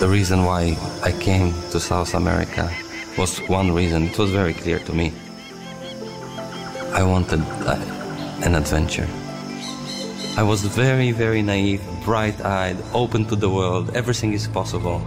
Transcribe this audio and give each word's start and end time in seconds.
The 0.00 0.08
reason 0.08 0.44
why 0.44 0.78
I 1.02 1.10
came 1.10 1.52
to 1.72 1.80
South 1.80 2.14
America 2.14 2.70
was 3.18 3.38
one 3.48 3.72
reason. 3.72 4.04
It 4.04 4.16
was 4.16 4.30
very 4.30 4.54
clear 4.54 4.78
to 4.78 4.92
me. 4.92 5.12
I 6.94 7.02
wanted 7.02 7.40
uh, 7.66 7.74
an 8.44 8.54
adventure. 8.54 9.08
I 10.36 10.44
was 10.44 10.62
very, 10.62 11.10
very 11.10 11.42
naive, 11.42 11.82
bright 12.04 12.40
eyed, 12.44 12.76
open 12.94 13.24
to 13.24 13.34
the 13.34 13.50
world. 13.50 13.90
Everything 13.96 14.34
is 14.34 14.46
possible. 14.46 15.02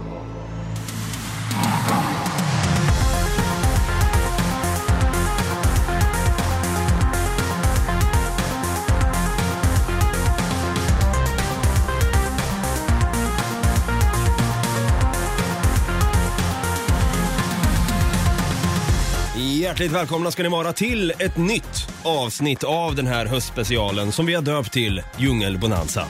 Hjärtligt 19.82 20.00
välkomna 20.00 20.30
ska 20.30 20.42
ni 20.42 20.48
vara 20.48 20.72
till 20.72 21.10
ett 21.18 21.36
nytt 21.36 21.88
avsnitt 22.02 22.64
av 22.64 22.94
den 22.94 23.06
här 23.06 23.26
höstspecialen 23.26 24.12
som 24.12 24.26
vi 24.26 24.34
har 24.34 24.42
döpt 24.42 24.72
till 24.72 25.02
Djungelbonanza. 25.18 26.06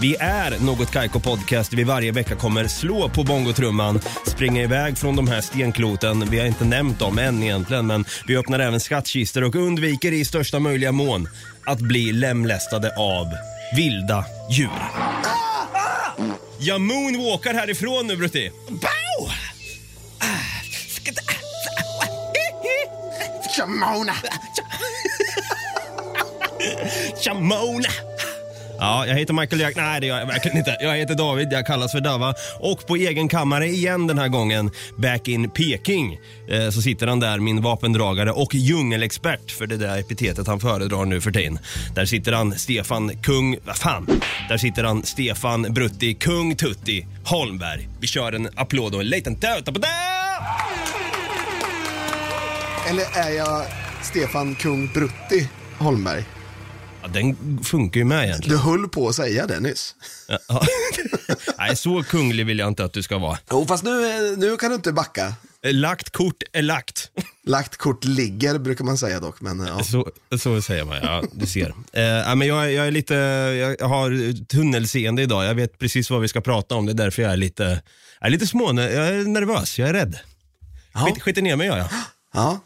Vi 0.00 0.16
är 0.20 0.64
Något 0.64 0.90
Kaiko 0.90 1.20
Podcast. 1.20 1.72
Vi 1.72 1.84
varje 1.84 2.12
vecka 2.12 2.36
kommer 2.36 2.66
slå 2.66 3.08
på 3.08 3.24
bongotrumman, 3.24 4.00
springa 4.26 4.62
iväg 4.62 4.98
från 4.98 5.16
de 5.16 5.28
här 5.28 5.40
stenkloten. 5.40 6.30
Vi 6.30 6.38
har 6.38 6.46
inte 6.46 6.64
nämnt 6.64 6.98
dem 6.98 7.18
än 7.18 7.42
egentligen, 7.42 7.86
men 7.86 8.04
vi 8.26 8.36
öppnar 8.36 8.58
även 8.58 8.80
skattkistor 8.80 9.44
och 9.44 9.54
undviker 9.54 10.12
i 10.12 10.24
största 10.24 10.58
möjliga 10.58 10.92
mån 10.92 11.28
att 11.66 11.80
bli 11.80 12.12
lemlästade 12.12 12.96
av 12.96 13.26
vilda 13.76 14.24
djur. 14.50 14.70
Jag 16.58 16.80
moonwalkar 16.80 17.54
härifrån 17.54 18.06
nu, 18.06 18.16
Brutti. 18.16 18.50
Bow! 18.68 19.49
Shamona! 23.60 24.14
Shamona! 27.24 27.88
Ja, 28.78 29.06
jag 29.06 29.14
heter 29.14 29.34
Michael 29.34 29.60
Jack. 29.60 29.76
Nej, 29.76 30.00
det 30.00 30.06
gör 30.06 30.18
jag 30.18 30.26
verkligen 30.26 30.58
inte. 30.58 30.76
Jag 30.80 30.96
heter 30.96 31.14
David, 31.14 31.52
jag 31.52 31.66
kallas 31.66 31.92
för 31.92 32.00
Dava. 32.00 32.34
Och 32.60 32.86
på 32.86 32.96
egen 32.96 33.28
kammare 33.28 33.66
igen 33.66 34.06
den 34.06 34.18
här 34.18 34.28
gången, 34.28 34.70
back 34.96 35.28
in 35.28 35.50
Peking, 35.50 36.18
eh, 36.48 36.70
så 36.70 36.82
sitter 36.82 37.06
han 37.06 37.20
där, 37.20 37.38
min 37.38 37.62
vapendragare 37.62 38.32
och 38.32 38.54
djungelexpert, 38.54 39.50
för 39.50 39.66
det 39.66 39.76
där 39.76 39.98
epitetet 39.98 40.46
han 40.46 40.60
föredrar 40.60 41.04
nu 41.04 41.20
för 41.20 41.30
tiden. 41.30 41.58
Där 41.94 42.04
sitter 42.04 42.32
han, 42.32 42.58
Stefan 42.58 43.16
Kung... 43.22 43.56
Vad 43.64 43.76
fan? 43.76 44.06
Där 44.48 44.58
sitter 44.58 44.84
han, 44.84 45.02
Stefan 45.02 45.62
Brutti 45.62 46.14
Kung 46.14 46.56
Tutti 46.56 47.06
Holmberg. 47.24 47.88
Vi 48.00 48.06
kör 48.06 48.32
en 48.32 48.48
applåd 48.56 48.94
och 48.94 49.00
en 49.00 49.08
liten 49.08 49.34
tuta 49.34 49.72
på 49.72 49.78
det! 49.78 50.89
Eller 52.90 53.04
är 53.14 53.30
jag 53.30 53.66
Stefan 54.02 54.54
Kung 54.54 54.92
Brutti 54.94 55.48
Holmberg? 55.78 56.24
Ja, 57.02 57.08
den 57.08 57.58
funkar 57.64 58.00
ju 58.00 58.04
med 58.04 58.24
egentligen. 58.24 58.56
Du 58.56 58.62
höll 58.62 58.88
på 58.88 59.08
att 59.08 59.14
säga 59.14 59.46
det 59.46 59.60
nyss. 59.60 59.94
Ja. 60.48 60.62
Nej, 61.58 61.76
så 61.76 62.02
kunglig 62.02 62.46
vill 62.46 62.58
jag 62.58 62.68
inte 62.68 62.84
att 62.84 62.92
du 62.92 63.02
ska 63.02 63.18
vara. 63.18 63.38
Jo, 63.50 63.66
fast 63.66 63.84
nu, 63.84 63.90
nu 64.36 64.56
kan 64.56 64.68
du 64.70 64.74
inte 64.74 64.92
backa. 64.92 65.34
Lagt 65.62 66.10
kort 66.10 66.42
är 66.52 66.62
lagt. 66.62 67.10
Lagt 67.46 67.76
kort 67.76 68.04
ligger 68.04 68.58
brukar 68.58 68.84
man 68.84 68.98
säga 68.98 69.20
dock. 69.20 69.40
Men, 69.40 69.60
ja. 69.66 69.84
Så, 69.84 70.08
så 70.38 70.62
säger 70.62 70.84
man, 70.84 70.96
ja. 71.02 71.22
Du 71.32 71.46
ser. 71.46 71.74
Eh, 71.92 72.02
ja, 72.02 72.34
men 72.34 72.48
jag, 72.48 72.72
jag 72.72 72.86
är 72.86 72.90
lite, 72.90 73.14
jag 73.78 73.88
har 73.88 74.44
tunnelseende 74.46 75.22
idag. 75.22 75.44
Jag 75.44 75.54
vet 75.54 75.78
precis 75.78 76.10
vad 76.10 76.20
vi 76.20 76.28
ska 76.28 76.40
prata 76.40 76.74
om. 76.74 76.86
Det 76.86 76.92
är 76.92 76.94
därför 76.94 77.22
jag 77.22 77.32
är 77.32 77.36
lite, 77.36 77.82
jag 78.20 78.26
är 78.26 78.30
lite 78.30 78.46
små, 78.46 78.80
jag 78.80 79.08
är 79.08 79.24
nervös, 79.24 79.78
jag 79.78 79.88
är 79.88 79.92
rädd. 79.92 80.18
Skit, 80.94 81.22
skiter 81.22 81.42
ner 81.42 81.56
mig 81.56 81.66
gör 81.66 81.78
jag. 81.78 81.88
ja. 82.34 82.60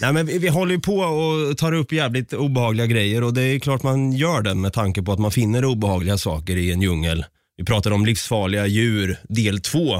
Nej, 0.00 0.12
men 0.12 0.26
vi, 0.26 0.38
vi 0.38 0.48
håller 0.48 0.74
ju 0.74 0.80
på 0.80 0.98
och 0.98 1.58
tar 1.58 1.72
upp 1.72 1.92
jävligt 1.92 2.32
obehagliga 2.32 2.86
grejer 2.86 3.24
och 3.24 3.34
det 3.34 3.42
är 3.42 3.58
klart 3.58 3.82
man 3.82 4.12
gör 4.12 4.42
det 4.42 4.54
med 4.54 4.72
tanke 4.72 5.02
på 5.02 5.12
att 5.12 5.18
man 5.18 5.30
finner 5.30 5.64
obehagliga 5.64 6.18
saker 6.18 6.56
i 6.56 6.72
en 6.72 6.82
djungel. 6.82 7.24
Vi 7.56 7.64
pratade 7.64 7.94
om 7.94 8.06
livsfarliga 8.06 8.66
djur, 8.66 9.18
del 9.28 9.60
två, 9.60 9.96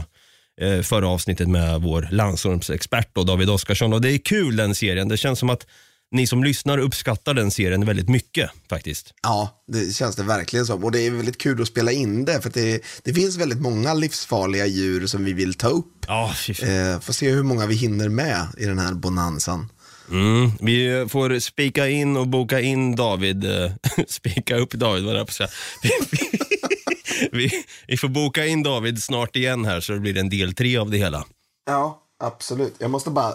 eh, 0.61 0.83
förra 0.83 1.09
avsnittet 1.09 1.49
med 1.49 1.81
vår 1.81 2.09
landsormsexpert 2.11 3.09
då, 3.13 3.23
David 3.23 3.51
Oskarsson. 3.51 3.93
Och 3.93 4.01
det 4.01 4.13
är 4.13 4.19
kul 4.19 4.57
den 4.57 4.75
serien. 4.75 5.09
Det 5.09 5.17
känns 5.17 5.39
som 5.39 5.51
att 5.51 5.67
ni 6.11 6.27
som 6.27 6.45
lyssnar 6.45 6.79
uppskattar 6.79 7.35
den 7.35 7.51
serien 7.51 7.85
väldigt 7.85 8.09
mycket 8.09 8.51
faktiskt. 8.69 9.15
ja, 9.23 9.63
det 9.67 9.97
känns 9.97 10.17
det 10.17 10.23
verkligen 10.23 10.67
som. 10.67 10.85
Och 10.85 10.93
det 10.93 11.07
är 11.07 11.11
väldigt 11.11 11.39
kul 11.39 11.63
att 11.63 11.69
spela 11.69 11.93
in 11.93 12.25
det. 12.25 12.41
För 12.41 12.51
det, 12.51 12.83
det 13.03 13.15
finns 13.15 13.37
väldigt 13.37 13.61
många 13.61 13.95
livsfarliga 13.95 14.67
djur 14.67 15.07
som 15.07 15.25
vi 15.25 15.33
vill 15.33 15.55
ta 15.55 15.69
upp. 15.69 16.07
Ja. 16.07 16.35
Eh, 16.49 17.01
får 17.01 17.13
se 17.13 17.31
hur 17.31 17.43
många 17.43 17.67
vi 17.67 17.75
hinner 17.75 18.09
med 18.09 18.47
i 18.59 18.65
den 18.65 18.79
här 18.79 18.95
bonanzan. 18.95 19.69
Mm, 20.11 20.51
vi 20.61 21.07
får 21.09 21.39
spika 21.39 21.89
in 21.89 22.17
och 22.17 22.29
boka 22.29 22.61
in 22.61 22.97
David. 22.97 23.45
eh, 23.45 23.73
spika 24.09 24.57
upp 24.57 24.71
David, 24.71 25.05
vad 25.05 25.17
jag 25.17 25.27
på 25.27 25.33
säga. 25.33 25.49
Vi, 25.83 25.91
vi, 26.11 27.29
vi, 27.33 27.65
vi 27.87 27.97
får 27.97 28.09
boka 28.09 28.47
in 28.47 28.63
David 28.63 29.03
snart 29.03 29.37
igen 29.37 29.65
här 29.65 29.81
så 29.81 29.93
det 29.93 30.01
blir 30.01 30.17
en 30.17 30.29
del 30.31 30.55
tre 30.55 30.77
av 30.77 30.91
det 30.91 30.99
hela. 30.99 31.25
Ja, 31.67 32.03
absolut. 32.19 32.75
Jag 32.79 32.91
måste 32.91 33.11
bara 33.11 33.29
eh, 33.29 33.35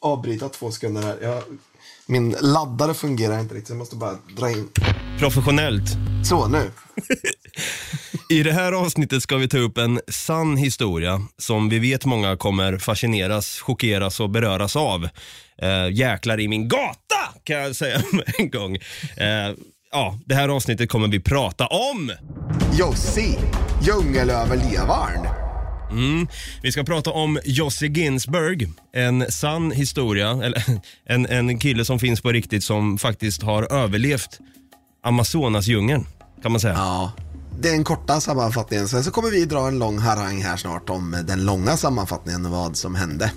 avbryta 0.00 0.48
två 0.48 0.70
sekunder 0.70 1.02
här. 1.02 1.18
Jag, 1.22 1.42
min 2.10 2.36
laddare 2.40 2.94
fungerar 2.94 3.40
inte 3.40 3.54
riktigt, 3.54 3.66
så 3.66 3.72
jag 3.72 3.78
måste 3.78 3.96
bara 3.96 4.14
dra 4.36 4.50
in. 4.50 4.68
Professionellt. 5.18 5.90
Så, 6.24 6.48
nu. 6.48 6.70
I 8.30 8.42
det 8.42 8.52
här 8.52 8.72
avsnittet 8.72 9.22
ska 9.22 9.36
vi 9.36 9.48
ta 9.48 9.58
upp 9.58 9.78
en 9.78 10.00
sann 10.08 10.56
historia 10.56 11.20
som 11.38 11.68
vi 11.68 11.78
vet 11.78 12.04
många 12.04 12.36
kommer 12.36 12.78
fascineras, 12.78 13.60
chockeras 13.60 14.20
och 14.20 14.30
beröras 14.30 14.76
av. 14.76 15.08
Eh, 15.62 15.90
jäklar 15.92 16.40
i 16.40 16.48
min 16.48 16.68
gata 16.68 17.34
kan 17.44 17.56
jag 17.56 17.76
säga 17.76 18.02
med 18.12 18.34
en 18.38 18.50
gång. 18.50 18.76
Eh, 19.16 19.54
ja, 19.92 20.18
det 20.26 20.34
här 20.34 20.48
avsnittet 20.48 20.90
kommer 20.90 21.08
vi 21.08 21.20
prata 21.20 21.66
om. 21.66 22.12
Jossi, 22.78 23.38
djungelöverlevaren. 23.82 25.39
Mm. 25.90 26.28
Vi 26.62 26.72
ska 26.72 26.84
prata 26.84 27.10
om 27.10 27.38
Jossi 27.44 27.88
Ginsberg, 27.88 28.68
en 28.92 29.32
sann 29.32 29.70
historia, 29.70 30.30
eller 30.30 30.64
en, 31.04 31.26
en 31.26 31.58
kille 31.58 31.84
som 31.84 31.98
finns 31.98 32.20
på 32.20 32.32
riktigt 32.32 32.64
som 32.64 32.98
faktiskt 32.98 33.42
har 33.42 33.72
överlevt 33.72 34.38
Amazonasdjungeln, 35.04 36.06
kan 36.42 36.52
man 36.52 36.60
säga. 36.60 36.74
Ja, 36.74 37.12
det 37.60 37.68
är 37.68 37.72
den 37.72 37.84
korta 37.84 38.20
sammanfattningen. 38.20 38.88
Sen 38.88 39.04
så 39.04 39.10
kommer 39.10 39.30
vi 39.30 39.44
dra 39.44 39.68
en 39.68 39.78
lång 39.78 39.98
harang 39.98 40.42
här 40.42 40.56
snart 40.56 40.90
om 40.90 41.24
den 41.28 41.44
långa 41.44 41.76
sammanfattningen 41.76 42.50
vad 42.50 42.76
som 42.76 42.94
hände. 42.94 43.32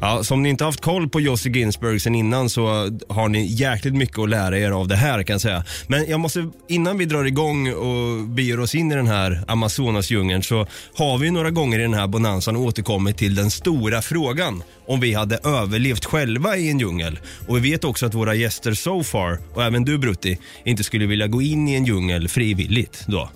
Ja, 0.00 0.24
så 0.24 0.34
om 0.34 0.42
ni 0.42 0.48
inte 0.48 0.64
haft 0.64 0.80
koll 0.80 1.08
på 1.08 1.20
Jossie 1.20 1.52
Ginsberg 1.52 2.00
sen 2.00 2.14
innan 2.14 2.50
så 2.50 2.66
har 3.08 3.28
ni 3.28 3.46
jäkligt 3.46 3.94
mycket 3.94 4.18
att 4.18 4.28
lära 4.28 4.58
er 4.58 4.70
av 4.70 4.88
det 4.88 4.96
här 4.96 5.22
kan 5.22 5.34
jag 5.34 5.40
säga. 5.40 5.64
Men 5.88 6.10
jag 6.10 6.20
måste, 6.20 6.50
innan 6.68 6.98
vi 6.98 7.04
drar 7.04 7.24
igång 7.24 7.72
och 7.72 8.28
beger 8.28 8.60
oss 8.60 8.74
in 8.74 8.92
i 8.92 8.94
den 8.94 9.06
här 9.06 9.44
Amazonasdjungeln 9.48 10.42
så 10.42 10.66
har 10.94 11.18
vi 11.18 11.30
några 11.30 11.50
gånger 11.50 11.78
i 11.78 11.82
den 11.82 11.94
här 11.94 12.06
bonanzan 12.06 12.56
återkommit 12.56 13.16
till 13.16 13.34
den 13.34 13.50
stora 13.50 14.02
frågan 14.02 14.62
om 14.86 15.00
vi 15.00 15.14
hade 15.14 15.38
överlevt 15.44 16.04
själva 16.04 16.56
i 16.56 16.70
en 16.70 16.78
djungel. 16.78 17.18
Och 17.48 17.56
vi 17.56 17.70
vet 17.70 17.84
också 17.84 18.06
att 18.06 18.14
våra 18.14 18.34
gäster 18.34 18.74
so 18.74 19.02
far, 19.04 19.38
och 19.54 19.62
även 19.64 19.84
du 19.84 19.98
Brutti, 19.98 20.38
inte 20.64 20.84
skulle 20.84 21.06
vilja 21.06 21.26
gå 21.26 21.42
in 21.42 21.68
i 21.68 21.74
en 21.74 21.84
djungel 21.84 22.28
frivilligt 22.28 23.04
då. 23.06 23.30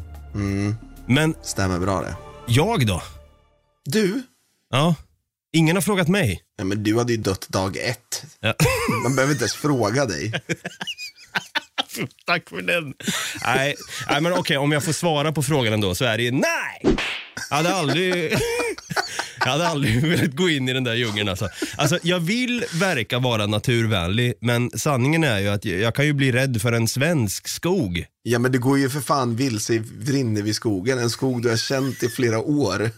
Men 1.06 1.34
Stämmer 1.42 1.78
bra 1.78 2.00
det. 2.00 2.14
jag 2.46 2.86
då? 2.86 3.02
Du? 3.84 4.22
Ja, 4.72 4.94
ingen 5.52 5.76
har 5.76 5.80
frågat 5.80 6.08
mig. 6.08 6.42
Ja, 6.58 6.64
men 6.64 6.82
du 6.82 6.98
hade 6.98 7.12
ju 7.12 7.18
dött 7.18 7.48
dag 7.48 7.76
ett. 7.76 8.24
Ja. 8.40 8.54
Man 9.02 9.16
behöver 9.16 9.32
inte 9.32 9.42
ens 9.42 9.54
fråga 9.54 10.06
dig. 10.06 10.32
Tack 12.26 12.48
för 12.48 12.62
den. 12.62 12.94
Nej, 13.44 13.74
nej 14.10 14.20
men 14.20 14.32
okej, 14.32 14.58
om 14.58 14.72
jag 14.72 14.84
får 14.84 14.92
svara 14.92 15.32
på 15.32 15.42
frågan 15.42 15.72
ändå 15.72 15.94
så 15.94 16.04
är 16.04 16.16
det 16.16 16.22
ju 16.22 16.30
nej. 16.30 16.96
Jag 17.50 17.56
hade 17.56 17.74
aldrig, 17.74 18.32
jag 19.38 19.46
hade 19.46 19.68
aldrig 19.68 20.02
velat 20.02 20.36
gå 20.36 20.48
in 20.48 20.68
i 20.68 20.72
den 20.72 20.84
där 20.84 20.94
djungeln 20.94 21.28
alltså. 21.28 21.48
alltså. 21.76 21.98
Jag 22.02 22.20
vill 22.20 22.64
verka 22.72 23.18
vara 23.18 23.46
naturvänlig, 23.46 24.34
men 24.40 24.70
sanningen 24.70 25.24
är 25.24 25.38
ju 25.38 25.48
att 25.48 25.64
jag 25.64 25.94
kan 25.94 26.06
ju 26.06 26.12
bli 26.12 26.32
rädd 26.32 26.62
för 26.62 26.72
en 26.72 26.88
svensk 26.88 27.48
skog. 27.48 28.04
Ja, 28.22 28.38
men 28.38 28.52
du 28.52 28.58
går 28.58 28.78
ju 28.78 28.90
för 28.90 29.00
fan 29.00 29.36
vilse 29.36 29.74
i 29.74 29.78
Vrinnevi 29.78 30.54
skogen. 30.54 30.98
En 30.98 31.10
skog 31.10 31.42
du 31.42 31.48
har 31.48 31.56
känt 31.56 32.02
i 32.02 32.08
flera 32.08 32.38
år. 32.38 32.90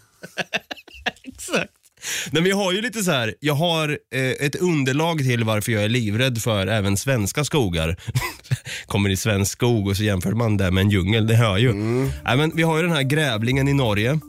Exakt. 1.25 1.81
Men 2.31 2.45
vi 2.45 2.51
har 2.51 2.73
ju 2.73 2.81
lite 2.83 3.03
så 3.05 3.11
här, 3.11 3.35
jag 3.41 3.55
har 3.55 3.99
eh, 4.15 4.47
ett 4.47 4.57
underlag 4.57 5.19
till 5.19 5.45
varför 5.45 5.73
jag 5.73 5.83
är 5.85 5.89
livrädd 5.89 6.39
för 6.43 6.67
även 6.67 6.97
svenska 6.97 7.45
skogar. 7.45 7.97
Kommer 8.87 9.11
i 9.11 9.17
svensk 9.17 9.53
skog 9.53 9.89
och 9.89 9.97
så 9.97 10.03
jämför 10.03 10.33
man 10.33 10.57
det 10.57 10.71
med 10.71 10.83
en 10.83 10.91
djungel, 10.91 11.27
det 11.27 11.35
hör 11.35 11.59
ju. 11.59 11.73
Nej, 11.73 12.37
men 12.37 12.53
vi 12.57 12.63
har 12.63 12.77
ju 12.77 12.83
den 12.83 12.93
här 12.93 13.03
grävlingen 13.03 13.69
i 13.69 13.73
Norge. 13.75 14.21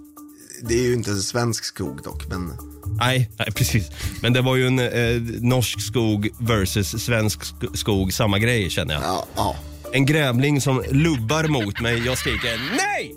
Det 0.68 0.74
är 0.74 0.84
ju 0.84 0.94
inte 0.94 1.12
en 1.12 1.22
svensk 1.22 1.64
skog 1.66 2.04
dock, 2.04 2.28
men 2.30 2.52
Nej, 3.00 3.30
nej, 3.40 3.52
precis. 3.56 3.90
Men 4.22 4.34
det 4.34 4.42
var 4.42 4.56
ju 4.56 4.68
en 4.68 4.80
eh, 4.80 5.22
norsk 5.42 5.82
skog 5.82 6.30
versus 6.40 7.04
svensk 7.04 7.40
sk- 7.42 7.76
skog, 7.78 8.14
samma 8.14 8.40
grej 8.40 8.70
känner 8.70 8.94
jag. 8.94 9.04
ja, 9.04 9.26
ja. 9.36 9.56
En 9.94 10.06
grävling 10.06 10.62
som 10.62 10.84
lubbar 10.92 11.44
mot 11.48 11.82
mig, 11.82 12.02
jag 12.06 12.18
skriker 12.18 12.62
nej! 12.78 13.16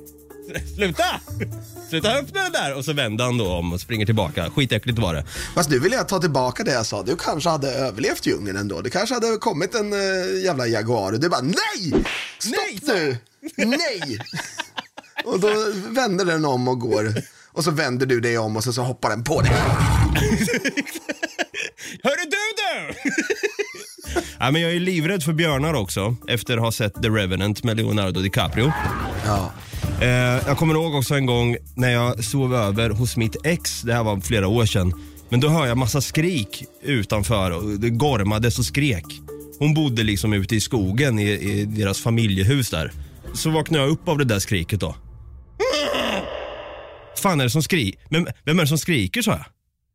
Sluta! 0.75 1.20
Sluta 1.88 2.12
öppna 2.12 2.43
den 2.43 2.52
där! 2.52 2.75
Och 2.75 2.84
så 2.84 2.93
vänder 2.93 3.25
han 3.25 3.38
då 3.38 3.52
om 3.52 3.72
och 3.72 3.81
springer 3.81 4.06
tillbaka. 4.06 4.50
Skitäckligt 4.50 4.98
var 4.98 5.14
det. 5.14 5.25
Fast 5.54 5.70
nu 5.70 5.78
vill 5.78 5.93
jag 5.93 6.08
ta 6.08 6.19
tillbaka 6.19 6.64
det 6.64 6.72
jag 6.72 6.87
sa. 6.87 7.02
Du 7.02 7.16
kanske 7.16 7.50
hade 7.50 7.70
överlevt 7.72 8.26
djungeln 8.26 8.56
ändå. 8.56 8.81
Det 8.81 8.90
kanske 8.90 9.14
hade 9.14 9.37
kommit 9.37 9.75
en 9.75 9.93
uh, 9.93 10.44
jävla 10.44 10.66
jaguar 10.66 11.12
och 11.12 11.20
du 11.20 11.28
bara 11.28 11.40
nej! 11.40 12.04
Stopp 12.38 12.56
Nej, 12.56 12.81
nu! 12.82 13.16
Nej! 13.56 14.19
och 15.25 15.40
då 15.40 15.48
vänder 15.88 16.25
den 16.25 16.44
om 16.44 16.69
och 16.69 16.81
går. 16.81 17.14
Och 17.52 17.64
så 17.64 17.70
vänder 17.70 18.06
du 18.06 18.20
dig 18.20 18.38
om 18.38 18.56
och 18.56 18.64
så, 18.64 18.72
så 18.72 18.82
hoppar 18.82 19.10
den 19.10 19.25
på 19.25 19.40
dig. 19.40 19.52
Hörru 22.02 22.25
du 22.25 22.37
du! 22.56 22.94
ja, 24.38 24.50
men 24.50 24.62
jag 24.62 24.72
är 24.72 24.81
livrädd 24.81 25.22
för 25.22 25.32
björnar 25.32 25.75
också, 25.75 26.16
efter 26.28 26.56
att 26.56 26.62
ha 26.62 26.72
sett 26.72 27.02
The 27.02 27.08
Revenant 27.08 27.64
med 27.64 27.76
Leonardo 27.76 28.20
DiCaprio. 28.20 28.72
Ja. 29.26 29.52
Eh, 30.00 30.08
jag 30.46 30.58
kommer 30.58 30.75
ihåg 30.75 30.94
också 30.94 31.14
en 31.14 31.26
gång 31.26 31.56
när 31.75 31.90
jag 31.90 32.25
sov 32.25 32.54
över 32.54 32.90
hos 32.90 33.16
mitt 33.16 33.37
ex, 33.46 33.82
det 33.82 33.94
här 33.94 34.04
var 34.04 34.20
flera 34.20 34.48
år 34.48 34.66
sedan. 34.66 34.93
Men 35.28 35.40
då 35.40 35.48
hör 35.48 35.66
jag 35.66 35.78
massa 35.78 36.00
skrik 36.00 36.64
utanför 36.82 37.50
och 37.50 37.81
det 37.81 37.90
gormades 37.90 38.58
och 38.58 38.64
skrek. 38.64 39.04
Hon 39.58 39.75
bodde 39.75 40.02
liksom 40.02 40.32
ute 40.32 40.56
i 40.56 40.60
skogen 40.60 41.19
i, 41.19 41.31
i 41.31 41.64
deras 41.64 42.00
familjehus 42.00 42.70
där. 42.70 42.93
Så 43.34 43.50
vaknade 43.50 43.84
jag 43.84 43.90
upp 43.90 44.08
av 44.08 44.19
det 44.19 44.25
där 44.25 44.38
skriket 44.38 44.81
då. 44.81 44.96
fan 47.22 47.40
är 47.40 47.44
det 47.44 47.50
som 47.50 47.62
skriker? 47.62 48.00
Men 48.08 48.26
vem 48.44 48.58
är 48.58 48.62
det 48.62 48.69
som 48.69 48.78
skriker 48.78 49.22
sa 49.22 49.31
jag? 49.31 49.44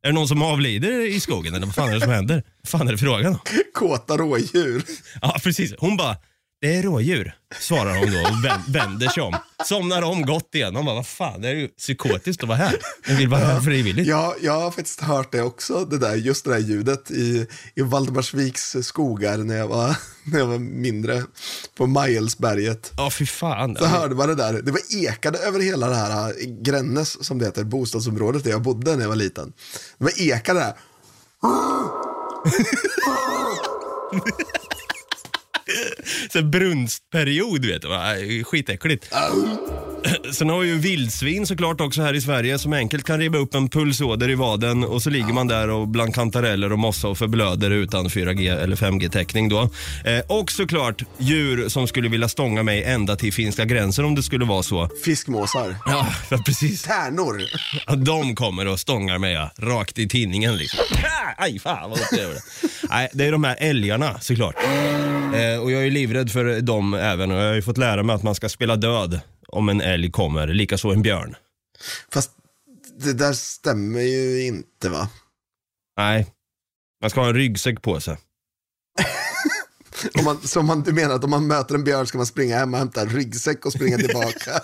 Är 0.04 0.08
det 0.08 0.12
någon 0.12 0.28
som 0.28 0.42
avlider 0.42 1.08
i 1.08 1.20
skogen 1.20 1.54
eller 1.54 1.66
vad 1.66 1.76
fan 1.76 1.90
är 1.90 1.94
det 1.94 2.02
som 2.02 2.12
händer? 2.12 2.44
Vad 2.64 2.70
fan 2.70 2.88
är 2.88 2.92
det 2.92 2.98
frågan 2.98 3.34
om? 3.34 3.40
Kåta 3.74 4.18
rådjur. 4.18 4.84
Ja, 5.22 5.38
precis. 5.44 5.74
Hon 5.78 5.98
bara, 5.98 6.18
det 6.62 6.76
är 6.76 6.84
rådjur, 6.84 7.36
svarar 7.60 7.98
hon 7.98 8.12
då 8.12 8.20
och 8.20 8.46
vän- 8.46 8.62
vänder 8.68 9.08
sig 9.10 9.24
om. 9.24 9.36
Somnar 9.66 10.02
om 10.02 10.22
gott 10.26 10.56
igen. 10.56 10.76
Hon 10.76 10.86
bara, 10.86 10.96
vad 10.96 11.08
fan, 11.08 11.42
det 11.42 11.50
är 11.50 11.54
ju 11.54 11.68
psykotiskt 11.68 12.44
att 12.44 12.50
vara 12.50 12.58
här. 12.58 12.76
Jag 13.08 13.16
vill 13.16 13.28
vara 13.28 13.42
här 13.42 13.60
frivilligt. 13.62 14.08
Ja, 14.08 14.36
jag 14.42 14.62
har 14.62 14.72
faktiskt 14.72 15.02
hört 15.02 15.32
det 15.32 15.42
också, 15.42 15.86
det 15.86 15.98
där, 15.98 16.16
just 16.16 16.46
det 16.46 16.52
där 16.52 16.60
ljudet 16.60 17.12
i, 17.12 17.48
i 17.76 17.82
Valdemarsviks 17.82 18.76
skogar 18.82 19.38
när 19.38 19.58
jag, 19.58 19.68
var, 19.68 19.96
när 20.24 20.40
jag 20.40 20.46
var 20.46 20.58
mindre 20.60 21.24
på 21.78 21.88
Majelsberget. 21.88 22.92
Ja, 22.98 23.10
fy 23.12 23.26
fan. 23.26 23.76
Så 23.76 23.86
hörde 23.86 24.16
man 24.16 24.28
det 24.28 24.36
där, 24.36 24.54
det 24.54 24.72
var 24.72 24.82
ekade 25.06 25.38
över 25.40 25.60
hela 25.60 25.90
det 25.90 25.96
här 25.96 26.28
äh, 26.30 26.34
Grännes, 26.62 27.26
som 27.26 27.40
det 27.40 27.46
heter, 27.46 27.64
bostadsområdet 27.64 28.44
där 28.44 28.52
jag 28.52 28.62
bodde 28.62 28.96
när 28.96 29.02
jag 29.02 29.10
var 29.10 29.16
liten. 29.16 29.54
Det 29.98 30.04
var 30.04 30.22
ekade 30.22 30.60
där. 30.60 30.74
Så 36.34 36.42
brunstperiod, 36.42 37.66
vet 37.66 37.82
du. 37.82 37.88
va? 37.88 38.04
Skitäckligt. 38.44 39.10
Sen 40.34 40.50
har 40.50 40.60
vi 40.60 40.68
ju 40.68 40.78
vildsvin 40.78 41.48
såklart 41.48 41.82
också 41.82 42.02
här 42.02 42.14
i 42.14 42.22
Sverige 42.22 42.60
som 42.60 42.74
enkelt 42.74 43.04
kan 43.06 43.20
riva 43.20 43.38
upp 43.38 43.56
en 43.56 43.70
pulsåder 43.70 44.30
i 44.30 44.36
vaden 44.36 44.84
och 44.84 45.02
så 45.02 45.10
ligger 45.10 45.34
man 45.34 45.48
där 45.48 45.70
och 45.70 45.88
bland 45.88 46.16
kantareller 46.16 46.72
och 46.72 46.80
mossa 46.80 47.08
och 47.08 47.18
förblöder 47.18 47.72
utan 47.72 48.08
4G 48.08 48.60
eller 48.64 48.76
5G-täckning 48.76 49.50
då. 49.50 49.62
Eh, 50.06 50.20
och 50.28 50.52
såklart 50.52 51.02
djur 51.18 51.70
som 51.70 51.88
skulle 51.88 52.10
vilja 52.10 52.30
stånga 52.30 52.64
mig 52.64 52.84
ända 52.84 53.16
till 53.16 53.34
finska 53.34 53.66
gränsen 53.66 54.06
om 54.06 54.16
det 54.16 54.24
skulle 54.24 54.46
vara 54.46 54.64
så. 54.64 54.90
Fiskmåsar. 55.06 55.76
Ja, 55.86 56.08
för 56.30 56.38
precis. 56.38 56.82
Tärnor. 56.84 57.42
Ja, 57.88 57.96
de 57.96 58.36
kommer 58.36 58.68
och 58.68 58.80
stångar 58.80 59.18
mig 59.18 59.34
ja, 59.34 59.52
rakt 59.60 60.00
i 60.00 60.10
tinningen 60.10 60.58
liksom. 60.58 60.80
Aj, 61.38 61.60
fan 61.60 61.90
vad 61.90 62.00
ont 62.00 62.10
det. 62.12 62.42
Nej, 62.92 63.10
det 63.14 63.26
är 63.26 63.32
de 63.32 63.44
här 63.44 63.58
älgarna 63.60 64.20
såklart. 64.20 64.56
Eh, 65.34 65.62
och 65.62 65.72
jag 65.72 65.86
är 65.86 65.92
livrädd 65.92 66.32
för 66.32 66.62
dem 66.62 66.94
även 66.94 67.32
och 67.32 67.38
jag 67.38 67.48
har 67.48 67.54
ju 67.54 67.62
fått 67.62 67.78
lära 67.78 68.04
mig 68.04 68.16
att 68.16 68.24
man 68.24 68.36
ska 68.36 68.50
spela 68.50 68.76
död 68.76 69.20
om 69.48 69.70
en 69.70 69.82
älg 69.82 70.12
kommer, 70.12 70.48
likaså 70.48 70.90
en 70.90 71.02
björn. 71.02 71.36
Fast 72.14 72.32
det 73.00 73.14
där 73.14 73.34
stämmer 73.34 74.02
ju 74.02 74.46
inte 74.46 74.90
va? 74.90 75.10
Nej, 75.98 76.28
man 77.02 77.10
ska 77.10 77.22
ha 77.22 77.28
en 77.28 77.36
ryggsäck 77.36 77.82
på 77.82 78.00
sig. 78.00 78.18
Om 80.20 80.26
man, 80.26 80.42
så 80.42 80.60
om 80.60 80.66
man, 80.66 80.82
du 80.82 80.94
menar 80.94 81.16
att 81.16 81.24
om 81.24 81.30
man 81.30 81.48
möter 81.48 81.76
en 81.76 81.84
björn 81.84 82.08
ska 82.08 82.18
man 82.18 82.28
springa 82.28 82.58
hem 82.58 82.74
och 82.74 82.80
hämta 82.80 83.02
en 83.02 83.10
ryggsäck 83.10 83.66
och 83.66 83.74
springa 83.74 83.98
tillbaka? 83.98 84.52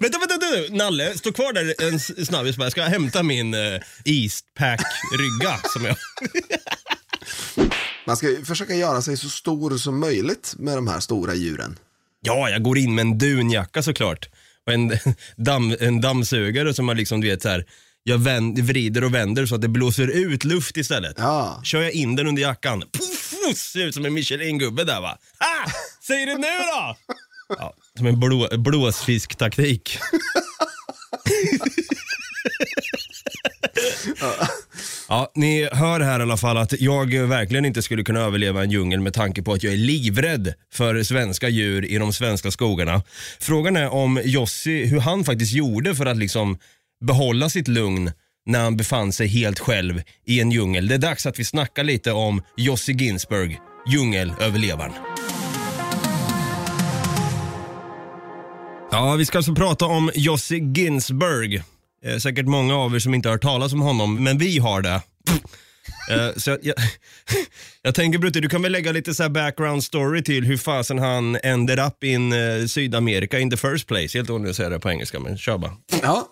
Vänta, 0.00 0.18
vänta, 0.18 0.38
vänta, 0.38 0.74
Nalle, 0.74 1.18
stå 1.18 1.32
kvar 1.32 1.52
där 1.52 1.74
en 1.88 2.00
snabbis 2.00 2.56
bara. 2.56 2.64
Jag 2.64 2.72
ska 2.72 2.82
hämta 2.82 3.22
min 3.22 3.54
uh, 3.54 3.80
Eastpack-rygga 4.04 5.58
som 5.72 5.84
jag... 5.84 5.96
Man 8.06 8.16
ska 8.16 8.26
försöka 8.44 8.74
göra 8.74 9.02
sig 9.02 9.16
så 9.16 9.28
stor 9.28 9.78
som 9.78 10.00
möjligt 10.00 10.54
med 10.58 10.76
de 10.76 10.88
här 10.88 11.00
stora 11.00 11.34
djuren. 11.34 11.78
Ja, 12.20 12.50
jag 12.50 12.62
går 12.62 12.78
in 12.78 12.94
med 12.94 13.02
en 13.02 13.18
dunjacka 13.18 13.82
såklart. 13.82 14.28
Och 14.66 14.72
en, 14.72 14.98
damm, 15.36 15.76
en 15.80 16.00
dammsugare 16.00 16.74
som 16.74 16.86
man 16.86 16.96
liksom, 16.96 17.20
du 17.20 17.28
vet 17.28 17.42
så 17.42 17.48
här, 17.48 17.66
jag 18.02 18.18
vänd, 18.18 18.58
vrider 18.58 19.04
och 19.04 19.14
vänder 19.14 19.46
så 19.46 19.54
att 19.54 19.60
det 19.60 19.68
blåser 19.68 20.08
ut 20.08 20.44
luft 20.44 20.76
istället. 20.76 21.14
Ja. 21.18 21.60
Kör 21.64 21.82
jag 21.82 21.92
in 21.92 22.16
den 22.16 22.26
under 22.26 22.42
jackan, 22.42 22.80
puff, 22.80 23.58
ser 23.58 23.86
ut 23.86 23.94
som 23.94 24.04
en 24.04 24.14
Michelin-gubbe 24.14 24.84
där 24.84 25.00
va. 25.00 25.18
Ah, 25.38 25.70
säg 26.06 26.26
det 26.26 26.34
nu 26.34 26.46
då! 26.46 26.96
Ja, 27.58 27.74
som 27.98 28.06
en 28.06 28.20
blå, 28.20 28.48
blåsfisktaktik. 28.58 29.98
Ja, 35.08 35.32
ni 35.34 35.68
hör 35.72 36.00
här 36.00 36.20
i 36.20 36.22
alla 36.22 36.36
fall 36.36 36.56
att 36.56 36.80
jag 36.80 37.14
verkligen 37.14 37.64
inte 37.64 37.82
skulle 37.82 38.04
kunna 38.04 38.20
överleva 38.20 38.62
en 38.62 38.70
djungel 38.70 39.00
med 39.00 39.14
tanke 39.14 39.42
på 39.42 39.52
att 39.52 39.62
jag 39.62 39.72
är 39.72 39.76
livrädd 39.76 40.54
för 40.72 41.02
svenska 41.02 41.48
djur 41.48 41.84
i 41.84 41.98
de 41.98 42.12
svenska 42.12 42.50
skogarna. 42.50 43.02
Frågan 43.40 43.76
är 43.76 43.88
om 43.88 44.20
Jossi, 44.24 44.84
hur 44.86 45.00
han 45.00 45.24
faktiskt 45.24 45.52
gjorde 45.52 45.94
för 45.94 46.06
att 46.06 46.16
liksom 46.16 46.58
behålla 47.04 47.48
sitt 47.48 47.68
lugn 47.68 48.12
när 48.46 48.60
han 48.60 48.76
befann 48.76 49.12
sig 49.12 49.26
helt 49.26 49.58
själv 49.58 50.02
i 50.26 50.40
en 50.40 50.50
djungel. 50.50 50.88
Det 50.88 50.94
är 50.94 50.98
dags 50.98 51.26
att 51.26 51.38
vi 51.38 51.44
snackar 51.44 51.84
lite 51.84 52.12
om 52.12 52.42
Jossi 52.56 52.92
Ginsberg, 52.92 53.58
djungelöverlevaren. 53.88 54.92
Ja, 58.94 59.14
vi 59.14 59.26
ska 59.26 59.38
alltså 59.38 59.54
prata 59.54 59.86
om 59.86 60.10
Jossi 60.14 60.58
Ginsberg. 60.58 61.62
Eh, 62.04 62.16
säkert 62.18 62.46
många 62.46 62.76
av 62.76 62.94
er 62.94 62.98
som 62.98 63.14
inte 63.14 63.28
har 63.28 63.34
hört 63.34 63.42
talas 63.42 63.72
om 63.72 63.80
honom, 63.80 64.24
men 64.24 64.38
vi 64.38 64.58
har 64.58 64.82
det. 64.82 65.02
Eh, 66.10 66.36
så 66.36 66.50
jag, 66.50 66.58
jag, 66.62 66.74
jag 67.82 67.94
tänker 67.94 68.18
Brutte, 68.18 68.40
du 68.40 68.48
kan 68.48 68.62
väl 68.62 68.72
lägga 68.72 68.92
lite 68.92 69.14
så 69.14 69.22
här 69.22 69.30
background 69.30 69.84
story 69.84 70.24
till 70.24 70.44
hur 70.44 70.56
fasen 70.56 70.98
han 70.98 71.36
ended 71.42 71.78
up 71.78 72.04
in 72.04 72.32
eh, 72.32 72.66
Sydamerika 72.66 73.38
in 73.38 73.50
the 73.50 73.56
first 73.56 73.86
place. 73.86 74.18
Helt 74.18 74.30
omöjligt 74.30 74.50
att 74.50 74.56
säga 74.56 74.68
det 74.68 74.78
på 74.78 74.90
engelska, 74.90 75.20
men 75.20 75.38
kör 75.38 75.58
bara. 75.58 75.72
Ja. 76.02 76.30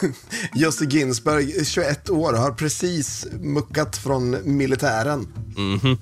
Jussi 0.54 0.86
Ginsberg, 0.86 1.64
21 1.64 2.10
år, 2.10 2.32
har 2.32 2.50
precis 2.50 3.26
muckat 3.40 3.96
från 3.96 4.56
militären. 4.56 5.26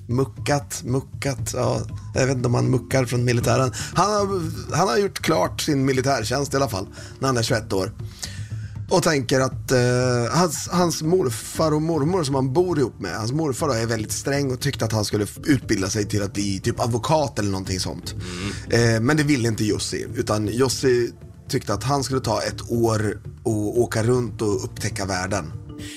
Muckat, 0.07 0.83
muckat, 0.83 1.53
ja. 1.53 1.81
Jag 2.15 2.27
vet 2.27 2.35
inte 2.35 2.47
om 2.47 2.53
han 2.53 2.69
muckar 2.69 3.05
från 3.05 3.23
militären. 3.25 3.71
Han 3.93 4.11
har, 4.11 4.41
han 4.75 4.87
har 4.87 4.97
gjort 4.97 5.19
klart 5.19 5.61
sin 5.61 5.85
militärtjänst 5.85 6.53
i 6.53 6.57
alla 6.57 6.69
fall, 6.69 6.87
när 7.19 7.27
han 7.27 7.37
är 7.37 7.43
21 7.43 7.73
år. 7.73 7.91
Och 8.89 9.03
tänker 9.03 9.39
att 9.39 9.71
eh, 9.71 10.37
hans, 10.37 10.69
hans 10.71 11.01
morfar 11.01 11.71
och 11.73 11.81
mormor 11.81 12.23
som 12.23 12.35
han 12.35 12.53
bor 12.53 12.79
ihop 12.79 12.99
med, 12.99 13.17
hans 13.17 13.31
morfar 13.31 13.67
då 13.67 13.73
är 13.73 13.85
väldigt 13.85 14.11
sträng 14.11 14.51
och 14.51 14.59
tyckte 14.59 14.85
att 14.85 14.91
han 14.91 15.05
skulle 15.05 15.27
utbilda 15.45 15.89
sig 15.89 16.05
till 16.05 16.23
att 16.23 16.33
bli 16.33 16.59
typ 16.59 16.79
advokat 16.79 17.39
eller 17.39 17.49
någonting 17.49 17.79
sånt. 17.79 18.15
Eh, 18.69 18.99
men 19.01 19.17
det 19.17 19.23
ville 19.23 19.47
inte 19.47 19.63
Jussi, 19.63 20.05
utan 20.15 20.47
Jussi 20.47 21.11
tyckte 21.49 21.73
att 21.73 21.83
han 21.83 22.03
skulle 22.03 22.21
ta 22.21 22.41
ett 22.41 22.71
år 22.71 23.21
och 23.43 23.79
åka 23.79 24.03
runt 24.03 24.41
och 24.41 24.63
upptäcka 24.63 25.05
världen. 25.05 25.51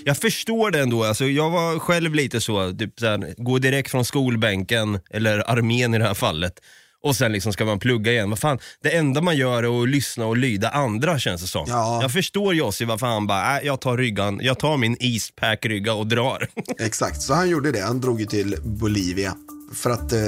Jag 0.05 0.17
förstår 0.17 0.71
det 0.71 0.81
ändå. 0.81 1.05
Alltså, 1.05 1.25
jag 1.25 1.51
var 1.51 1.79
själv 1.79 2.15
lite 2.15 2.41
så, 2.41 2.73
typ 2.73 3.01
så 3.01 3.07
här, 3.07 3.35
gå 3.37 3.59
direkt 3.59 3.91
från 3.91 4.05
skolbänken, 4.05 4.99
eller 5.11 5.51
armén 5.51 5.95
i 5.95 5.99
det 5.99 6.05
här 6.05 6.15
fallet. 6.15 6.61
Och 7.02 7.16
sen 7.16 7.32
liksom 7.32 7.52
ska 7.52 7.64
man 7.64 7.78
plugga 7.78 8.12
igen. 8.12 8.30
Vad 8.30 8.38
fan, 8.38 8.59
det 8.82 8.97
enda 8.97 9.21
man 9.21 9.37
gör 9.37 9.62
är 9.62 9.82
att 9.82 9.88
lyssna 9.88 10.26
och 10.26 10.37
lyda 10.37 10.68
andra 10.68 11.18
känns 11.18 11.42
det 11.42 11.49
som. 11.49 11.64
Ja. 11.68 12.02
Jag 12.02 12.12
förstår 12.12 12.54
Jossi 12.54 12.85
varför 12.85 13.06
han 13.06 13.26
bara, 13.26 13.59
äh, 13.61 13.66
jag 13.66 13.80
tar 13.80 13.97
ryggan, 13.97 14.40
jag 14.42 14.59
tar 14.59 14.76
min 14.76 14.97
Eastpack-rygga 15.00 15.92
och 15.92 16.06
drar. 16.06 16.49
Exakt, 16.78 17.23
så 17.23 17.35
han 17.35 17.49
gjorde 17.49 17.73
det. 17.73 17.80
Han 17.80 18.00
drog 18.00 18.21
ju 18.21 18.26
till 18.26 18.56
Bolivia 18.62 19.35
för 19.75 19.90
att 19.90 20.12
eh, 20.12 20.18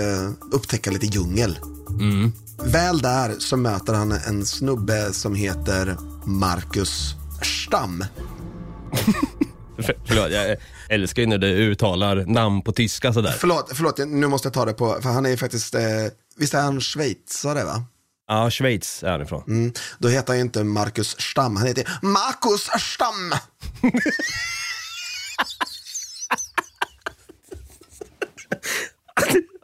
upptäcka 0.52 0.90
lite 0.90 1.06
djungel. 1.06 1.58
Väl 2.64 2.98
där 2.98 3.34
så 3.38 3.56
möter 3.56 3.94
han 3.94 4.12
en 4.12 4.46
snubbe 4.46 5.12
som 5.12 5.34
heter 5.34 5.96
Marcus 6.24 7.14
Stam. 7.42 8.04
För, 9.76 9.96
förlåt, 10.06 10.30
jag 10.30 10.56
älskar 10.88 11.22
ju 11.22 11.28
när 11.28 11.38
du 11.38 11.46
uttalar 11.46 12.24
namn 12.26 12.62
på 12.62 12.72
tyska 12.72 13.12
sådär. 13.12 13.34
Förlåt, 13.38 13.70
förlåt, 13.74 13.98
nu 13.98 14.26
måste 14.26 14.46
jag 14.46 14.52
ta 14.52 14.64
det 14.64 14.72
på, 14.72 14.98
för 15.02 15.10
han 15.10 15.26
är 15.26 15.30
ju 15.30 15.36
faktiskt, 15.36 15.74
eh, 15.74 15.80
visst 16.36 16.54
är 16.54 16.60
han 16.60 16.80
schweizare 16.80 17.64
va? 17.64 17.84
Ja, 18.28 18.50
Schweiz 18.50 19.02
är 19.02 19.10
han 19.10 19.22
ifrån. 19.22 19.42
Mm. 19.46 19.72
Då 19.98 20.08
heter 20.08 20.28
han 20.28 20.36
ju 20.36 20.42
inte 20.42 20.64
Marcus 20.64 21.20
Stam, 21.20 21.56
han 21.56 21.66
heter 21.66 21.98
Marcus 22.02 22.70
Stam. 22.82 23.32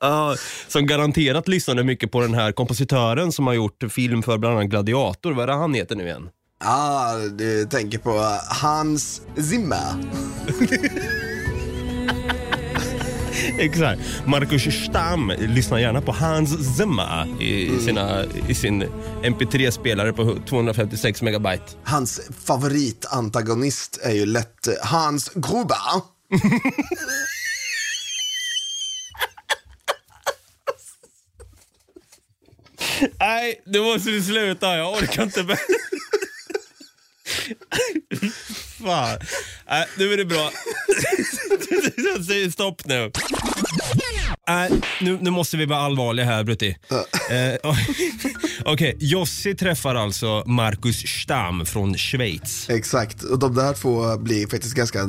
Ja, 0.02 0.36
som 0.68 0.86
garanterat 0.86 1.48
lyssnade 1.48 1.84
mycket 1.84 2.10
på 2.12 2.20
den 2.20 2.34
här 2.34 2.52
kompositören 2.52 3.32
som 3.32 3.46
har 3.46 3.54
gjort 3.54 3.84
film 3.92 4.22
för 4.22 4.38
bland 4.38 4.56
annat 4.56 4.70
Gladiator. 4.70 5.32
Vad 5.32 5.42
är 5.42 5.46
det 5.46 5.52
han 5.52 5.74
heter 5.74 5.96
nu 5.96 6.04
igen? 6.04 6.28
Ja, 6.64 7.16
du 7.32 7.66
tänker 7.66 7.98
på 7.98 8.38
Hans 8.62 9.22
Zimmer. 9.36 9.94
Exakt. 13.58 14.00
Marcus 14.26 14.62
Stam 14.62 15.32
lyssnar 15.38 15.78
gärna 15.78 16.00
på 16.00 16.12
Hans 16.12 16.76
Zimmer 16.76 17.42
i, 17.42 17.78
sina, 17.84 18.24
i 18.48 18.54
sin 18.54 18.82
MP3-spelare 19.22 20.12
på 20.12 20.38
256 20.48 21.22
megabyte. 21.22 21.64
Hans 21.84 22.20
favoritantagonist 22.44 23.98
är 24.02 24.12
ju 24.12 24.26
lätt 24.26 24.68
Hans 24.82 25.30
Gruber. 25.34 25.76
Nej, 33.20 33.62
nu 33.66 33.80
måste 33.80 34.10
du 34.10 34.22
sluta. 34.22 34.76
Jag 34.76 34.92
orkar 34.92 35.22
inte 35.22 35.42
mer. 35.42 35.58
Fan. 38.84 39.18
Nej, 39.70 39.86
nu 39.98 40.12
är 40.12 40.16
det 40.16 40.24
bra. 40.24 40.50
Säger 42.26 42.50
stopp 42.50 42.82
nu. 42.84 43.10
Nej, 44.48 44.70
nu, 45.00 45.18
nu 45.20 45.30
måste 45.30 45.56
vi 45.56 45.66
vara 45.66 45.80
allvarliga 45.80 46.26
här 46.26 46.44
Brutti. 46.44 46.76
Eh, 47.30 47.72
Okej, 48.64 48.96
Jossi 49.00 49.54
träffar 49.54 49.94
alltså 49.94 50.42
Marcus 50.46 50.96
Stam 50.96 51.66
från 51.66 51.96
Schweiz. 51.96 52.70
Exakt, 52.70 53.22
och 53.22 53.38
de 53.38 53.54
där 53.54 53.72
två 53.74 54.16
blir 54.16 54.46
faktiskt 54.46 54.74
ganska 54.74 55.06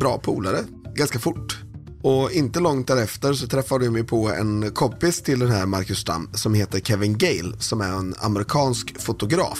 bra 0.00 0.18
polare, 0.18 0.58
ganska 0.94 1.18
fort. 1.18 1.56
Och 2.02 2.32
inte 2.32 2.60
långt 2.60 2.86
därefter 2.86 3.32
så 3.32 3.46
träffar 3.46 3.78
de 3.78 3.96
ju 3.96 4.04
på 4.04 4.32
en 4.32 4.70
kompis 4.74 5.22
till 5.22 5.38
den 5.38 5.50
här 5.50 5.66
Marcus 5.66 5.98
Stam 5.98 6.30
som 6.34 6.54
heter 6.54 6.80
Kevin 6.80 7.18
Gale 7.18 7.52
som 7.58 7.80
är 7.80 7.92
en 7.92 8.14
amerikansk 8.18 9.00
fotograf. 9.02 9.58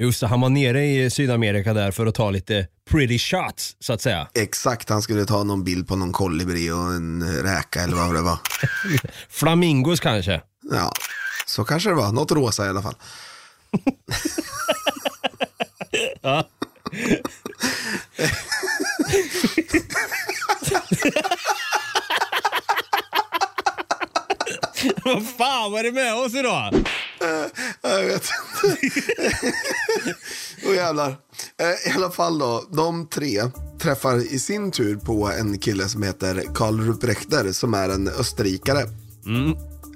Just 0.00 0.20
det, 0.20 0.26
han 0.26 0.40
var 0.40 0.48
nere 0.48 0.86
i 0.86 1.10
Sydamerika 1.10 1.74
där 1.74 1.90
för 1.90 2.06
att 2.06 2.14
ta 2.14 2.30
lite 2.30 2.66
pretty 2.90 3.18
shots, 3.18 3.76
så 3.80 3.92
att 3.92 4.02
säga. 4.02 4.28
Exakt, 4.34 4.88
han 4.88 5.02
skulle 5.02 5.24
ta 5.24 5.44
någon 5.44 5.64
bild 5.64 5.88
på 5.88 5.96
någon 5.96 6.12
kolibri 6.12 6.70
och 6.70 6.92
en 6.92 7.42
räka 7.42 7.80
eller 7.82 7.96
vad 7.96 8.14
det 8.14 8.22
var. 8.22 8.38
Flamingos 9.30 10.00
kanske? 10.00 10.40
Ja, 10.70 10.92
så 11.46 11.64
kanske 11.64 11.88
det 11.88 11.94
var. 11.94 12.12
Något 12.12 12.32
rosa 12.32 12.66
i 12.66 12.68
alla 12.68 12.82
fall. 12.82 12.94
Vad 25.04 25.28
fan 25.28 25.72
var 25.72 25.82
det 25.82 25.92
med 25.92 26.14
oss 26.14 26.34
idag? 26.34 26.74
Jag 27.82 28.02
vet 28.02 28.12
inte. 28.14 28.28
Åh 30.66 30.74
jävlar. 30.74 31.16
Eh, 31.60 31.90
I 31.92 31.96
alla 31.96 32.10
fall 32.10 32.38
då, 32.38 32.64
de 32.72 33.06
tre 33.06 33.42
träffar 33.80 34.16
i 34.34 34.38
sin 34.38 34.70
tur 34.70 34.96
på 34.96 35.30
en 35.30 35.58
kille 35.58 35.88
som 35.88 36.02
heter 36.02 36.44
Karl 36.54 36.80
Ruprechter 36.80 37.52
som 37.52 37.74
är 37.74 37.88
en 37.88 38.08
österrikare. 38.08 38.80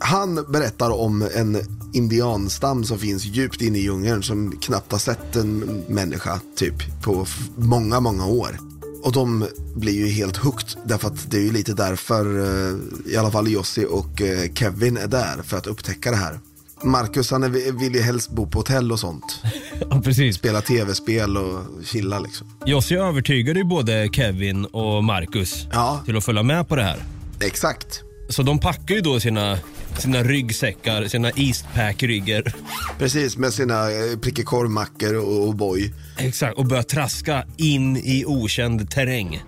Han 0.01 0.53
berättar 0.53 0.91
om 0.91 1.29
en 1.35 1.59
indianstam 1.93 2.85
som 2.85 2.99
finns 2.99 3.25
djupt 3.25 3.61
inne 3.63 3.79
i 3.79 3.83
djungeln 3.83 4.23
som 4.23 4.53
knappt 4.61 4.93
har 4.93 4.99
sett 4.99 5.37
en 5.37 5.85
människa 5.89 6.41
typ 6.57 7.03
på 7.03 7.27
många, 7.57 8.01
många 8.01 8.27
år. 8.27 8.59
Och 9.03 9.13
de 9.13 9.47
blir 9.75 9.93
ju 9.93 10.07
helt 10.07 10.37
hooked 10.37 10.69
därför 10.85 11.09
att 11.09 11.31
det 11.31 11.37
är 11.37 11.41
ju 11.43 11.53
lite 11.53 11.73
därför 11.75 12.39
eh, 12.41 12.77
i 13.13 13.17
alla 13.17 13.31
fall 13.31 13.49
Jossi 13.49 13.87
och 13.91 14.23
eh, 14.23 14.53
Kevin 14.53 14.97
är 14.97 15.07
där 15.07 15.43
för 15.43 15.57
att 15.57 15.67
upptäcka 15.67 16.11
det 16.11 16.17
här. 16.17 16.41
Marcus 16.85 17.31
han 17.31 17.43
är, 17.43 17.79
vill 17.81 17.95
ju 17.95 18.01
helst 18.03 18.31
bo 18.31 18.47
på 18.47 18.59
hotell 18.59 18.93
och 18.93 18.99
sånt. 19.01 19.41
Ja, 19.91 20.01
precis. 20.05 20.37
Spela 20.37 20.61
tv-spel 20.63 21.37
och 21.37 21.61
chilla 21.85 22.19
liksom. 22.19 22.47
Jossi 22.67 22.95
övertygade 22.95 23.59
ju 23.59 23.65
både 23.65 24.09
Kevin 24.13 24.65
och 24.65 25.05
Marcus 25.05 25.67
Ja. 25.73 26.03
till 26.07 26.17
att 26.17 26.25
följa 26.25 26.43
med 26.43 26.69
på 26.69 26.77
det 26.77 26.83
här. 26.83 26.97
Exakt. 27.41 28.03
Så 28.29 28.43
de 28.43 28.59
packar 28.59 28.95
ju 28.95 29.01
då 29.01 29.21
sina, 29.21 29.59
sina 29.99 30.23
ryggsäckar, 30.23 31.09
sina 31.09 31.31
Eastpack-ryggar. 31.31 32.55
Precis, 32.99 33.37
med 33.37 33.53
sina 33.55 33.91
eh, 33.91 34.19
prickekorvmackor 34.23 35.15
och 35.15 35.49
och 35.49 35.55
boy. 35.55 35.93
Exakt, 36.19 36.59
och 36.59 36.67
börjar 36.67 36.83
traska 36.83 37.45
in 37.57 37.97
i 37.97 38.25
okänd 38.27 38.91
terräng. 38.91 39.43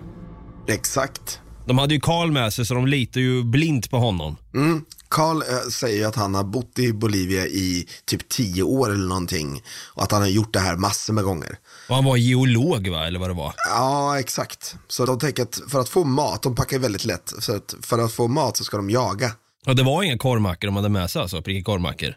Exakt. 0.67 1.39
De 1.67 1.77
hade 1.77 1.93
ju 1.93 1.99
Karl 1.99 2.31
med 2.31 2.53
sig 2.53 2.65
så 2.65 2.73
de 2.73 2.87
litar 2.87 3.21
ju 3.21 3.43
blint 3.43 3.89
på 3.89 3.97
honom. 3.97 4.35
Mm. 4.53 4.81
Carl 5.09 5.41
eh, 5.41 5.69
säger 5.71 6.07
att 6.07 6.15
han 6.15 6.35
har 6.35 6.43
bott 6.43 6.79
i 6.79 6.93
Bolivia 6.93 7.45
i 7.47 7.87
typ 8.05 8.29
tio 8.29 8.63
år 8.63 8.91
eller 8.91 9.07
någonting. 9.07 9.63
Och 9.93 10.03
att 10.03 10.11
han 10.11 10.21
har 10.21 10.29
gjort 10.29 10.53
det 10.53 10.59
här 10.59 10.75
massor 10.75 11.13
med 11.13 11.23
gånger. 11.23 11.57
Och 11.89 11.95
han 11.95 12.05
var 12.05 12.17
geolog 12.17 12.87
va, 12.87 13.07
eller 13.07 13.19
vad 13.19 13.29
det 13.29 13.33
var? 13.33 13.53
Ja, 13.69 14.19
exakt. 14.19 14.75
Så 14.87 15.05
de 15.05 15.19
tänker 15.19 15.43
att 15.43 15.61
för 15.67 15.79
att 15.79 15.89
få 15.89 16.03
mat, 16.03 16.43
de 16.43 16.55
packar 16.55 16.79
väldigt 16.79 17.05
lätt. 17.05 17.33
Så 17.39 17.55
att 17.55 17.75
för 17.81 17.99
att 17.99 18.11
få 18.11 18.27
mat 18.27 18.57
så 18.57 18.63
ska 18.63 18.77
de 18.77 18.89
jaga. 18.89 19.31
Och 19.67 19.75
det 19.75 19.83
var 19.83 20.03
inga 20.03 20.17
korvmackor 20.17 20.67
de 20.67 20.75
hade 20.75 20.89
med 20.89 21.09
sig 21.09 21.21
alltså, 21.21 21.41
prickig 21.41 21.65
korvmackor. 21.65 22.15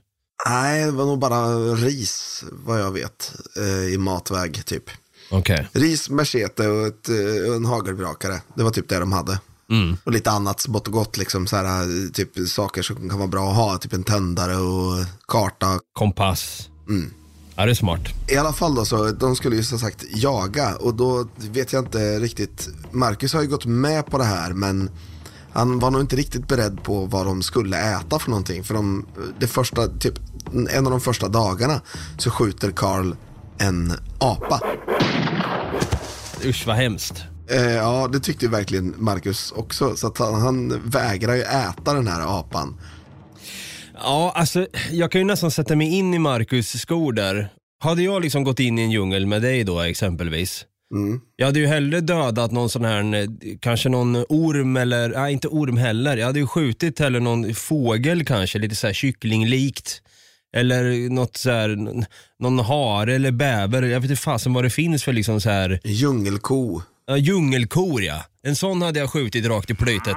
Nej, 0.49 0.85
det 0.85 0.91
var 0.91 1.05
nog 1.05 1.19
bara 1.19 1.47
ris, 1.75 2.45
vad 2.53 2.81
jag 2.81 2.91
vet, 2.91 3.33
eh, 3.57 3.95
i 3.95 3.99
matväg 3.99 4.65
typ. 4.67 4.85
Okej. 5.31 5.69
Ris, 5.73 6.11
machete 6.11 6.69
och 6.69 6.87
ett, 6.87 7.09
eh, 7.09 7.55
en 7.57 7.65
hagelbrakare. 7.65 8.41
Det 8.55 8.63
var 8.63 8.71
typ 8.71 8.89
det 8.89 8.99
de 8.99 9.13
hade. 9.13 9.41
Och 10.05 10.13
lite 10.13 10.31
annat 10.31 10.61
smått 10.61 10.87
och 10.87 10.93
gott, 10.93 11.17
liksom, 11.17 11.47
så 11.47 11.57
här, 11.57 12.13
typ 12.13 12.49
saker 12.49 12.83
som 12.83 13.09
kan 13.09 13.19
vara 13.19 13.29
bra 13.29 13.51
att 13.51 13.57
ha. 13.57 13.79
Typ 13.79 13.93
en 13.93 14.05
tändare 14.05 14.57
och 14.57 15.05
karta. 15.29 15.79
Kompass. 15.93 16.69
Ja, 17.57 17.65
det 17.65 17.73
är 17.73 17.75
smart. 17.75 18.01
I 18.29 18.37
alla 18.37 18.53
fall 18.53 18.75
då, 18.75 18.85
så 18.85 19.11
de 19.13 19.37
skulle 19.37 19.57
ju 19.57 19.63
som 19.63 19.79
sagt 19.79 20.05
jaga 20.09 20.75
och 20.77 20.95
då 20.95 21.29
vet 21.37 21.73
jag 21.73 21.85
inte 21.85 22.19
riktigt. 22.19 22.69
Marcus 22.91 23.33
har 23.35 23.43
ju 23.43 23.49
gått 23.49 23.67
med 23.67 24.07
på 24.07 24.19
det 24.19 24.25
här 24.25 24.53
men 24.53 24.91
han 25.53 25.79
var 25.79 25.91
nog 25.91 26.01
inte 26.01 26.17
riktigt 26.17 26.49
beredd 26.49 26.83
på 26.83 27.05
vad 27.05 27.27
de 27.27 27.43
skulle 27.43 27.97
äta 27.97 28.19
för 28.19 28.31
någonting. 28.31 28.65
För 28.65 28.75
de, 28.75 29.07
det 29.39 29.47
första, 29.47 29.89
typ, 29.89 30.15
en 30.71 30.87
av 30.87 30.91
de 30.91 31.01
första 31.01 31.29
dagarna 31.29 31.81
så 32.19 32.31
skjuter 32.31 32.71
Carl 32.71 33.15
en 33.59 33.93
apa. 34.19 34.61
Usch 36.45 36.67
vad 36.67 36.77
hemskt. 36.77 37.23
Eh, 37.51 37.75
ja, 37.75 38.09
det 38.13 38.21
tyckte 38.21 38.45
ju 38.45 38.51
verkligen 38.51 38.95
Marcus 38.99 39.53
också. 39.53 39.97
Så 39.97 40.07
att 40.07 40.19
han, 40.19 40.35
han 40.35 40.83
vägrar 40.91 41.35
ju 41.35 41.43
äta 41.43 41.95
den 41.95 42.07
här 42.07 42.39
apan. 42.41 42.81
Ja, 43.95 44.33
alltså 44.37 44.67
jag 44.91 45.13
kan 45.13 45.21
ju 45.21 45.25
nästan 45.25 45.51
sätta 45.51 45.77
mig 45.77 45.89
in 45.89 46.15
i 46.15 46.19
Marcus 46.19 46.81
skor 46.81 47.13
där. 47.13 47.49
Hade 47.81 48.03
jag 48.03 48.23
liksom 48.23 48.45
gått 48.45 48.61
in 48.61 48.79
i 48.79 48.83
en 48.83 48.91
djungel 48.91 49.27
med 49.27 49.43
dig 49.43 49.65
då 49.65 49.81
exempelvis. 49.81 50.65
Jag 51.37 51.47
hade 51.47 51.59
ju 51.59 51.67
hellre 51.67 52.01
dödat 52.01 52.53
någon 52.53 52.71
sån 52.71 52.85
här, 52.85 53.15
eh, 53.15 53.29
kanske 53.61 53.89
någon 53.89 54.17
orm 54.17 54.77
eller, 54.77 55.09
nej 55.09 55.33
inte 55.33 55.49
orm 55.49 55.77
heller. 55.77 56.17
Jag 56.17 56.27
hade 56.27 56.39
ju 56.39 56.47
skjutit 56.47 56.99
heller 56.99 57.21
någon 57.21 57.55
fågel 57.55 58.25
kanske, 58.25 58.59
lite 58.59 58.77
så 58.77 58.87
här 58.87 58.95
kycklinglikt. 58.95 60.03
Eller 60.57 61.11
något 61.11 61.37
så 61.37 61.51
här, 61.51 61.77
någon 62.39 62.59
hare 62.59 63.15
eller 63.15 63.31
bäver. 63.31 63.83
Jag 63.83 64.01
vet 64.01 64.11
inte 64.11 64.23
fasen 64.23 64.53
vad 64.53 64.65
det 64.65 64.71
finns 64.71 65.05
för 65.05 65.13
liksom 65.13 65.41
så 65.41 65.51
här, 65.51 65.81
Djungelko. 65.85 66.83
Ja, 67.09 67.17
djungelkor 67.17 68.03
ja. 68.03 68.25
En 68.43 68.57
sån 68.57 68.83
hade 68.83 68.99
jag 68.99 69.11
skjutit 69.11 69.47
rakt 69.47 69.71
i 69.71 69.75
plytet. 69.75 70.17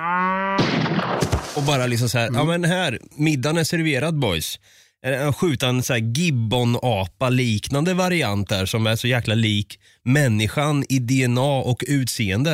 Och 1.55 1.63
bara 1.63 1.85
liksom 1.87 2.09
så 2.09 2.17
här, 2.17 2.29
ja 2.33 2.43
men 2.43 2.63
här, 2.63 2.99
middagen 3.15 3.57
är 3.57 3.63
serverad 3.63 4.19
boys. 4.19 4.59
Eh, 5.05 5.33
Skjuta 5.33 5.67
en 5.67 5.83
så 5.83 5.93
här 5.93 5.99
gibbon-apa 5.99 7.29
liknande 7.29 7.93
variant 7.93 8.49
där 8.49 8.65
som 8.65 8.87
är 8.87 8.95
så 8.95 9.07
jäkla 9.07 9.35
lik 9.35 9.79
människan 10.03 10.83
i 10.89 10.99
DNA 10.99 11.41
och 11.41 11.83
utseende. 11.87 12.53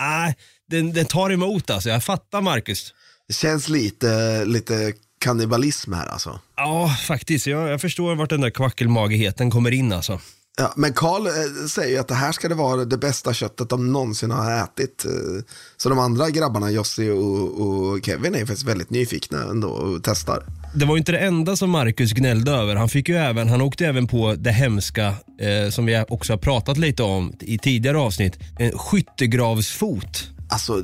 Äh, 0.00 0.34
den, 0.70 0.92
den 0.92 1.06
tar 1.06 1.30
emot 1.30 1.70
alltså, 1.70 1.88
jag 1.88 2.04
fattar 2.04 2.40
Marcus. 2.40 2.94
Det 3.28 3.34
känns 3.34 3.68
lite, 3.68 4.44
lite 4.44 4.92
kannibalism 5.20 5.92
här 5.92 6.06
alltså. 6.06 6.40
Ja, 6.56 6.96
faktiskt. 7.06 7.46
Jag, 7.46 7.68
jag 7.68 7.80
förstår 7.80 8.14
vart 8.14 8.30
den 8.30 8.40
där 8.40 8.50
kvackelmagigheten 8.50 9.50
kommer 9.50 9.70
in 9.70 9.92
alltså. 9.92 10.20
Ja, 10.58 10.72
men 10.76 10.92
Carl 10.92 11.26
eh, 11.26 11.66
säger 11.68 11.90
ju 11.90 11.98
att 11.98 12.08
det 12.08 12.14
här 12.14 12.32
ska 12.32 12.48
det 12.48 12.54
vara 12.54 12.84
det 12.84 12.96
bästa 12.98 13.32
köttet 13.34 13.68
de 13.68 13.92
någonsin 13.92 14.30
har 14.30 14.64
ätit. 14.64 15.04
Eh, 15.04 15.44
Så 15.76 15.88
de 15.88 15.98
andra 15.98 16.30
grabbarna, 16.30 16.70
Jossi 16.70 17.10
och, 17.10 17.60
och 17.60 18.04
Kevin, 18.04 18.34
är 18.34 18.38
faktiskt 18.38 18.62
väldigt 18.68 18.90
nyfikna 18.90 19.42
ändå 19.42 19.68
och 19.68 20.00
testar. 20.04 20.46
det 20.74 20.84
var 20.84 20.94
ju 20.94 20.98
inte 20.98 21.12
det 21.12 21.18
enda 21.18 21.56
som 21.56 21.70
Marcus 21.70 22.12
gnällde 22.12 22.52
över. 22.52 22.76
Han, 22.76 22.88
fick 22.88 23.08
ju 23.08 23.16
även, 23.16 23.48
han 23.48 23.60
åkte 23.60 23.86
även 23.86 24.06
på 24.08 24.34
det 24.38 24.50
hemska, 24.52 25.06
eh, 25.40 25.70
som 25.70 25.86
vi 25.86 26.04
också 26.08 26.32
har 26.32 26.38
pratat 26.38 26.78
lite 26.78 27.02
om 27.02 27.32
i 27.40 27.58
tidigare 27.58 27.98
avsnitt, 27.98 28.38
en 28.58 28.78
skyttegravsfot. 28.78 30.28
Alltså. 30.48 30.82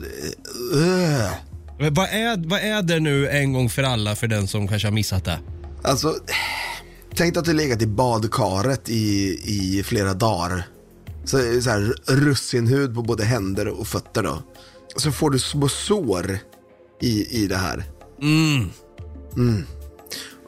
Men 1.79 1.95
Vad 1.95 2.09
är, 2.09 2.49
vad 2.49 2.61
är 2.61 2.83
det 2.83 3.01
nu 3.01 3.29
en 3.29 3.53
gång 3.53 3.71
för 3.71 3.83
alla 3.83 4.17
för 4.17 4.27
den 4.27 4.49
som 4.49 4.69
kanske 4.69 4.89
har 4.89 4.93
missat 4.93 5.25
det? 5.25 5.39
Alltså, 5.83 6.15
tänk 7.19 7.37
att 7.37 7.45
du 7.45 7.53
legat 7.53 7.83
i 7.83 7.87
badkaret 7.87 8.89
i, 8.89 9.39
i 9.45 9.83
flera 9.83 10.15
dagar. 10.15 10.69
Så, 11.25 11.61
så 11.63 11.71
här, 11.71 11.95
russinhud 12.07 12.95
på 12.95 13.03
både 13.03 13.25
händer 13.25 13.69
och 13.69 13.87
fötter 13.87 14.23
då. 14.23 14.43
Så 14.97 15.13
får 15.13 15.31
du 15.31 15.39
små 15.39 15.69
sår 15.69 16.39
i, 17.01 17.43
i 17.43 17.47
det 17.47 17.57
här. 17.57 17.85
Mm. 18.23 18.71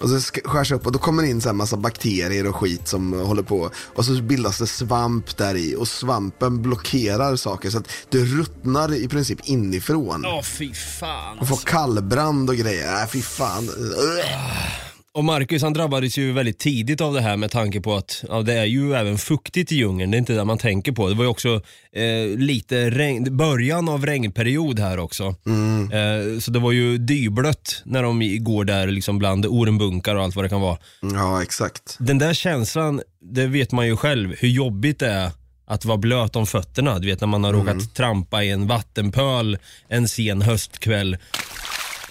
Och 0.01 0.09
så 0.09 0.17
sk- 0.17 0.49
skärs 0.49 0.73
upp 0.73 0.87
och 0.87 0.93
då 0.93 0.99
kommer 0.99 1.23
det 1.23 1.29
in 1.29 1.41
så 1.41 1.49
här 1.49 1.55
massa 1.55 1.77
bakterier 1.77 2.47
och 2.47 2.57
skit 2.57 2.89
som 2.89 3.13
håller 3.13 3.43
på. 3.43 3.71
Och 3.95 4.05
så 4.05 4.23
bildas 4.23 4.59
det 4.59 4.67
svamp 4.67 5.37
där 5.37 5.55
i 5.55 5.77
och 5.77 5.89
svampen 5.89 6.63
blockerar 6.63 7.37
saker 7.37 7.71
så 7.71 7.79
att 7.79 7.89
du 8.09 8.37
ruttnar 8.39 8.95
i 8.95 9.09
princip 9.09 9.39
inifrån. 9.45 10.27
Åh 10.27 10.43
fy 10.43 10.75
fan. 10.75 11.39
Och 11.39 11.49
får 11.49 11.57
kallbrand 11.57 12.51
och 12.51 12.57
grejer. 12.57 13.03
Äh, 13.03 13.09
fy 13.09 13.23
fan. 13.23 13.69
Ugh. 13.69 14.90
Och 15.15 15.25
Marcus 15.25 15.63
han 15.63 15.73
drabbades 15.73 16.19
ju 16.19 16.33
väldigt 16.33 16.59
tidigt 16.59 17.01
av 17.01 17.15
det 17.15 17.21
här 17.21 17.37
med 17.37 17.51
tanke 17.51 17.81
på 17.81 17.95
att 17.95 18.25
ja, 18.29 18.43
det 18.43 18.55
är 18.55 18.65
ju 18.65 18.95
även 18.95 19.19
fuktigt 19.19 19.73
i 19.73 19.77
djungeln. 19.77 20.11
Det 20.11 20.17
är 20.17 20.19
inte 20.19 20.33
det 20.33 20.45
man 20.45 20.59
tänker 20.59 20.93
på. 20.93 21.09
Det 21.09 21.15
var 21.15 21.25
ju 21.25 21.31
också 21.31 21.63
eh, 21.93 22.39
lite 22.39 22.91
regn, 22.91 23.37
början 23.37 23.89
av 23.89 24.07
regnperiod 24.07 24.79
här 24.79 24.99
också. 24.99 25.25
Eh, 25.25 26.39
så 26.41 26.51
det 26.51 26.59
var 26.59 26.73
ju 26.73 26.99
dyblött 26.99 27.83
när 27.85 28.03
de 28.03 28.45
går 28.45 28.65
där 28.65 28.87
liksom 28.87 29.19
bland 29.19 29.47
ormbunkar 29.47 30.15
och 30.15 30.23
allt 30.23 30.37
vad 30.37 30.45
det 30.45 30.49
kan 30.49 30.61
vara. 30.61 30.79
Ja, 31.01 31.43
exakt. 31.43 31.97
Den 31.99 32.19
där 32.19 32.35
känslan, 32.35 33.03
det 33.21 33.47
vet 33.47 33.73
man 33.73 33.87
ju 33.87 33.97
själv 33.97 34.35
hur 34.39 34.49
jobbigt 34.49 34.99
det 34.99 35.11
är 35.11 35.31
att 35.67 35.85
vara 35.85 35.99
blöt 35.99 36.37
om 36.37 36.47
fötterna. 36.47 36.99
Du 36.99 37.07
vet 37.07 37.21
när 37.21 37.29
man 37.29 37.45
har 37.45 37.53
råkat 37.53 37.95
trampa 37.95 38.43
i 38.45 38.51
en 38.51 38.67
vattenpöl 38.67 39.59
en 39.89 40.09
sen 40.09 40.43
höstkväll. 40.43 41.17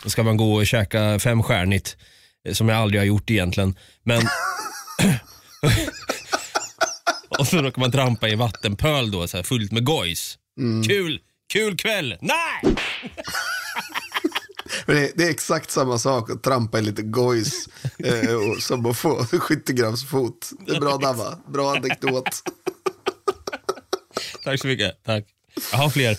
Då 0.03 0.09
ska 0.09 0.23
man 0.23 0.37
gå 0.37 0.53
och 0.53 0.67
käka 0.67 1.19
femstjärnigt, 1.19 1.97
som 2.53 2.69
jag 2.69 2.77
aldrig 2.77 3.01
har 3.01 3.05
gjort 3.05 3.29
egentligen. 3.29 3.75
Men... 4.03 4.21
och 7.39 7.47
så 7.47 7.61
råkar 7.61 7.79
man 7.79 7.91
trampa 7.91 8.27
i 8.27 8.33
en 8.33 8.39
vattenpöl 8.39 9.11
då, 9.11 9.27
så 9.27 9.37
här, 9.37 9.43
fullt 9.43 9.71
med 9.71 9.85
gojs. 9.85 10.37
Kul! 10.87 11.21
Kul 11.53 11.77
kväll! 11.77 12.17
Nej! 12.21 12.61
Det, 14.85 15.11
det 15.15 15.23
är 15.23 15.29
exakt 15.29 15.71
samma 15.71 15.97
sak 15.97 16.29
att 16.29 16.43
trampa 16.43 16.79
i 16.79 16.81
lite 16.81 17.01
gojs 17.01 17.69
eh, 17.97 18.33
och, 18.33 18.63
som 18.63 18.85
att 18.85 18.97
få 18.97 19.25
skyttegravsfot. 19.39 20.51
Det 20.67 20.75
är 20.75 20.79
bra 20.79 20.97
Dabba, 20.97 21.39
bra 21.47 21.75
anekdot. 21.75 22.43
Tack 24.43 24.61
så 24.61 24.67
mycket. 24.67 25.03
Tack. 25.03 25.25
Jag 25.71 25.77
har 25.77 25.89
fler. 25.89 26.17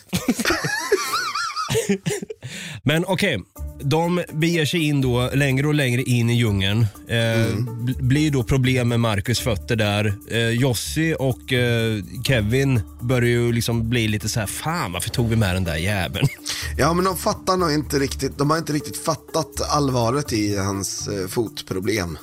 Men 2.83 3.05
okej, 3.07 3.39
de 3.83 4.23
beger 4.33 4.65
sig 4.67 4.81
in 4.87 5.01
då 5.01 5.31
längre 5.35 5.67
och 5.67 5.75
längre 5.75 6.03
in 6.03 6.31
i 6.31 6.35
djungeln. 6.35 6.87
Eh, 7.09 7.17
bl- 7.57 8.03
Blir 8.03 8.31
då 8.31 8.43
problem 8.45 8.89
med 8.89 9.01
Marcus 9.01 9.41
fötter 9.41 9.77
där. 9.77 10.15
Eh, 10.31 10.39
Jossi 10.49 11.15
och 11.19 11.53
eh, 11.53 12.03
Kevin 12.27 12.81
börjar 13.01 13.29
ju 13.29 13.53
liksom 13.53 13.91
bli 13.91 14.09
lite 14.09 14.29
så 14.29 14.41
här, 14.41 14.47
fan 14.47 14.93
varför 14.93 15.11
tog 15.11 15.29
vi 15.29 15.37
med 15.37 15.55
den 15.57 15.65
där 15.65 15.77
jäveln? 15.77 16.27
Ja, 16.79 16.93
men 16.95 17.05
de 17.05 17.17
fattar 17.17 17.57
nog 17.57 17.73
inte 17.73 17.99
riktigt, 17.99 18.39
de 18.39 18.51
har 18.51 18.59
inte 18.59 18.73
riktigt 18.73 19.05
fattat 19.05 19.61
allvaret 19.71 20.33
i 20.33 20.57
hans 20.57 21.09
eh, 21.09 21.29
fotproblem. 21.29 22.19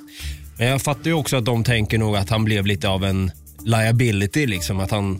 Men 0.58 0.68
jag 0.68 0.82
fattar 0.82 1.06
ju 1.06 1.14
också 1.14 1.38
att 1.38 1.46
de 1.46 1.64
tänker 1.64 1.98
nog 1.98 2.16
att 2.18 2.30
han 2.30 2.44
blev 2.44 2.66
lite 2.66 2.90
av 2.90 3.04
en 3.04 3.32
liability 3.64 4.46
liksom. 4.48 4.80
Att 4.80 4.92
han, 4.92 5.20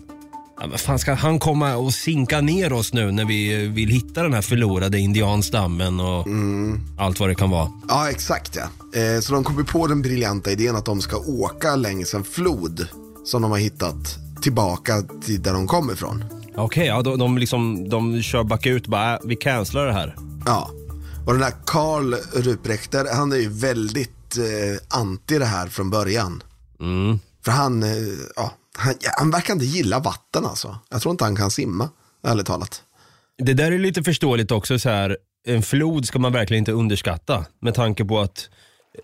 ja, 0.60 0.66
men 0.66 0.78
fan 0.78 0.98
ska 0.98 1.14
han 1.14 1.38
komma 1.38 1.76
och 1.76 1.94
sinka 1.94 2.40
ner 2.40 2.72
oss 2.72 2.92
nu 2.92 3.10
när 3.12 3.24
vi 3.24 3.64
eh, 3.64 3.70
vill 3.70 3.88
hitta 3.88 4.22
den 4.22 4.34
här 4.34 4.42
förlorade 4.42 4.98
indianstammen 4.98 6.00
och 6.00 6.26
allt 6.98 7.20
vad 7.20 7.28
det 7.28 7.34
kan 7.34 7.50
vara. 7.50 7.72
Ja, 7.88 8.10
exakt 8.10 8.56
ja. 8.56 9.00
Eh, 9.00 9.20
så 9.20 9.32
de 9.32 9.44
kommer 9.44 9.62
på 9.62 9.86
den 9.86 10.02
briljanta 10.02 10.50
idén 10.50 10.76
att 10.76 10.84
de 10.84 11.00
ska 11.00 11.16
åka 11.16 11.76
längs 11.76 12.14
en 12.14 12.24
flod 12.24 12.88
som 13.24 13.42
de 13.42 13.50
har 13.50 13.58
hittat 13.58 14.18
tillbaka 14.42 15.02
till 15.24 15.42
där 15.42 15.52
de 15.52 15.66
kommer 15.66 15.92
ifrån. 15.92 16.24
Okej, 16.56 16.86
ja, 16.86 17.02
de, 17.02 17.18
de, 17.18 17.38
liksom, 17.38 17.88
de 17.88 18.22
kör 18.22 18.44
bakut 18.44 18.86
bara, 18.86 19.14
äh, 19.14 19.20
vi 19.24 19.36
cancelar 19.36 19.86
det 19.86 19.92
här. 19.92 20.16
Ja, 20.46 20.70
och 21.26 21.32
den 21.32 21.40
där 21.40 21.54
Karl 21.66 22.14
Ruprechter, 22.32 23.06
han 23.14 23.32
är 23.32 23.36
ju 23.36 23.48
väldigt 23.48 24.36
eh, 24.38 24.98
anti 24.98 25.38
det 25.38 25.44
här 25.44 25.66
från 25.66 25.90
början. 25.90 26.42
För 27.44 27.52
han, 27.52 27.82
eh, 27.82 27.88
ja, 28.36 28.52
han, 28.78 28.94
han 29.18 29.30
verkar 29.30 29.52
inte 29.54 29.64
gilla 29.66 29.98
vatten 29.98 30.46
alltså. 30.46 30.78
Jag 30.90 31.02
tror 31.02 31.10
inte 31.10 31.24
han 31.24 31.36
kan 31.36 31.50
simma, 31.50 31.88
ärligt 32.26 32.46
talat. 32.46 32.82
Det 33.38 33.54
där 33.54 33.72
är 33.72 33.78
lite 33.78 34.02
förståeligt 34.02 34.50
också, 34.50 34.78
så 34.78 34.88
här, 34.88 35.16
en 35.46 35.62
flod 35.62 36.06
ska 36.06 36.18
man 36.18 36.32
verkligen 36.32 36.58
inte 36.58 36.72
underskatta 36.72 37.44
med 37.60 37.74
tanke 37.74 38.04
på 38.04 38.20
att 38.20 38.48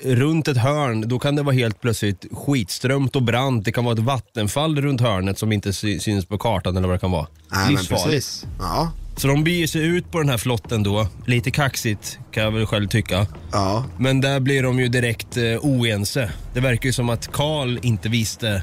runt 0.04 0.48
ett 0.48 0.56
hörn, 0.56 1.08
då 1.08 1.18
kan 1.18 1.37
det 1.37 1.42
vara 1.42 1.54
helt 1.54 1.80
plötsligt 1.80 2.24
skitströmt 2.32 3.16
och 3.16 3.22
brant. 3.22 3.64
Det 3.64 3.72
kan 3.72 3.84
vara 3.84 3.92
ett 3.94 3.98
vattenfall 4.04 4.80
runt 4.82 5.00
hörnet 5.00 5.38
som 5.38 5.52
inte 5.52 5.72
sy- 5.72 6.00
syns 6.00 6.26
på 6.26 6.38
kartan 6.38 6.76
eller 6.76 6.88
vad 6.88 6.96
det 6.96 7.00
kan 7.00 7.10
vara. 7.10 7.26
Nej, 7.52 7.74
men 7.74 7.84
precis. 7.84 8.44
Ja, 8.58 8.90
Så 9.16 9.28
de 9.28 9.44
beger 9.44 9.66
sig 9.66 9.82
ut 9.87 10.10
på 10.12 10.18
den 10.18 10.28
här 10.28 10.38
flotten 10.38 10.82
då, 10.82 11.08
lite 11.26 11.50
kaxigt 11.50 12.18
kan 12.30 12.42
jag 12.44 12.50
väl 12.50 12.66
själv 12.66 12.88
tycka. 12.88 13.26
ja. 13.52 13.84
Men 13.98 14.20
där 14.20 14.40
blir 14.40 14.62
de 14.62 14.80
ju 14.80 14.88
direkt 14.88 15.37
eh, 15.37 15.42
oense. 15.62 16.32
Det 16.54 16.60
verkar 16.60 16.87
ju 16.87 16.92
som 16.92 17.08
att 17.08 17.32
Karl 17.32 17.78
inte 17.82 18.08
visste 18.08 18.62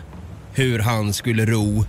hur 0.53 0.79
han 0.79 1.13
skulle 1.13 1.45
ro. 1.45 1.85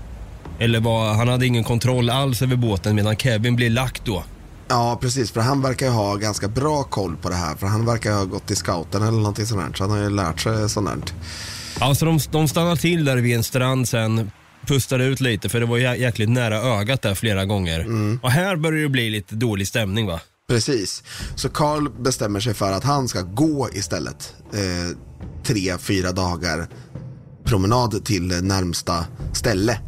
Eller 0.59 0.81
vad, 0.81 1.16
han 1.16 1.29
hade 1.29 1.46
ingen 1.46 1.64
kontroll 1.64 2.11
alls 2.11 2.42
över 2.42 2.57
båten 2.57 2.94
medan 2.94 3.16
Kevin 3.16 3.57
blir 3.57 3.70
lagt 3.70 4.05
då. 4.05 4.25
Ja, 4.68 4.98
precis. 5.01 5.31
För 5.33 5.40
han 5.40 5.62
verkar 5.62 5.87
ju 5.87 5.92
ha 5.92 6.14
ganska 6.16 6.48
bra 6.48 6.83
koll 6.83 7.16
på 7.16 7.29
det 7.29 7.35
här. 7.35 7.55
För 7.57 7.66
han 7.66 7.87
verkar 7.87 8.12
ha 8.12 8.25
gått 8.25 8.51
i 8.51 8.55
scouten 8.57 9.03
eller 9.03 9.18
någonting 9.18 9.46
sånt 9.46 9.61
där. 9.66 9.77
Så 9.77 9.85
han 9.85 9.90
har 9.90 9.98
ju 9.98 10.11
lärt 10.11 10.40
sig 10.40 10.68
sånt 10.68 10.88
där. 10.88 10.98
Alltså 11.79 12.05
de, 12.05 12.18
de 12.31 12.48
stannar 12.48 12.77
till 12.77 13.05
där 13.05 13.16
vid 13.16 13.37
en 13.37 13.42
strand 13.44 13.88
sen, 13.88 14.31
pustar 14.66 14.98
ut 14.98 15.20
lite 15.20 15.48
för 15.48 15.61
det 15.61 15.66
var 15.66 15.79
jä- 15.79 15.96
jäkligt 15.96 16.29
nära 16.31 16.57
ögat 16.57 17.03
där 17.03 17.14
flera 17.14 17.44
gånger. 17.44 17.87
Och 18.22 18.31
här 18.31 18.57
börjar 18.57 18.83
det 18.83 18.88
bli 18.88 19.11
lite 19.11 19.35
dålig 19.35 19.68
stämning 19.68 20.07
va? 20.07 20.20
Precis. 20.48 21.03
Så 21.35 21.48
Carl 21.48 21.88
bestämmer 22.03 22.40
sig 22.40 22.55
för 22.55 22.72
att 22.72 22.85
han 22.85 23.09
ska 23.09 23.20
gå 23.22 23.68
istället. 23.72 24.35
Eh, 24.53 24.96
tre, 25.44 25.79
fyra 25.79 26.12
dagar 26.12 26.66
promenad 27.44 28.05
till 28.05 28.42
närmsta 28.42 29.07
ställe. 29.33 29.78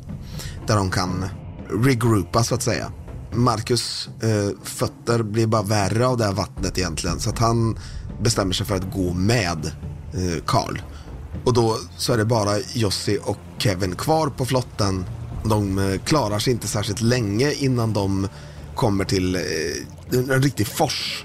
Där 0.67 0.77
de 0.77 0.91
kan 0.91 1.25
regroupa 1.71 2.45
så 2.45 2.55
att 2.55 2.63
säga. 2.63 2.93
Marcus 3.33 4.09
eh, 4.23 4.59
fötter 4.63 5.23
blir 5.23 5.47
bara 5.47 5.63
värre 5.63 6.07
av 6.07 6.17
det 6.17 6.25
här 6.25 6.33
vattnet 6.33 6.79
egentligen. 6.79 7.21
Så 7.21 7.31
att 7.31 7.39
han 7.39 7.79
bestämmer 8.23 8.53
sig 8.53 8.67
för 8.67 8.77
att 8.77 8.93
gå 8.93 9.13
med 9.13 9.67
eh, 10.15 10.45
Carl. 10.47 10.83
Och 11.45 11.53
då 11.53 11.79
så 11.97 12.13
är 12.13 12.17
det 12.17 12.25
bara 12.25 12.59
Jossi 12.73 13.19
och 13.25 13.39
Kevin 13.59 13.95
kvar 13.95 14.29
på 14.29 14.45
flotten. 14.45 15.05
De 15.45 15.79
eh, 15.79 16.01
klarar 16.01 16.39
sig 16.39 16.53
inte 16.53 16.69
särskilt 16.69 17.01
länge 17.01 17.53
innan 17.53 17.93
de 17.93 18.29
kommer 18.75 19.05
till 19.05 19.37
eh, 19.37 19.43
en, 20.19 20.31
en 20.31 20.43
riktig 20.43 20.67
fors. 20.67 21.25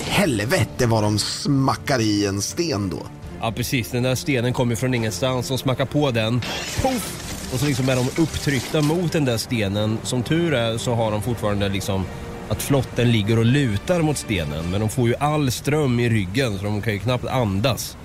Helvete 0.00 0.86
vad 0.86 1.02
de 1.02 1.18
smackar 1.18 2.00
i 2.00 2.26
en 2.26 2.42
sten 2.42 2.90
då. 2.90 3.06
Ja 3.40 3.52
precis, 3.52 3.90
den 3.90 4.02
där 4.02 4.14
stenen 4.14 4.52
kommer 4.52 4.74
från 4.74 4.94
ingenstans. 4.94 5.48
De 5.48 5.58
smackar 5.58 5.84
på 5.84 6.10
den, 6.10 6.40
Puff! 6.82 7.24
Och 7.52 7.60
så 7.60 7.66
liksom 7.66 7.88
är 7.88 7.96
de 7.96 8.22
upptryckta 8.22 8.82
mot 8.82 9.12
den 9.12 9.24
där 9.24 9.36
stenen. 9.36 9.98
Som 10.02 10.22
tur 10.22 10.54
är 10.54 10.78
så 10.78 10.94
har 10.94 11.10
de 11.10 11.22
fortfarande 11.22 11.68
liksom 11.68 12.04
att 12.48 12.62
flotten 12.62 13.12
ligger 13.12 13.38
och 13.38 13.44
lutar 13.44 14.02
mot 14.02 14.18
stenen. 14.18 14.70
Men 14.70 14.80
de 14.80 14.88
får 14.88 15.08
ju 15.08 15.14
all 15.16 15.50
ström 15.50 16.00
i 16.00 16.08
ryggen 16.08 16.58
så 16.58 16.64
de 16.64 16.82
kan 16.82 16.92
ju 16.92 16.98
knappt 16.98 17.26
andas. 17.26 17.96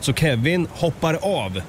Så 0.00 0.12
Kevin 0.12 0.66
hoppar 0.70 1.14
av 1.22 1.60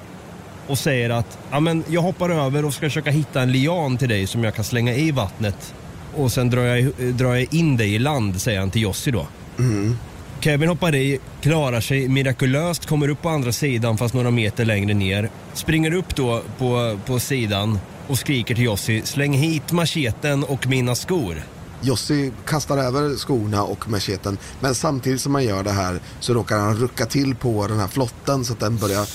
och 0.66 0.78
säger 0.78 1.10
att 1.10 1.38
ja, 1.50 1.60
men 1.60 1.84
jag 1.88 2.00
hoppar 2.00 2.30
över 2.30 2.64
och 2.64 2.74
ska 2.74 2.86
försöka 2.86 3.10
hitta 3.10 3.42
en 3.42 3.52
lian 3.52 3.96
till 3.98 4.08
dig 4.08 4.26
som 4.26 4.44
jag 4.44 4.54
kan 4.54 4.64
slänga 4.64 4.94
i 4.94 5.10
vattnet. 5.10 5.74
Och 6.16 6.32
sen 6.32 6.50
drar 6.50 6.62
jag, 6.62 6.92
drar 7.14 7.34
jag 7.34 7.54
in 7.54 7.76
dig 7.76 7.94
i 7.94 7.98
land, 7.98 8.40
säger 8.40 8.60
han 8.60 8.70
till 8.70 8.82
Jossi 8.82 9.10
då. 9.10 9.26
Mm. 9.58 9.96
Kevin 10.40 10.68
hoppar 10.68 10.94
i, 10.94 11.18
klarar 11.40 11.80
sig 11.80 12.08
mirakulöst, 12.08 12.86
kommer 12.86 13.08
upp 13.08 13.22
på 13.22 13.28
andra 13.28 13.52
sidan 13.52 13.98
fast 13.98 14.14
några 14.14 14.30
meter 14.30 14.64
längre 14.64 14.94
ner. 14.94 15.30
Springer 15.54 15.94
upp 15.94 16.16
då 16.16 16.42
på, 16.58 16.98
på 17.06 17.18
sidan 17.18 17.78
och 18.06 18.18
skriker 18.18 18.54
till 18.54 18.64
Jossi, 18.64 19.02
släng 19.04 19.32
hit 19.32 19.72
macheten 19.72 20.44
och 20.44 20.66
mina 20.66 20.94
skor. 20.94 21.42
Jossi 21.80 22.32
kastar 22.46 22.78
över 22.78 23.16
skorna 23.16 23.62
och 23.62 23.88
macheten. 23.88 24.38
Men 24.60 24.74
samtidigt 24.74 25.20
som 25.20 25.34
han 25.34 25.44
gör 25.44 25.62
det 25.62 25.70
här 25.70 26.00
så 26.20 26.34
råkar 26.34 26.58
han 26.58 26.76
rucka 26.76 27.06
till 27.06 27.34
på 27.34 27.66
den 27.66 27.78
här 27.78 27.88
flotten 27.88 28.44
så 28.44 28.52
att 28.52 28.60
den 28.60 28.76
börjar 28.76 29.06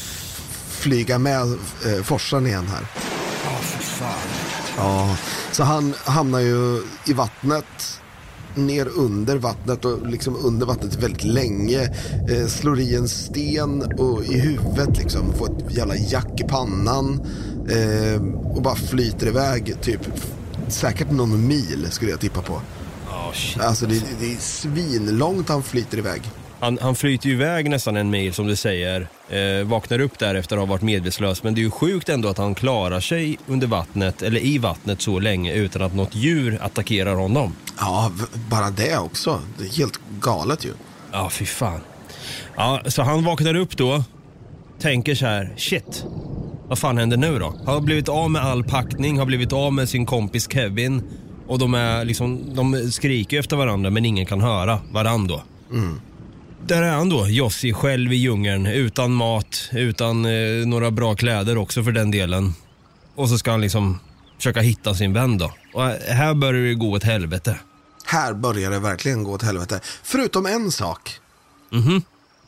flyga 0.70 1.20
med 1.20 1.42
eh, 1.42 2.04
forsen 2.04 2.48
igen 2.48 2.68
här. 2.68 2.86
Ja, 4.78 5.18
så 5.52 5.64
han 5.64 5.94
hamnar 6.06 6.40
ju 6.40 6.84
i 7.06 7.14
vattnet 7.14 8.00
ner 8.58 8.88
under 8.96 9.38
vattnet 9.38 9.86
och 9.86 10.08
liksom 10.08 10.36
under 10.44 10.66
vattnet 10.66 11.04
väldigt 11.04 11.24
länge. 11.24 11.82
Eh, 12.30 12.48
slår 12.48 12.80
i 12.80 12.96
en 12.96 13.08
sten 13.10 13.82
och 13.82 14.26
i 14.26 14.40
huvudet 14.40 14.98
liksom. 14.98 15.34
Får 15.34 15.46
ett 15.46 15.76
jävla 15.78 15.96
jack 15.96 16.40
i 16.40 16.44
pannan. 16.44 17.22
Eh, 17.70 18.22
och 18.56 18.62
bara 18.62 18.76
flyter 18.76 19.28
iväg 19.28 19.76
typ 19.82 20.02
säkert 20.68 21.12
någon 21.12 21.48
mil 21.48 21.88
skulle 21.90 22.12
jag 22.12 22.20
tippa 22.20 22.42
på. 22.42 22.54
Oh, 22.54 23.34
shit. 23.34 23.62
Alltså 23.62 23.86
det, 23.86 24.04
det 24.20 24.34
är 24.34 24.38
svinlångt 24.38 25.50
han 25.50 25.64
flyter 25.64 25.98
iväg. 25.98 26.22
Han, 26.64 26.78
han 26.82 26.96
flyter 26.96 27.28
ju 27.28 27.34
iväg 27.34 27.70
nästan 27.70 27.98
en 27.98 28.10
mil 28.10 28.34
som 28.34 28.48
du 28.48 28.56
säger. 28.56 29.08
Eh, 29.30 29.68
vaknar 29.68 30.00
upp 30.00 30.20
där 30.20 30.36
efter 30.36 30.56
att 30.56 30.62
ha 30.62 30.66
varit 30.66 30.82
medvetslös. 30.82 31.44
Men 31.44 31.56
det 31.56 31.62
är 31.62 31.64
ju 31.64 31.72
sjukt 31.72 32.10
ändå 32.10 32.30
att 32.30 32.38
han 32.38 32.56
klarar 32.56 33.00
sig 33.00 33.38
under 33.48 33.68
vattnet, 33.68 34.22
eller 34.22 34.40
i 34.40 34.58
vattnet 34.58 35.02
så 35.02 35.20
länge 35.20 35.54
utan 35.54 35.82
att 35.82 35.96
något 35.96 36.16
djur 36.16 36.58
attackerar 36.62 37.16
honom. 37.16 37.56
Ja, 37.80 38.12
bara 38.50 38.70
det 38.70 38.98
också. 38.98 39.40
Det 39.58 39.64
är 39.64 39.70
helt 39.70 40.00
galet 40.20 40.66
ju. 40.66 40.70
Ja, 41.12 41.30
fy 41.30 41.46
fan. 41.46 41.82
Ja, 42.56 42.82
så 42.86 43.02
han 43.02 43.24
vaknar 43.24 43.56
upp 43.56 43.78
då, 43.78 44.04
tänker 44.80 45.16
så 45.16 45.26
här, 45.26 45.54
shit, 45.58 46.06
vad 46.68 46.80
fan 46.80 46.98
händer 46.98 47.18
nu 47.18 47.40
då? 47.40 47.56
Han 47.66 47.74
har 47.74 47.82
blivit 47.82 48.10
av 48.10 48.32
med 48.32 48.42
all 48.42 48.64
packning, 48.64 49.20
har 49.20 49.26
blivit 49.26 49.54
av 49.54 49.74
med 49.74 49.90
sin 49.90 50.06
kompis 50.06 50.48
Kevin 50.52 51.04
och 51.48 51.60
de, 51.60 51.74
är 51.74 52.06
liksom, 52.06 52.56
de 52.56 52.92
skriker 52.92 53.40
efter 53.40 53.56
varandra 53.56 53.90
men 53.90 54.06
ingen 54.06 54.26
kan 54.26 54.42
höra 54.42 54.80
varandra 54.92 55.36
då. 55.36 55.44
Där 56.68 56.82
är 56.82 56.92
han 56.92 57.10
då, 57.10 57.28
Jossi, 57.28 57.74
själv 57.74 58.14
i 58.14 58.16
djungeln, 58.16 58.66
utan 58.66 59.14
mat, 59.14 59.70
utan 59.72 60.26
eh, 60.26 60.68
några 60.68 60.92
bra 60.92 61.16
kläder 61.16 61.58
också 61.58 61.84
för 61.84 61.92
den 61.92 62.12
delen. 62.12 62.54
Och 63.16 63.30
så 63.30 63.38
ska 63.38 63.52
han 63.52 63.62
liksom 63.62 64.00
försöka 64.38 64.60
hitta 64.60 64.96
sin 64.96 65.14
vän 65.14 65.38
då. 65.38 65.54
Och 65.74 65.84
här 65.92 66.34
börjar 66.34 66.68
det 66.68 66.74
gå 66.74 66.92
åt 66.92 67.04
helvete. 67.04 67.60
Här 68.06 68.34
börjar 68.34 68.72
det 68.72 68.80
verkligen 68.80 69.24
gå 69.24 69.32
åt 69.32 69.42
helvete. 69.42 69.80
Förutom 70.04 70.46
en 70.46 70.72
sak. 70.72 71.20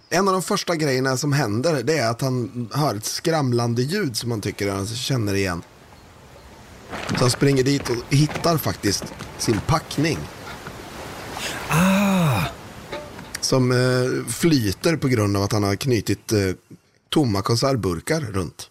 En 0.09 0.27
av 0.27 0.33
de 0.33 0.41
första 0.41 0.75
grejerna 0.75 1.17
som 1.17 1.33
händer 1.33 1.83
det 1.83 1.97
är 1.97 2.09
att 2.09 2.21
han 2.21 2.69
hör 2.73 2.95
ett 2.95 3.05
skramlande 3.05 3.81
ljud 3.81 4.17
som 4.17 4.31
han 4.31 4.41
tycker 4.41 4.71
han 4.71 4.87
känner 4.87 5.33
igen. 5.33 5.61
Så 7.09 7.19
han 7.19 7.31
springer 7.31 7.63
dit 7.63 7.89
och 7.89 7.95
hittar 8.09 8.57
faktiskt 8.57 9.03
sin 9.37 9.59
packning. 9.67 10.17
Som 13.45 13.71
eh, 13.71 14.31
flyter 14.33 14.97
på 14.97 15.07
grund 15.07 15.37
av 15.37 15.43
att 15.43 15.51
han 15.51 15.63
har 15.63 15.75
knutit 15.75 16.31
eh, 16.31 16.39
tomma 17.09 17.41
konservburkar 17.41 18.21
runt. 18.21 18.69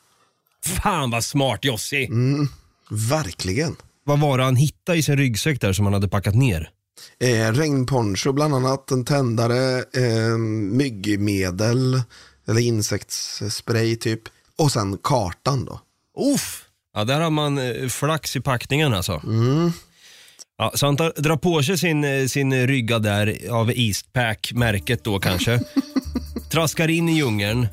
Fan 0.82 1.10
vad 1.10 1.24
smart 1.24 1.64
Jossi! 1.64 2.08
Verkligen. 2.90 3.76
Vad 4.04 4.20
var 4.20 4.38
det 4.38 4.44
han 4.44 4.56
hittade 4.56 4.98
i 4.98 5.02
sin 5.02 5.16
ryggsäck 5.16 5.60
där 5.60 5.72
som 5.72 5.84
han 5.84 5.94
hade 5.94 6.08
packat 6.08 6.34
ner? 6.34 6.70
Eh, 7.20 7.52
regnponcho 7.52 8.32
bland 8.32 8.54
annat, 8.54 8.90
en 8.90 9.04
tändare, 9.04 9.78
eh, 9.78 10.38
myggmedel 10.70 12.02
eller 12.48 12.60
insektsspray 12.60 13.96
typ. 13.96 14.22
Och 14.58 14.72
sen 14.72 14.98
kartan 15.02 15.64
då. 15.64 15.80
Uff! 16.34 16.64
Ja, 16.94 17.04
där 17.04 17.20
har 17.20 17.30
man 17.30 17.58
eh, 17.58 17.88
flax 17.88 18.36
i 18.36 18.40
packningen 18.40 18.94
alltså. 18.94 19.22
Ja, 20.58 20.72
så 20.74 20.86
han 20.86 20.96
tar, 20.96 21.12
drar 21.16 21.36
på 21.36 21.62
sig 21.62 21.78
sin, 21.78 22.04
eh, 22.04 22.26
sin 22.26 22.66
rygga 22.66 22.98
där 22.98 23.38
av 23.50 23.70
Eastpack-märket 23.70 25.04
då 25.04 25.18
kanske. 25.18 25.60
Traskar 26.50 26.88
in 26.88 27.08
i 27.08 27.16
djungeln. 27.16 27.66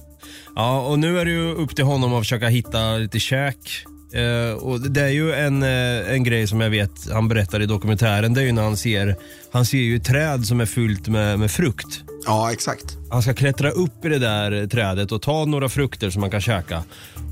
Ja, 0.55 0.81
och 0.81 0.99
nu 0.99 1.19
är 1.19 1.25
det 1.25 1.31
ju 1.31 1.53
upp 1.53 1.75
till 1.75 1.85
honom 1.85 2.13
att 2.13 2.21
försöka 2.21 2.47
hitta 2.47 2.97
lite 2.97 3.19
käk. 3.19 3.85
Eh, 4.13 4.53
och 4.53 4.81
det 4.81 5.01
är 5.01 5.09
ju 5.09 5.33
en, 5.33 5.63
eh, 5.63 6.13
en 6.13 6.23
grej 6.23 6.47
som 6.47 6.61
jag 6.61 6.69
vet 6.69 7.11
han 7.11 7.27
berättar 7.27 7.61
i 7.61 7.65
dokumentären. 7.65 8.33
Det 8.33 8.41
är 8.41 8.45
ju 8.45 8.51
när 8.51 8.63
han 8.63 8.77
ser, 8.77 9.15
han 9.51 9.65
ser 9.65 9.77
ju 9.77 9.95
ett 9.95 10.05
träd 10.05 10.45
som 10.45 10.61
är 10.61 10.65
fyllt 10.65 11.07
med, 11.07 11.39
med 11.39 11.51
frukt. 11.51 12.03
Ja, 12.25 12.51
exakt. 12.51 12.97
Han 13.11 13.21
ska 13.21 13.33
klättra 13.33 13.71
upp 13.71 14.05
i 14.05 14.09
det 14.09 14.19
där 14.19 14.67
trädet 14.67 15.11
och 15.11 15.21
ta 15.21 15.45
några 15.45 15.69
frukter 15.69 16.09
som 16.09 16.21
man 16.21 16.31
kan 16.31 16.41
käka. 16.41 16.83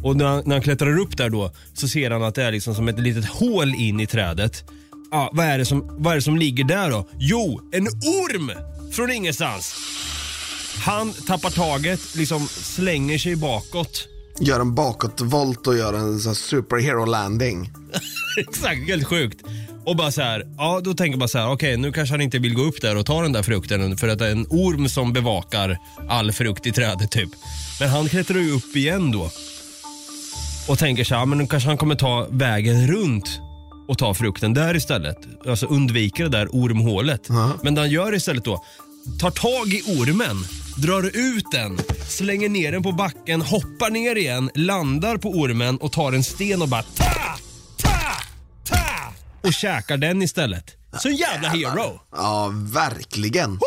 Och 0.04 0.16
när 0.16 0.26
han, 0.26 0.44
när 0.46 0.56
han 0.56 0.62
klättrar 0.62 1.00
upp 1.00 1.18
där 1.18 1.30
då 1.30 1.52
så 1.74 1.88
ser 1.88 2.12
han 2.12 2.24
att 2.24 2.36
det 2.36 2.44
är 2.44 2.52
liksom 2.52 2.76
som 2.76 2.88
ett 2.88 3.00
litet 3.00 3.26
hål 3.26 3.76
in 3.76 4.00
i 4.00 4.08
trädet. 4.08 4.64
Ja, 5.12 5.30
vad, 5.34 5.46
är 5.46 5.58
det 5.58 5.66
som, 5.66 5.96
vad 5.98 6.12
är 6.14 6.16
det 6.16 6.22
som 6.22 6.38
ligger 6.38 6.64
där 6.64 6.90
då? 6.90 7.08
Jo, 7.20 7.62
en 7.72 7.88
orm 7.88 8.52
från 8.92 9.12
ingenstans. 9.12 9.76
Han 10.86 11.14
tappar 11.14 11.50
taget, 11.50 12.16
liksom 12.16 12.48
slänger 12.48 13.18
sig 13.18 13.36
bakåt. 13.36 14.08
Gör 14.40 14.60
en 14.60 14.76
bakåtvolt 14.76 15.68
och 15.68 15.78
gör 15.78 15.94
en 15.94 16.20
sån 16.20 16.30
här 16.30 16.36
superhero 16.36 17.06
landing. 17.06 17.72
Exakt, 18.48 18.88
helt 18.88 19.08
sjukt. 19.08 19.42
Och 19.86 19.96
bara 19.96 20.12
så 20.12 20.22
här, 20.22 20.44
ja 20.58 20.82
då 20.84 20.94
tänker 20.94 21.20
man 21.20 21.30
så 21.30 21.38
här, 21.38 21.52
okej 21.52 21.78
nu 21.78 21.92
kanske 21.92 22.14
han 22.14 22.22
inte 22.22 22.40
vill 22.40 22.54
gå 22.54 22.62
upp 22.62 22.82
där 22.82 22.98
och 22.98 23.06
ta 23.06 23.22
den 23.22 23.34
där 23.34 23.44
frukten 23.44 23.98
för 23.98 24.08
att 24.08 24.20
det 24.20 24.28
är 24.28 24.32
en 24.32 24.48
orm 24.50 24.90
som 24.90 25.14
bevakar 25.14 25.78
all 26.10 26.32
frukt 26.32 26.68
i 26.68 26.72
trädet 26.72 27.12
typ. 27.12 27.30
Men 27.80 27.90
han 27.90 28.10
klättrar 28.10 28.38
ju 28.38 28.52
upp 28.52 28.76
igen 28.76 29.12
då. 29.12 29.32
Och 30.68 30.80
tänker 30.80 31.04
så 31.04 31.16
här, 31.16 31.26
men 31.26 31.38
nu 31.38 31.48
kanske 31.48 31.70
han 31.70 31.78
kommer 31.78 31.96
ta 31.96 32.28
vägen 32.30 32.88
runt 32.88 33.40
och 33.90 33.98
ta 33.98 34.14
frukten 34.14 34.54
där 34.54 34.76
istället. 34.76 35.18
Alltså 35.48 35.66
undviker 35.66 36.24
det 36.24 36.30
där 36.30 36.48
ormhålet. 36.52 37.30
Men 37.62 37.76
det 37.76 37.82
han 37.82 37.90
gör 37.90 38.16
istället 38.16 38.46
då, 38.46 38.64
tar 39.20 39.32
tag 39.32 39.68
i 39.68 39.82
ormen, 39.82 40.38
drar 40.78 41.04
ut 41.04 41.46
den, 41.52 41.80
slänger 42.08 42.50
ner 42.50 42.72
den 42.72 42.84
på 42.84 42.92
backen, 42.92 43.42
hoppar 43.42 43.90
ner 43.90 44.16
igen, 44.16 44.50
landar 44.56 45.18
på 45.18 45.30
ormen 45.30 45.78
och 45.78 45.92
tar 45.92 46.14
en 46.14 46.24
sten 46.24 46.62
och 46.62 46.68
bara 46.68 46.84
ta, 46.84 47.38
ta, 47.78 48.00
ta 48.64 48.78
och 49.42 49.54
käkar 49.54 49.98
den 49.98 50.22
istället. 50.22 50.76
Så 51.02 51.08
en 51.08 51.16
jävla 51.16 51.50
hero. 51.50 52.00
Ja, 52.12 52.52
verkligen. 52.54 53.60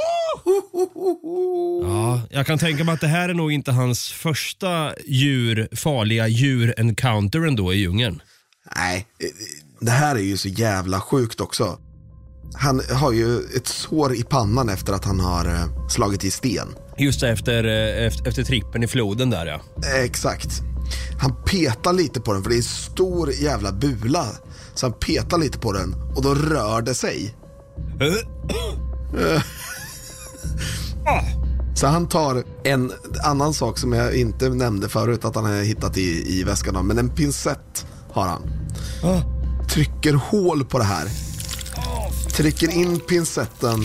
Ja, 1.84 2.20
jag 2.30 2.46
kan 2.46 2.58
tänka 2.58 2.84
mig 2.84 2.94
att 2.94 3.00
det 3.00 3.06
här 3.06 3.28
är 3.28 3.34
nog 3.34 3.52
inte 3.52 3.72
hans 3.72 4.12
första 4.12 4.94
djur, 5.06 5.68
farliga 5.76 6.28
djur-encounter 6.28 7.46
ändå 7.48 7.74
i 7.74 7.76
djungeln. 7.76 8.22
Nej, 8.76 9.06
det 9.82 9.90
här 9.90 10.14
är 10.14 10.20
ju 10.20 10.36
så 10.36 10.48
jävla 10.48 11.00
sjukt 11.00 11.40
också. 11.40 11.78
Han 12.54 12.82
har 12.90 13.12
ju 13.12 13.38
ett 13.56 13.66
sår 13.66 14.14
i 14.14 14.22
pannan 14.22 14.68
efter 14.68 14.92
att 14.92 15.04
han 15.04 15.20
har 15.20 15.46
eh, 15.46 15.88
slagit 15.88 16.24
i 16.24 16.30
sten. 16.30 16.68
Just 16.98 17.20
det, 17.20 17.28
efter, 17.28 17.64
eh, 17.64 18.06
efter, 18.06 18.28
efter 18.28 18.44
trippen 18.44 18.82
i 18.82 18.86
floden 18.86 19.30
där 19.30 19.46
ja. 19.46 19.60
Exakt. 20.04 20.60
Han 21.20 21.34
petar 21.46 21.92
lite 21.92 22.20
på 22.20 22.32
den 22.32 22.42
för 22.42 22.50
det 22.50 22.56
är 22.56 22.58
en 22.58 22.62
stor 22.62 23.32
jävla 23.32 23.72
bula. 23.72 24.26
Så 24.74 24.86
han 24.86 24.92
petar 24.92 25.38
lite 25.38 25.58
på 25.58 25.72
den 25.72 25.94
och 26.16 26.22
då 26.22 26.34
rör 26.34 26.82
det 26.82 26.94
sig. 26.94 27.34
Så 31.74 31.86
han 31.86 32.08
tar 32.08 32.44
en 32.64 32.92
annan 33.24 33.54
sak 33.54 33.78
som 33.78 33.92
jag 33.92 34.14
inte 34.14 34.48
nämnde 34.48 34.88
förut 34.88 35.24
att 35.24 35.34
han 35.34 35.44
har 35.44 35.62
hittat 35.62 35.98
i, 35.98 36.38
i 36.38 36.44
väskan. 36.44 36.86
Men 36.86 36.98
en 36.98 37.08
pincett 37.08 37.86
har 38.12 38.26
han. 38.26 38.42
Trycker 39.72 40.14
hål 40.14 40.64
på 40.64 40.78
det 40.78 40.84
här. 40.84 41.08
Trycker 42.30 42.70
in 42.70 43.00
pincetten 43.00 43.80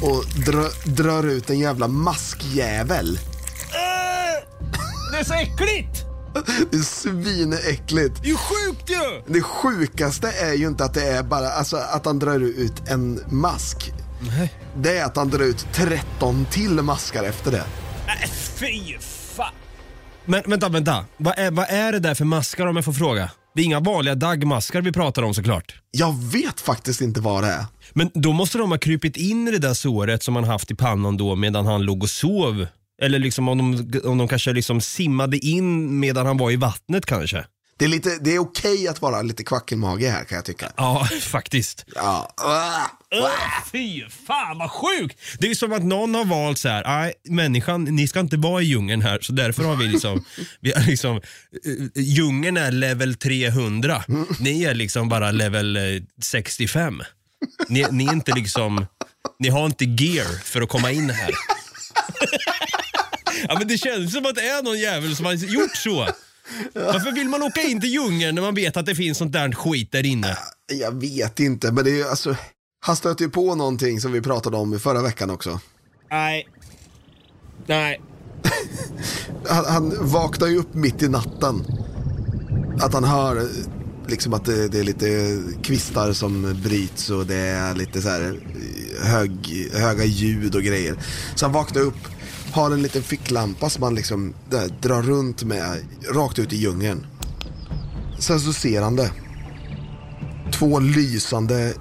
och 0.00 0.24
dra, 0.46 0.68
drar 0.84 1.26
ut 1.26 1.50
en 1.50 1.58
jävla 1.58 1.88
maskjävel. 1.88 3.18
Det 5.12 5.18
är 5.18 5.24
så 5.24 5.34
äckligt! 5.34 6.04
Det 6.70 6.76
är 6.76 6.82
svinäckligt. 6.82 8.22
Det 8.22 8.28
är 8.28 8.30
ju 8.30 8.36
sjukt 8.36 8.90
ju! 8.90 9.22
Det 9.26 9.42
sjukaste 9.42 10.30
är 10.30 10.52
ju 10.52 10.66
inte 10.66 10.84
att 10.84 10.94
det 10.94 11.08
är 11.08 11.22
bara 11.22 11.48
alltså, 11.48 11.76
att 11.76 12.06
han 12.06 12.18
drar 12.18 12.40
ut 12.40 12.88
en 12.88 13.20
mask. 13.30 13.92
Det 14.76 14.98
är 14.98 15.04
att 15.04 15.16
han 15.16 15.28
drar 15.28 15.44
ut 15.44 15.66
13 15.72 16.46
till 16.50 16.82
maskar 16.82 17.24
efter 17.24 17.50
det. 17.50 17.64
Äh, 18.06 18.30
fy 18.30 18.98
fan. 19.36 19.54
Men 20.24 20.42
vänta, 20.46 20.68
vänta. 20.68 21.04
Vad 21.16 21.38
är, 21.38 21.50
vad 21.50 21.66
är 21.68 21.92
det 21.92 21.98
där 21.98 22.14
för 22.14 22.24
maskar 22.24 22.66
om 22.66 22.76
jag 22.76 22.84
får 22.84 22.92
fråga? 22.92 23.30
Det 23.54 23.62
är 23.62 23.64
inga 23.64 23.80
vanliga 23.80 24.14
dagmaskar 24.14 24.82
vi 24.82 24.92
pratar 24.92 25.22
om 25.22 25.34
såklart. 25.34 25.74
Jag 25.90 26.22
vet 26.22 26.60
faktiskt 26.60 27.00
inte 27.00 27.20
vad 27.20 27.42
det 27.42 27.48
är. 27.48 27.64
Men 27.92 28.10
då 28.14 28.32
måste 28.32 28.58
de 28.58 28.70
ha 28.70 28.78
krypit 28.78 29.16
in 29.16 29.48
i 29.48 29.50
det 29.50 29.58
där 29.58 29.74
såret 29.74 30.22
som 30.22 30.36
han 30.36 30.44
haft 30.44 30.70
i 30.70 30.74
pannan 30.74 31.16
då 31.16 31.34
medan 31.36 31.66
han 31.66 31.82
låg 31.82 32.02
och 32.02 32.10
sov. 32.10 32.66
Eller 33.02 33.18
liksom 33.18 33.48
om 33.48 33.58
de, 33.58 34.00
om 34.08 34.18
de 34.18 34.28
kanske 34.28 34.52
liksom 34.52 34.80
simmade 34.80 35.38
in 35.38 36.00
medan 36.00 36.26
han 36.26 36.36
var 36.36 36.50
i 36.50 36.56
vattnet 36.56 37.06
kanske. 37.06 37.44
Det 37.76 37.84
är, 37.84 37.88
lite, 37.88 38.18
det 38.20 38.34
är 38.34 38.38
okej 38.38 38.88
att 38.88 39.02
vara 39.02 39.22
lite 39.22 39.44
kvackelmage 39.44 40.02
här 40.02 40.24
kan 40.24 40.36
jag 40.36 40.44
tycka. 40.44 40.72
Ja, 40.76 41.08
faktiskt. 41.20 41.84
Ja. 41.94 42.32
Ah. 42.36 42.86
Öh, 43.14 43.64
fy 43.72 44.02
fan 44.26 44.58
vad 44.58 44.70
sjukt! 44.70 45.18
Det 45.38 45.50
är 45.50 45.54
som 45.54 45.72
att 45.72 45.84
någon 45.84 46.14
har 46.14 46.24
valt 46.24 46.58
så 46.58 46.68
här, 46.68 46.84
nej 46.84 47.12
människan, 47.24 47.84
ni 47.84 48.08
ska 48.08 48.20
inte 48.20 48.36
vara 48.36 48.62
i 48.62 48.64
djungeln 48.64 49.02
här 49.02 49.18
så 49.22 49.32
därför 49.32 49.64
har 49.64 49.76
vi 49.76 49.88
liksom, 49.88 50.24
vi 50.60 50.72
har 50.72 50.82
liksom 50.82 51.16
eh, 51.16 51.20
djungeln 51.94 52.56
är 52.56 52.70
level 52.70 53.14
300, 53.14 54.04
ni 54.40 54.64
är 54.64 54.74
liksom 54.74 55.08
bara 55.08 55.30
level 55.30 55.76
eh, 55.76 55.82
65. 56.22 57.02
Ni, 57.68 57.86
ni 57.90 58.06
är 58.06 58.12
inte 58.12 58.32
liksom, 58.34 58.86
ni 59.38 59.48
har 59.48 59.66
inte 59.66 59.84
gear 59.84 60.42
för 60.44 60.62
att 60.62 60.68
komma 60.68 60.90
in 60.90 61.10
här. 61.10 61.30
ja 63.48 63.54
men 63.58 63.68
det 63.68 63.78
känns 63.78 64.12
som 64.12 64.26
att 64.26 64.34
det 64.34 64.48
är 64.48 64.62
någon 64.62 64.78
jävel 64.78 65.16
som 65.16 65.26
har 65.26 65.32
gjort 65.32 65.76
så. 65.76 66.08
Varför 66.74 67.12
vill 67.12 67.28
man 67.28 67.42
åka 67.42 67.62
in 67.62 67.80
till 67.80 67.90
djungeln 67.90 68.34
när 68.34 68.42
man 68.42 68.54
vet 68.54 68.76
att 68.76 68.86
det 68.86 68.94
finns 68.94 69.18
sånt 69.18 69.32
där 69.32 69.52
skit 69.52 69.92
där 69.92 70.06
inne? 70.06 70.36
Jag 70.72 71.00
vet 71.00 71.40
inte, 71.40 71.72
men 71.72 71.84
det 71.84 71.90
är 71.90 71.96
ju 71.96 72.08
alltså... 72.08 72.36
Han 72.84 72.96
stöter 72.96 73.24
ju 73.24 73.30
på 73.30 73.54
någonting 73.54 74.00
som 74.00 74.12
vi 74.12 74.20
pratade 74.20 74.56
om 74.56 74.74
i 74.74 74.78
förra 74.78 75.02
veckan 75.02 75.30
också. 75.30 75.60
Nej. 76.10 76.48
Nej. 77.66 78.00
Han, 79.48 79.64
han 79.64 80.06
vaknar 80.10 80.48
ju 80.48 80.58
upp 80.58 80.74
mitt 80.74 81.02
i 81.02 81.08
natten. 81.08 81.64
Att 82.80 82.94
han 82.94 83.04
hör 83.04 83.48
liksom 84.06 84.34
att 84.34 84.44
det, 84.44 84.68
det 84.68 84.78
är 84.78 84.84
lite 84.84 85.38
kvistar 85.62 86.12
som 86.12 86.60
bryts 86.62 87.10
och 87.10 87.26
det 87.26 87.36
är 87.36 87.74
lite 87.74 88.02
så 88.02 88.08
här 88.08 88.40
hög, 89.02 89.68
höga 89.72 90.04
ljud 90.04 90.54
och 90.54 90.62
grejer. 90.62 90.96
Så 91.34 91.44
han 91.44 91.52
vaknar 91.52 91.82
upp, 91.82 92.08
har 92.52 92.70
en 92.70 92.82
liten 92.82 93.02
ficklampa 93.02 93.70
som 93.70 93.82
han 93.82 93.94
liksom 93.94 94.34
där, 94.50 94.68
drar 94.80 95.02
runt 95.02 95.44
med 95.44 95.78
rakt 96.14 96.38
ut 96.38 96.52
i 96.52 96.56
djungeln. 96.56 97.06
Sen 98.18 98.40
så 98.40 98.52
ser 98.52 98.82
han 98.82 98.96
det. 98.96 99.10
Två 100.52 100.80
lysande 100.80 101.74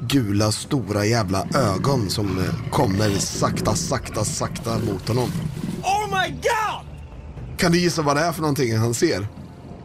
gula 0.00 0.52
stora 0.52 1.04
jävla 1.04 1.46
ögon 1.54 2.10
som 2.10 2.38
eh, 2.38 2.70
kommer 2.70 3.10
sakta, 3.10 3.74
sakta, 3.74 4.24
sakta 4.24 4.78
mot 4.78 5.08
honom. 5.08 5.30
Oh 5.82 6.20
my 6.20 6.30
god! 6.30 6.88
Kan 7.58 7.72
du 7.72 7.78
gissa 7.78 8.02
vad 8.02 8.16
det 8.16 8.22
är 8.22 8.32
för 8.32 8.40
någonting 8.40 8.76
han 8.76 8.94
ser? 8.94 9.28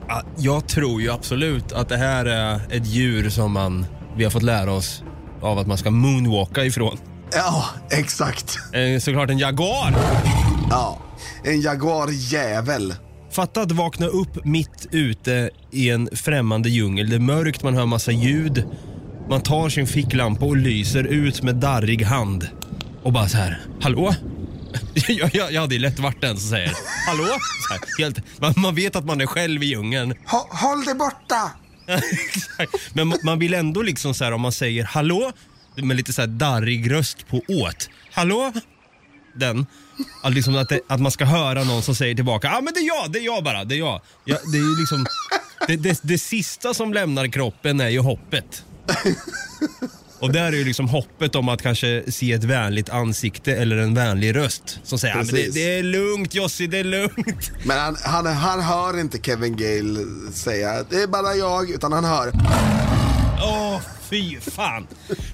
Ja, 0.07 0.23
Jag 0.37 0.67
tror 0.67 1.01
ju 1.01 1.11
absolut 1.11 1.71
att 1.71 1.89
det 1.89 1.97
här 1.97 2.25
är 2.25 2.61
ett 2.71 2.85
djur 2.85 3.29
som 3.29 3.51
man, 3.51 3.85
vi 4.17 4.23
har 4.23 4.31
fått 4.31 4.43
lära 4.43 4.71
oss 4.71 5.03
av 5.41 5.57
att 5.59 5.67
man 5.67 5.77
ska 5.77 5.91
moonwalka 5.91 6.65
ifrån. 6.65 6.97
Ja, 7.35 7.65
exakt. 7.91 8.57
Eh, 8.73 8.99
Såklart 8.99 9.29
en 9.29 9.37
jaguar. 9.39 9.95
Ja, 10.69 10.99
en 11.43 11.61
jaguarjävel. 11.61 12.95
Fatta 13.31 13.61
att 13.61 13.71
vakna 13.71 14.05
upp 14.07 14.45
mitt 14.45 14.87
ute 14.91 15.49
i 15.71 15.89
en 15.89 16.09
främmande 16.13 16.69
djungel. 16.69 17.09
Det 17.09 17.15
är 17.15 17.19
mörkt, 17.19 17.63
man 17.63 17.75
hör 17.75 17.85
massa 17.85 18.11
ljud. 18.11 18.63
Man 19.29 19.41
tar 19.41 19.69
sin 19.69 19.87
ficklampa 19.87 20.45
och 20.45 20.57
lyser 20.57 21.03
ut 21.03 21.43
med 21.43 21.55
darrig 21.55 22.01
hand. 22.03 22.47
Och 23.03 23.13
bara 23.13 23.29
så 23.29 23.37
här, 23.37 23.61
hallå? 23.81 24.13
Jag, 25.07 25.35
jag, 25.35 25.51
jag 25.51 25.61
hade 25.61 25.75
ju 25.75 25.81
lätt 25.81 25.99
varit 25.99 26.21
den 26.21 26.37
som 26.37 26.49
säger, 26.49 26.71
hallå? 27.07 27.23
Så 27.67 27.73
här, 27.73 27.81
helt, 28.03 28.19
man, 28.41 28.53
man 28.57 28.75
vet 28.75 28.95
att 28.95 29.05
man 29.05 29.21
är 29.21 29.25
själv 29.25 29.63
i 29.63 29.65
djungeln. 29.65 30.13
Hå- 30.27 30.55
håll 30.55 30.85
dig 30.85 30.95
borta! 30.95 31.51
Exakt. 32.33 32.73
Men 32.93 33.13
ma- 33.13 33.19
man 33.23 33.39
vill 33.39 33.53
ändå 33.53 33.81
liksom 33.81 34.13
så 34.13 34.23
här 34.23 34.31
om 34.31 34.41
man 34.41 34.51
säger 34.51 34.83
hallå 34.83 35.31
med 35.75 35.97
lite 35.97 36.13
så 36.13 36.21
här 36.21 36.27
darrig 36.27 36.91
röst 36.91 37.27
på 37.27 37.41
åt. 37.47 37.89
Hallå? 38.11 38.53
Den. 39.35 39.65
Att, 40.23 40.33
liksom 40.33 40.55
att, 40.55 40.69
det, 40.69 40.79
att 40.87 41.01
man 41.01 41.11
ska 41.11 41.25
höra 41.25 41.63
någon 41.63 41.81
som 41.81 41.95
säger 41.95 42.15
tillbaka, 42.15 42.47
ja 42.47 42.57
ah, 42.57 42.61
men 42.61 42.73
det 42.73 42.79
är 42.79 42.87
jag, 42.87 43.11
det 43.11 43.19
är 43.19 43.23
jag 43.23 43.43
bara, 43.43 43.63
det 43.63 43.75
är 43.75 43.79
jag. 43.79 44.01
Ja, 44.25 44.37
det 44.51 44.57
är 44.57 44.61
ju 44.61 44.79
liksom, 44.79 45.05
det, 45.67 45.75
det, 45.75 45.99
det 46.03 46.17
sista 46.17 46.73
som 46.73 46.93
lämnar 46.93 47.27
kroppen 47.27 47.79
är 47.79 47.89
ju 47.89 47.99
hoppet. 47.99 48.63
Och 50.23 50.31
där 50.31 50.45
är 50.45 50.51
ju 50.51 50.63
liksom 50.63 50.87
hoppet 50.87 51.35
om 51.35 51.49
att 51.49 51.61
kanske 51.61 52.03
se 52.11 52.31
ett 52.31 52.43
vänligt 52.43 52.89
ansikte 52.89 53.55
eller 53.55 53.77
en 53.77 53.93
vänlig 53.93 54.35
röst 54.35 54.79
som 54.83 54.99
säger, 54.99 55.15
ah, 55.15 55.17
men 55.17 55.27
det, 55.27 55.53
det 55.53 55.77
är 55.77 55.83
lugnt 55.83 56.35
Jossi, 56.35 56.67
det 56.67 56.77
är 56.77 56.83
lugnt. 56.83 57.51
Men 57.63 57.79
han, 57.79 57.97
han, 58.03 58.25
han 58.25 58.61
hör 58.61 58.99
inte 58.99 59.17
Kevin 59.17 59.55
Gale 59.55 60.05
säga 60.33 60.83
det 60.89 61.01
är 61.01 61.07
bara 61.07 61.35
jag, 61.35 61.69
utan 61.69 61.93
han 61.93 62.05
hör. 62.05 62.31
Åh, 63.43 63.81
fy 64.09 64.39
fan. 64.39 64.87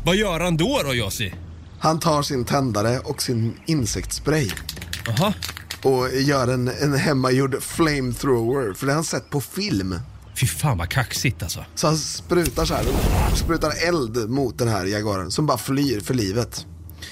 Vad 0.06 0.16
gör 0.16 0.40
han 0.40 0.58
då 0.58 0.82
då 0.84 0.94
Jossi? 0.94 1.34
Han 1.80 2.00
tar 2.00 2.22
sin 2.22 2.46
tändare 2.46 3.00
och 3.00 3.22
sin 3.22 3.58
insektsspray 3.66 4.52
Jaha. 5.06 5.34
och 5.84 6.10
gör 6.14 6.48
en, 6.48 6.68
en 6.68 6.94
hemmagjord 6.94 7.64
flamethrower, 7.64 8.74
för 8.74 8.86
det 8.86 8.92
har 8.92 8.96
han 8.96 9.04
sett 9.04 9.30
på 9.30 9.42
film. 9.42 9.96
Fy 10.40 10.48
fan 10.48 10.78
vad 10.78 10.90
kaxigt 10.90 11.44
alltså. 11.44 11.66
Så 11.76 11.88
han 11.88 11.98
sprutar 11.98 12.66
så 12.66 12.74
här, 12.74 12.86
sprutar 13.36 13.88
eld 13.88 14.30
mot 14.30 14.58
den 14.58 14.68
här 14.68 14.86
jaguaren 14.86 15.32
som 15.32 15.46
bara 15.46 15.58
flyr 15.58 16.00
för 16.00 16.14
livet. 16.14 16.66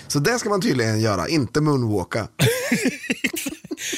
Så 0.08 0.20
det 0.20 0.40
ska 0.40 0.50
man 0.50 0.62
tydligen 0.62 1.00
göra, 1.00 1.28
inte 1.28 1.62
moonwalka. 1.62 2.28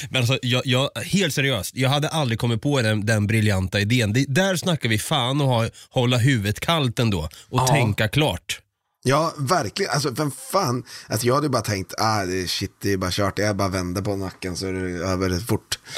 Men 0.10 0.22
alltså, 0.22 0.40
jag, 0.42 0.62
jag, 0.66 0.90
helt 1.06 1.34
seriöst, 1.34 1.76
jag 1.76 1.90
hade 1.90 2.10
aldrig 2.10 2.40
kommit 2.40 2.62
på 2.62 2.82
den, 2.82 3.06
den 3.06 3.28
briljanta 3.28 3.80
idén. 3.80 4.14
Det, 4.14 4.26
där 4.28 4.56
snackar 4.56 4.90
vi 4.90 5.00
fan 5.00 5.42
och 5.42 5.48
ha, 5.48 5.70
hålla 5.90 6.18
huvudet 6.18 6.60
kallt 6.60 7.00
ändå 7.00 7.30
och 7.50 7.68
tänka 7.68 8.08
klart. 8.08 8.60
Ja, 9.04 9.34
verkligen. 9.38 9.92
Alltså, 9.92 10.10
vem 10.10 10.32
fan. 10.32 10.84
Alltså, 11.08 11.28
jag 11.28 11.36
hade 11.36 11.50
bara 11.50 11.62
tänkt, 11.62 11.94
ah, 11.98 12.26
shit, 12.48 12.72
det 12.82 12.94
är 12.94 12.98
bara 12.98 13.12
kört. 13.12 13.40
Jag 13.40 13.56
bara 13.56 13.68
vänder 13.70 14.02
på 14.02 14.16
nacken 14.16 14.58
så 14.58 14.68
är 14.68 14.74
det 14.74 15.06
över 15.06 15.40
fort. 15.40 15.80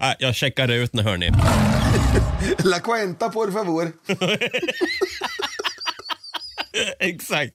Ah, 0.00 0.14
jag 0.18 0.34
checkar 0.34 0.68
ut 0.68 0.92
nu 0.92 1.02
hörni. 1.02 1.30
La 2.64 2.78
cuenta, 2.80 3.28
por 3.28 3.50
favor. 3.52 3.92
Exakt. 6.98 7.52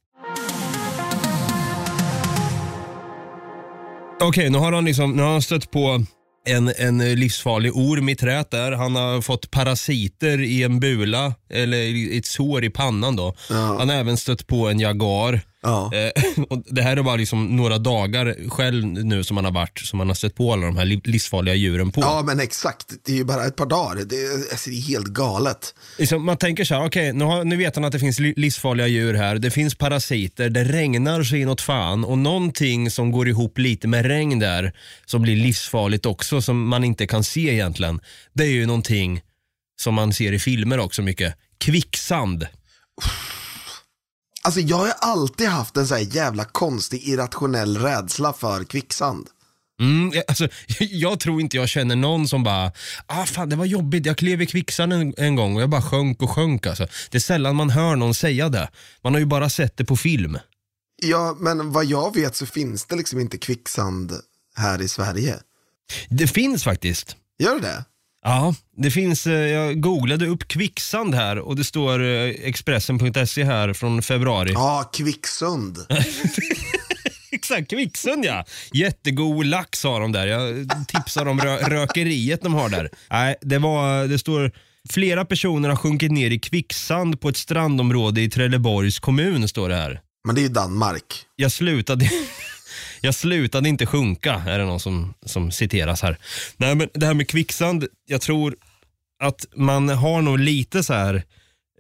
Okej, 4.24 4.50
nu 4.50 4.58
har 4.58 4.72
han 4.72 4.86
liksom, 4.86 5.12
nu 5.12 5.22
har 5.22 5.32
han 5.32 5.42
stött 5.42 5.72
på 5.72 6.04
en, 6.46 6.74
en 6.78 7.16
livsfarlig 7.16 7.76
orm 7.76 8.10
i 8.10 8.16
träet 8.16 8.52
där. 8.52 8.72
Han 8.72 8.96
har 8.96 9.22
fått 9.22 9.52
parasiter 9.52 10.42
i 10.42 10.64
en 10.64 10.80
bula, 10.80 11.34
eller 11.50 11.78
i 11.78 12.18
ett 12.18 12.26
sår 12.26 12.64
i 12.64 12.70
pannan 12.70 13.16
då. 13.16 13.36
Han 13.50 13.90
har 13.90 13.96
även 13.96 14.18
stött 14.18 14.48
på 14.48 14.70
en 14.70 14.80
jagar. 14.80 15.42
Ja. 15.64 15.92
Eh, 15.94 16.44
och 16.50 16.64
det 16.66 16.82
här 16.82 16.98
är 16.98 17.04
bara 17.04 17.16
liksom 17.16 17.56
några 17.58 17.78
dagar 17.78 18.50
själv 18.50 18.86
nu 18.86 19.24
som 19.24 19.38
han 19.38 19.46
har 19.46 19.52
varit, 19.52 19.80
som 19.80 20.00
han 20.00 20.08
har 20.08 20.16
stött 20.16 20.36
på 20.36 20.54
alla 20.54 20.66
de 20.66 20.78
här 20.78 20.86
li- 20.86 21.02
livsfarliga 21.04 21.56
djuren 21.56 21.92
på. 21.92 22.02
Ja, 22.02 22.24
men 22.26 22.40
exakt. 22.40 22.86
Det 23.06 23.12
är 23.12 23.16
ju 23.16 23.24
bara 23.24 23.46
ett 23.46 23.56
par 23.56 23.66
dagar. 23.66 23.96
Det 24.06 24.16
är, 24.16 24.34
alltså, 24.52 24.70
det 24.70 24.76
är 24.76 24.82
helt 24.82 25.08
galet. 25.08 25.76
Liksom, 26.00 26.26
man 26.26 26.38
tänker 26.38 26.66
så 26.66 26.76
här, 26.76 26.86
okej 26.86 27.14
nu, 27.14 27.26
har- 27.26 27.44
nu 27.44 27.56
vet 27.58 27.76
han 27.76 27.86
att 27.86 27.92
det 27.92 28.00
finns 28.00 28.20
li- 28.20 28.34
livsfarliga 28.38 28.88
djur 28.88 29.14
här, 29.14 29.36
det 29.36 29.52
finns 29.52 29.76
parasiter, 29.76 30.50
det 30.50 30.64
regnar 30.64 31.24
så 31.24 31.36
inåt 31.36 31.62
fan 31.62 32.04
och 32.06 32.18
någonting 32.18 32.92
som 32.92 33.12
går 33.12 33.28
ihop 33.28 33.58
lite 33.58 33.88
med 33.88 34.06
regn 34.06 34.40
där 34.40 34.74
som 35.06 35.22
blir 35.22 35.36
livsfarligt 35.36 36.06
också 36.06 36.42
som 36.42 36.68
man 36.68 36.84
inte 36.84 37.08
kan 37.08 37.24
se 37.24 37.54
egentligen. 37.54 38.00
Det 38.34 38.44
är 38.44 38.48
ju 38.52 38.66
någonting 38.66 39.22
som 39.82 39.94
man 39.94 40.14
ser 40.14 40.32
i 40.32 40.40
filmer 40.40 40.80
också 40.80 41.02
mycket. 41.02 41.34
Kvicksand. 41.58 42.48
Alltså, 44.44 44.60
jag 44.60 44.78
har 44.78 44.94
alltid 45.00 45.48
haft 45.48 45.78
en 45.78 45.88
så 45.88 45.96
här 45.96 46.16
jävla 46.16 46.46
konstig 46.46 47.08
irrationell 47.08 47.78
rädsla 47.78 48.34
för 48.34 48.64
kvicksand. 48.64 49.28
Mm, 49.82 50.12
jag- 50.14 50.24
alltså, 50.28 50.48
jag 50.80 51.20
tror 51.20 51.42
inte 51.42 51.58
jag 51.58 51.70
känner 51.70 51.96
någon 51.96 52.28
som 52.28 52.44
bara, 52.44 52.72
ah 53.06 53.26
fan 53.26 53.50
det 53.50 53.56
var 53.56 53.66
jobbigt, 53.66 54.06
jag 54.06 54.18
klev 54.18 54.42
i 54.42 54.46
kvicksand 54.46 54.94
en, 54.94 55.14
en 55.18 55.36
gång 55.36 55.56
och 55.56 55.62
jag 55.62 55.70
bara 55.70 55.82
sjönk 55.82 56.22
och 56.22 56.30
sjönk 56.32 56.66
alltså. 56.66 56.88
Det 57.12 57.18
är 57.18 57.20
sällan 57.20 57.56
man 57.56 57.70
hör 57.70 57.96
någon 57.96 58.14
säga 58.14 58.50
det. 58.50 58.70
Man 59.04 59.14
har 59.14 59.20
ju 59.20 59.26
bara 59.26 59.50
sett 59.50 59.78
det 59.78 59.86
på 59.86 59.96
film. 59.98 60.38
Ja, 61.02 61.36
men 61.40 61.72
vad 61.72 61.86
jag 61.86 62.16
vet 62.16 62.36
så 62.36 62.46
finns 62.46 62.86
det 62.86 62.96
liksom 62.96 63.20
inte 63.20 63.38
kvicksand 63.38 64.14
här 64.56 64.82
i 64.82 64.88
Sverige. 64.88 65.40
Det 66.10 66.28
finns 66.28 66.64
faktiskt. 66.64 67.16
Gör 67.40 67.56
det 67.56 67.62
det? 67.62 67.86
Ja, 68.24 68.56
det 68.78 68.92
finns, 68.92 69.28
eh, 69.28 69.34
jag 69.34 69.82
googlade 69.82 70.28
upp 70.28 70.48
kvicksand 70.48 71.16
här 71.16 71.40
och 71.40 71.56
det 71.56 71.64
står 71.64 72.04
eh, 72.04 72.30
Expressen.se 72.30 73.44
här 73.44 73.74
från 73.74 74.02
februari. 74.02 74.52
Ja, 74.54 74.90
Kvicksund. 74.94 75.78
Exakt, 77.32 77.70
Kvicksund 77.70 78.26
ja. 78.26 78.46
Jättegod 78.74 79.46
lax 79.46 79.84
har 79.84 80.02
de 80.02 80.12
där. 80.12 80.28
Jag 80.28 80.68
tipsar 80.88 81.26
om 81.26 81.40
rö 81.40 81.58
rökeriet 81.58 82.42
de 82.42 82.54
har 82.54 82.70
där. 82.70 82.90
Nej, 83.10 83.36
det, 83.42 83.60
var, 83.60 84.08
det 84.08 84.20
står 84.20 84.52
flera 84.90 85.26
personer 85.26 85.70
har 85.70 85.76
sjunkit 85.76 86.12
ner 86.12 86.32
i 86.32 86.40
kvicksand 86.40 87.22
på 87.22 87.30
ett 87.30 87.38
strandområde 87.38 88.22
i 88.22 88.30
Trelleborgs 88.30 89.00
kommun 89.00 89.48
står 89.48 89.70
det 89.70 89.76
här. 89.76 90.02
Men 90.26 90.36
det 90.36 90.42
är 90.42 90.44
ju 90.44 90.50
Danmark. 90.50 91.26
Jag 91.36 91.52
slutade, 91.52 92.10
jag 93.06 93.16
slutade 93.16 93.70
inte 93.70 93.86
sjunka, 93.86 94.44
är 94.48 94.60
det 94.60 94.66
någon 94.66 94.80
som, 94.80 95.14
som 95.26 95.52
citeras 95.52 96.02
här. 96.02 96.18
Nej, 96.58 96.76
men 96.76 96.90
det 96.94 97.06
här 97.06 97.14
med 97.14 97.30
kvicksand, 97.30 97.88
jag 98.06 98.22
tror 98.22 98.56
att 99.24 99.46
man 99.56 99.90
har 99.90 100.22
nog 100.22 100.40
lite 100.40 100.84
så 100.84 100.94
här 100.94 101.24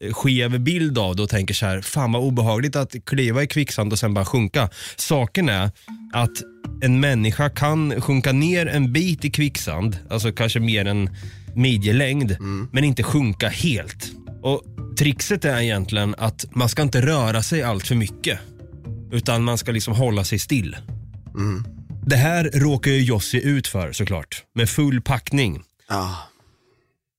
eh, 0.01 0.13
skev 0.13 0.59
bild 0.59 0.97
av 0.97 1.15
det 1.15 1.23
och 1.23 1.29
tänker 1.29 1.53
så 1.53 1.65
här, 1.65 1.81
fan 1.81 2.11
vad 2.11 2.23
obehagligt 2.23 2.75
att 2.75 2.95
kliva 3.05 3.43
i 3.43 3.47
kvicksand 3.47 3.93
och 3.93 3.99
sen 3.99 4.13
bara 4.13 4.25
sjunka. 4.25 4.69
Saken 4.95 5.49
är 5.49 5.71
att 6.13 6.41
en 6.81 6.99
människa 6.99 7.49
kan 7.49 8.01
sjunka 8.01 8.31
ner 8.31 8.65
en 8.65 8.93
bit 8.93 9.25
i 9.25 9.31
kvicksand, 9.31 9.97
alltså 10.09 10.31
kanske 10.31 10.59
mer 10.59 10.85
än 10.85 11.09
midjelängd, 11.55 12.37
men 12.71 12.83
inte 12.83 13.03
sjunka 13.03 13.49
helt. 13.49 14.11
Och 14.41 14.63
Trixet 14.99 15.45
är 15.45 15.61
egentligen 15.61 16.15
att 16.17 16.45
man 16.55 16.69
ska 16.69 16.81
inte 16.81 17.01
röra 17.01 17.43
sig 17.43 17.63
allt 17.63 17.87
för 17.87 17.95
mycket. 17.95 18.39
Utan 19.11 19.43
man 19.43 19.57
ska 19.57 19.71
liksom 19.71 19.93
hålla 19.93 20.23
sig 20.23 20.39
still. 20.39 20.75
Det 22.05 22.15
här 22.15 22.49
råkar 22.53 22.91
ju 22.91 23.01
Jossi 23.03 23.41
ut 23.47 23.67
för 23.67 23.91
såklart. 23.91 24.43
Med 24.55 24.69
full 24.69 25.01
packning. 25.01 25.63
Ja. 25.89 26.17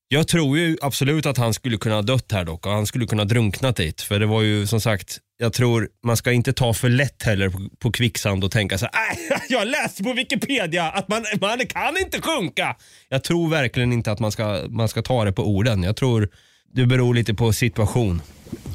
Jag 0.09 0.29
tror 0.29 0.59
ju 0.59 0.77
absolut 0.83 1.27
att 1.27 1.39
han 1.39 1.55
skulle 1.55 1.77
kunna 1.77 1.95
ha 1.95 2.03
dött 2.03 2.33
här 2.33 2.45
dock 2.45 2.67
och 2.67 2.73
han 2.73 2.87
skulle 2.87 3.07
kunna 3.07 3.25
drunknat 3.25 3.77
dit. 3.77 4.01
För 4.01 4.21
det 4.21 4.27
var 4.27 4.43
ju 4.43 4.67
som 4.67 4.81
sagt, 4.81 5.19
jag 5.39 5.53
tror 5.53 5.89
man 6.05 6.17
ska 6.17 6.33
inte 6.33 6.53
ta 6.53 6.75
för 6.75 6.89
lätt 6.89 7.23
heller 7.23 7.49
på, 7.49 7.69
på 7.79 7.93
kvicksand 7.93 8.45
och 8.45 8.51
tänka 8.51 8.79
så 8.79 8.87
här, 8.93 9.13
"Äh, 9.13 9.43
jag 9.49 9.69
läste 9.69 10.03
på 10.03 10.13
Wikipedia 10.13 10.91
att 10.91 11.09
man, 11.09 11.25
man 11.41 11.67
kan 11.67 11.97
inte 11.97 12.21
sjunka. 12.21 12.77
Jag 13.09 13.25
tror 13.25 13.49
verkligen 13.51 13.93
inte 13.93 14.13
att 14.13 14.21
man 14.21 14.33
ska, 14.33 14.67
man 14.69 14.89
ska 14.89 15.03
ta 15.03 15.25
det 15.25 15.33
på 15.33 15.49
orden. 15.49 15.83
Jag 15.83 15.97
tror 15.97 16.29
det 16.73 16.87
beror 16.87 17.15
lite 17.15 17.35
på 17.35 17.53
situation. 17.53 18.23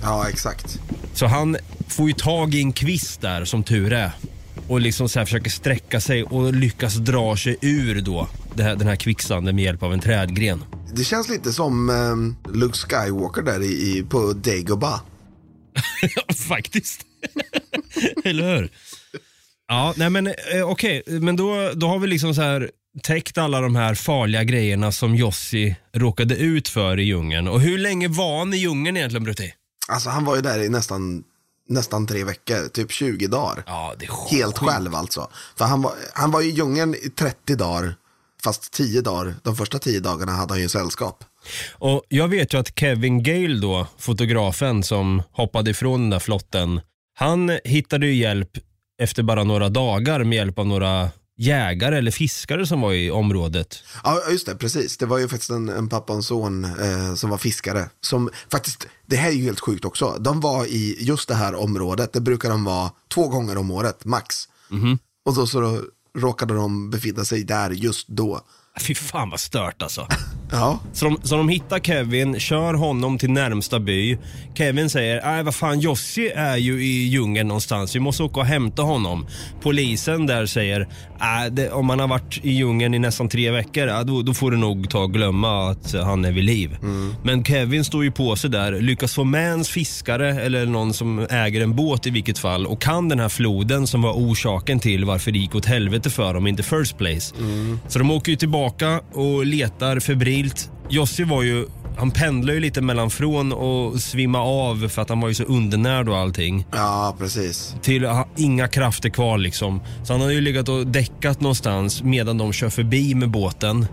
Ja, 0.02 0.30
exakt. 0.30 0.80
Så 1.14 1.26
han 1.26 1.58
får 1.88 2.08
ju 2.08 2.14
tag 2.14 2.56
i 2.56 2.62
en 2.62 2.74
kvist 2.74 3.22
där 3.22 3.46
som 3.46 3.64
tur 3.64 3.94
är. 3.94 4.12
Och 4.68 4.82
liksom 4.82 5.10
så 5.10 5.20
här 5.20 5.26
försöker 5.26 5.50
sträcka 5.50 6.02
sig 6.02 6.24
och 6.24 6.54
lyckas 6.54 6.96
dra 6.96 7.38
sig 7.38 7.58
ur 7.62 8.02
då 8.02 8.28
här, 8.58 8.76
den 8.76 8.88
här 8.88 8.96
kvicksanden 8.96 9.56
med 9.56 9.66
hjälp 9.66 9.84
av 9.84 9.94
en 9.94 10.00
trädgren. 10.00 10.64
Det 10.94 11.04
känns 11.04 11.30
lite 11.30 11.54
som 11.54 11.90
eh, 11.90 12.52
Luke 12.54 12.78
Skywalker 12.78 13.42
där 13.42 13.62
i, 13.64 14.06
på 14.10 14.34
Dagobah. 14.34 15.02
Faktiskt. 16.48 17.02
Eller 18.24 18.56
hur? 18.56 18.72
Ja, 19.68 19.94
nej 19.98 20.10
men 20.10 20.28
eh, 20.28 20.34
okej, 20.64 21.04
men 21.08 21.36
då, 21.36 21.72
då 21.74 21.88
har 21.88 22.00
vi 22.00 22.08
liksom 22.08 22.36
så 22.36 22.42
här 22.42 22.70
täckt 23.04 23.38
alla 23.38 23.62
de 23.62 23.76
här 23.76 23.96
farliga 23.96 24.44
grejerna 24.44 24.92
som 24.92 25.16
Jossi 25.16 25.76
råkade 25.96 26.36
ut 26.36 26.68
för 26.68 27.00
i 27.00 27.04
djungeln. 27.04 27.48
Och 27.48 27.62
hur 27.62 27.78
länge 27.78 28.08
var 28.08 28.40
han 28.40 28.54
i 28.54 28.58
djungeln 28.58 28.98
egentligen 28.98 29.24
Brutti? 29.24 29.54
Alltså 29.88 30.10
han 30.10 30.26
var 30.26 30.36
ju 30.36 30.42
där 30.42 30.64
i 30.64 30.70
nästan, 30.70 31.24
nästan 31.70 32.08
tre 32.08 32.24
veckor, 32.24 32.68
typ 32.68 32.92
20 32.92 33.28
dagar. 33.28 33.64
Ja, 33.68 33.96
Helt 34.32 34.58
själv 34.58 34.96
alltså. 34.96 35.30
För 35.56 35.66
han 35.66 35.82
var, 35.82 35.94
han 36.14 36.32
var 36.32 36.42
i 36.42 36.50
djungeln 36.50 36.96
i 36.96 37.10
30 37.10 37.56
dagar, 37.56 37.96
fast 38.44 38.72
10 38.74 39.02
dagar. 39.02 39.36
De 39.44 39.56
första 39.56 39.80
10 39.80 40.00
dagarna 40.00 40.32
hade 40.32 40.54
han 40.54 40.62
ju 40.62 40.70
sällskap. 40.70 41.24
Och 41.74 42.04
jag 42.10 42.28
vet 42.28 42.54
ju 42.54 42.58
att 42.58 42.80
Kevin 42.80 43.24
Gale 43.24 43.60
då, 43.60 43.88
fotografen 43.98 44.84
som 44.84 45.24
hoppade 45.32 45.72
ifrån 45.72 46.02
den 46.02 46.10
där 46.10 46.20
flotten, 46.20 46.82
han 47.16 47.60
hittade 47.64 48.06
ju 48.08 48.16
hjälp 48.16 48.50
efter 49.02 49.24
bara 49.24 49.44
några 49.44 49.70
dagar 49.70 50.24
med 50.24 50.36
hjälp 50.36 50.60
av 50.60 50.68
några 50.68 51.10
jägare 51.40 51.98
eller 51.98 52.12
fiskare 52.12 52.68
som 52.68 52.82
var 52.82 52.94
i 52.94 53.12
området. 53.12 53.84
Ja, 54.04 54.22
just 54.32 54.46
det, 54.46 54.56
precis. 54.56 54.98
Det 54.98 55.06
var 55.06 55.18
ju 55.18 55.28
faktiskt 55.28 55.52
en, 55.52 55.70
en 55.70 55.90
pappa 55.90 56.14
och 56.14 56.18
en 56.18 56.24
son 56.24 56.66
eh, 56.66 57.16
som 57.16 57.30
var 57.30 57.38
fiskare. 57.38 57.90
Som 58.02 58.30
faktiskt, 58.52 58.88
det 59.06 59.16
här 59.16 59.30
är 59.30 59.34
ju 59.34 59.44
helt 59.44 59.60
sjukt 59.60 59.86
också. 59.86 60.18
De 60.20 60.40
var 60.40 60.66
i 60.66 60.98
just 61.00 61.28
det 61.28 61.36
här 61.36 61.56
området, 61.56 62.14
det 62.14 62.22
brukar 62.22 62.50
de 62.50 62.64
vara 62.64 62.92
två 63.14 63.28
gånger 63.28 63.58
om 63.58 63.72
året, 63.72 64.06
max. 64.06 64.36
Och 65.26 65.36
då 65.36 65.48
så 65.48 65.62
då 65.62 65.82
råkade 66.18 66.54
de 66.54 66.90
befinna 66.90 67.26
sig 67.26 67.44
där 67.44 67.70
just 67.70 68.08
då. 68.08 68.42
Fy 68.82 68.96
fan 68.96 69.30
vad 69.30 69.40
stört 69.40 69.82
alltså. 69.82 70.08
Ja, 70.52 70.80
Så 70.94 71.06
de, 71.06 71.18
så 71.24 71.36
de 71.36 71.50
hittar 71.50 71.80
Kevin, 71.80 72.40
kör 72.40 72.74
honom 72.74 73.18
till 73.18 73.30
närmsta 73.32 73.80
by. 73.80 74.18
Kevin 74.54 74.90
säger, 74.90 75.22
nej 75.26 75.44
vad 75.44 75.56
fan 75.56 75.80
Jossi 75.80 76.32
är 76.36 76.58
ju 76.58 76.84
i 76.86 77.08
djungeln 77.08 77.48
någonstans, 77.48 77.96
vi 77.96 78.00
måste 78.00 78.24
åka 78.24 78.40
och 78.40 78.46
hämta 78.46 78.82
honom. 78.82 79.28
Polisen 79.62 80.26
där 80.26 80.46
säger, 80.46 80.88
det, 81.52 81.72
om 81.72 81.90
han 81.90 82.00
har 82.00 82.08
varit 82.08 82.40
i 82.44 82.52
djungeln 82.52 82.94
i 82.94 83.00
nästan 83.00 83.30
tre 83.30 83.52
veckor, 83.52 83.88
äh, 83.88 84.02
då, 84.02 84.22
då 84.22 84.34
får 84.34 84.52
du 84.52 84.58
nog 84.58 84.90
ta 84.90 85.00
och 85.00 85.14
glömma 85.14 85.70
att 85.70 85.94
han 85.94 86.26
är 86.26 86.32
vid 86.32 86.44
liv. 86.44 86.78
Men 87.24 87.44
Kevin 87.44 87.84
står 87.84 88.04
ju 88.04 88.12
på 88.12 88.36
sig 88.36 88.50
där, 88.50 88.82
lyckas 88.82 89.14
få 89.14 89.24
med 89.24 89.54
en 89.54 89.64
fiskare 89.64 90.42
eller 90.42 90.66
någon 90.66 90.94
som 90.94 91.20
äger 91.30 91.62
en 91.62 91.76
båt 91.76 92.08
i 92.08 92.10
vilket 92.10 92.40
fall 92.40 92.68
och 92.68 92.82
kan 92.82 93.10
den 93.10 93.20
här 93.20 93.30
floden 93.30 93.88
som 93.88 94.02
var 94.02 94.14
orsaken 94.14 94.80
till 94.80 95.06
varför 95.06 95.32
det 95.32 95.40
gick 95.40 95.56
åt 95.56 95.66
helvete 95.66 96.10
för 96.10 96.34
dem 96.34 96.48
in 96.48 96.56
the 96.56 96.64
first 96.64 96.98
place. 96.98 97.36
Så 97.88 98.00
de 98.00 98.12
åker 98.12 98.32
ju 98.32 98.36
tillbaka 98.36 99.02
och 99.14 99.46
letar 99.46 100.00
febrilt. 100.00 100.39
Jossi 100.90 101.24
var 101.24 101.44
ju, 101.44 101.66
han 101.98 102.12
pendlar 102.12 102.54
ju 102.54 102.60
lite 102.60 102.82
mellan 102.82 103.10
från 103.10 103.52
och 103.54 104.00
svimma 104.00 104.40
av 104.42 104.90
för 104.90 105.02
att 105.02 105.10
han 105.10 105.20
var 105.22 105.28
ju 105.28 105.34
så 105.34 105.44
undernärd 105.44 106.10
och 106.10 106.18
allting. 106.18 106.66
ja 106.72 107.16
precis. 107.20 107.76
Till 107.82 108.06
ha 108.06 108.28
inga 108.38 108.68
krafter 108.68 109.10
kvar 109.10 109.38
liksom. 109.38 109.82
Så 110.04 110.14
han 110.14 110.22
har 110.22 110.30
ju 110.30 110.42
legat 110.42 110.70
och 110.70 110.88
däckat 110.88 111.42
någonstans 111.42 112.04
medan 112.04 112.38
de 112.38 112.54
kör 112.54 112.70
förbi 112.70 113.16
med 113.16 113.30
båten. 113.30 113.88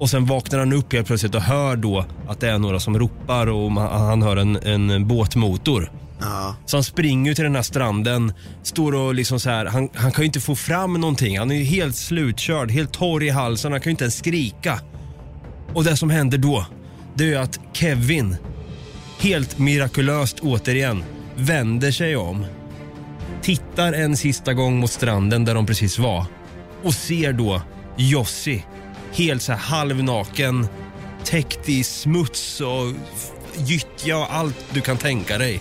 Och 0.00 0.10
sen 0.10 0.26
vaknar 0.26 0.58
han 0.58 0.72
upp 0.72 0.92
helt 0.92 1.06
plötsligt 1.06 1.34
och 1.34 1.42
hör 1.42 1.76
då 1.76 2.04
att 2.28 2.40
det 2.40 2.48
är 2.50 2.58
några 2.58 2.80
som 2.80 2.98
ropar 2.98 3.46
och 3.46 3.70
ma- 3.70 3.98
han 4.08 4.22
hör 4.22 4.36
en, 4.36 4.56
en 4.56 5.08
båtmotor. 5.08 5.92
Ja, 6.20 6.56
Så 6.66 6.76
han 6.76 6.84
springer 6.84 7.30
ju 7.30 7.34
till 7.34 7.44
den 7.44 7.54
här 7.54 7.62
stranden, 7.62 8.32
står 8.62 8.94
och 8.94 9.14
liksom 9.14 9.40
så 9.40 9.50
här, 9.50 9.66
han, 9.66 9.88
han 9.94 10.12
kan 10.12 10.22
ju 10.22 10.26
inte 10.26 10.40
få 10.40 10.54
fram 10.56 10.92
någonting. 11.00 11.38
Han 11.38 11.50
är 11.50 11.54
ju 11.54 11.64
helt 11.64 11.96
slutkörd, 11.96 12.70
helt 12.70 12.92
torr 12.92 13.22
i 13.22 13.30
halsen, 13.30 13.72
han 13.72 13.80
kan 13.80 13.90
ju 13.90 13.92
inte 13.92 14.04
ens 14.04 14.18
skrika. 14.18 14.80
Och 15.78 15.84
det 15.84 15.96
som 15.96 16.10
händer 16.10 16.38
då, 16.38 16.66
det 17.14 17.34
är 17.34 17.38
att 17.38 17.60
Kevin, 17.72 18.36
helt 19.20 19.58
mirakulöst 19.58 20.40
återigen, 20.40 21.04
vänder 21.36 21.90
sig 21.90 22.16
om, 22.16 22.46
tittar 23.42 23.92
en 23.92 24.16
sista 24.16 24.54
gång 24.54 24.78
mot 24.78 24.90
stranden 24.90 25.44
där 25.44 25.54
de 25.54 25.66
precis 25.66 25.98
var 25.98 26.24
och 26.82 26.94
ser 26.94 27.32
då 27.32 27.62
Jossi, 27.96 28.64
helt 29.12 29.42
så 29.42 29.52
här 29.52 29.58
halvnaken, 29.58 30.68
täckt 31.24 31.68
i 31.68 31.84
smuts 31.84 32.60
och 32.60 32.92
gyttja 33.56 34.18
och 34.18 34.34
allt 34.34 34.64
du 34.70 34.80
kan 34.80 34.96
tänka 34.96 35.38
dig. 35.38 35.60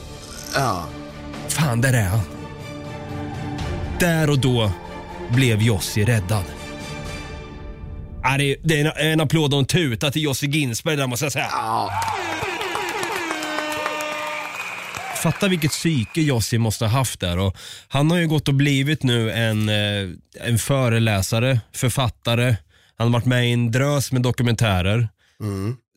ja. 0.55 0.85
Fan, 1.47 1.81
där 1.81 1.93
är 1.93 2.07
han. 2.07 2.21
Där 3.99 4.29
och 4.29 4.39
då 4.39 4.71
blev 5.29 5.61
Jossi 5.61 6.05
räddad. 6.05 6.56
Ja, 8.23 8.37
det 8.37 8.43
är, 8.43 8.57
det 8.63 8.81
är 8.81 8.85
en, 8.85 9.11
en 9.11 9.21
applåd 9.21 9.53
och 9.53 9.59
en 9.59 9.65
tuta 9.65 10.11
till 10.11 10.23
Jossi 10.23 10.47
Ginsberg 10.47 10.95
där 10.95 11.07
måste 11.07 11.25
jag 11.25 11.31
säga. 11.31 11.49
Fatta 15.23 15.47
vilket 15.47 15.71
psyke 15.71 16.21
Jossi 16.21 16.57
måste 16.57 16.85
ha 16.85 16.91
haft 16.91 17.19
där. 17.19 17.39
Och 17.39 17.57
han 17.87 18.11
har 18.11 18.17
ju 18.17 18.27
gått 18.27 18.47
och 18.47 18.53
blivit 18.53 19.03
nu 19.03 19.31
en, 19.31 19.69
eh, 19.69 20.09
en 20.47 20.57
föreläsare, 20.59 21.59
författare. 21.73 22.55
Han 22.97 23.07
har 23.07 23.13
varit 23.13 23.25
med 23.25 23.49
i 23.49 23.51
en 23.51 23.71
drös 23.71 24.11
med 24.11 24.21
dokumentärer. 24.21 25.09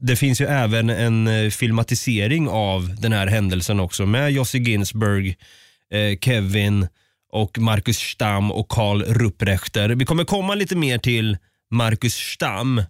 Det 0.01 0.17
finns 0.17 0.41
ju 0.41 0.47
även 0.47 0.91
en 0.91 1.27
eh, 1.27 1.51
filmatisering 1.51 2.49
av 2.49 2.97
den 3.01 3.13
här 3.13 3.27
händelsen 3.27 3.81
också 3.81 4.07
med 4.07 4.33
Jossi 4.33 4.59
Ginsberg, 4.59 5.37
eh, 5.93 6.19
Kevin 6.21 6.89
och 7.33 7.59
Marcus 7.59 7.99
Stam 7.99 8.53
och 8.53 8.69
Karl 8.69 9.03
Rupprechter. 9.03 9.89
Vi 9.89 10.05
kommer 10.05 10.25
komma 10.25 10.55
lite 10.55 10.77
mer 10.77 10.99
till 10.99 11.39
Marcus 11.71 12.15
Stam 12.15 12.83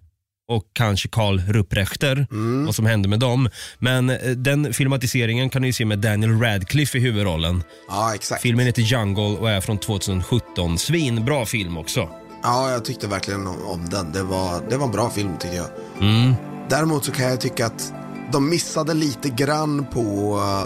och 0.47 0.63
kanske 0.73 1.09
Karl 1.09 1.39
Rupprechter, 1.39 2.27
vad 2.65 2.75
som 2.75 2.85
hände 2.85 3.09
med 3.09 3.19
dem. 3.19 3.49
Men 3.79 4.09
eh, 4.09 4.29
den 4.29 4.73
filmatiseringen 4.73 5.49
kan 5.49 5.61
ni 5.61 5.73
se 5.73 5.85
med 5.85 5.99
Daniel 5.99 6.39
Radcliffe 6.39 6.97
i 6.97 7.01
huvudrollen. 7.01 7.63
ja 7.87 8.15
exakt. 8.15 8.41
Filmen 8.41 8.65
heter 8.65 8.81
Jungle 8.81 9.23
och 9.23 9.49
är 9.49 9.61
från 9.61 9.77
2017. 9.77 10.77
Svinbra 10.77 11.45
film 11.45 11.77
också. 11.77 12.09
Ja, 12.43 12.71
jag 12.71 12.85
tyckte 12.85 13.07
verkligen 13.07 13.47
om, 13.47 13.65
om 13.65 13.89
den. 13.89 14.11
Det 14.11 14.23
var, 14.23 14.69
det 14.69 14.77
var 14.77 14.85
en 14.85 14.91
bra 14.91 15.09
film 15.09 15.37
tycker 15.39 15.55
jag. 15.55 15.67
Mm. 15.99 16.33
Däremot 16.69 17.05
så 17.05 17.11
kan 17.11 17.25
jag 17.25 17.41
tycka 17.41 17.65
att 17.65 17.93
de 18.31 18.49
missade 18.49 18.93
lite 18.93 19.29
grann 19.29 19.85
på, 19.85 20.01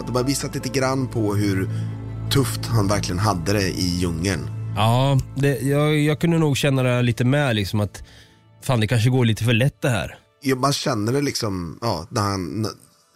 de 0.06 0.16
har 0.16 0.24
visat 0.24 0.56
lite 0.56 0.70
grann 0.70 1.08
på 1.08 1.36
hur 1.36 1.70
tufft 2.30 2.66
han 2.66 2.88
verkligen 2.88 3.20
hade 3.20 3.54
det 3.54 3.68
i 3.68 3.98
djungeln. 4.00 4.50
Ja, 4.76 5.20
det, 5.36 5.62
jag, 5.62 6.00
jag 6.00 6.20
kunde 6.20 6.38
nog 6.38 6.58
känna 6.58 6.84
det 6.84 7.02
lite 7.02 7.26
med 7.26 7.56
liksom 7.56 7.80
att 7.80 8.04
fan 8.64 8.80
det 8.80 8.88
kanske 8.88 9.10
går 9.10 9.26
lite 9.26 9.44
för 9.44 9.54
lätt 9.54 9.82
det 9.82 9.90
här. 9.90 10.18
Ja, 10.42 10.56
Man 10.56 10.74
känner 10.74 11.14
det 11.14 11.22
liksom, 11.22 11.80
ja, 11.82 12.08
när 12.10 12.22
han, 12.22 12.68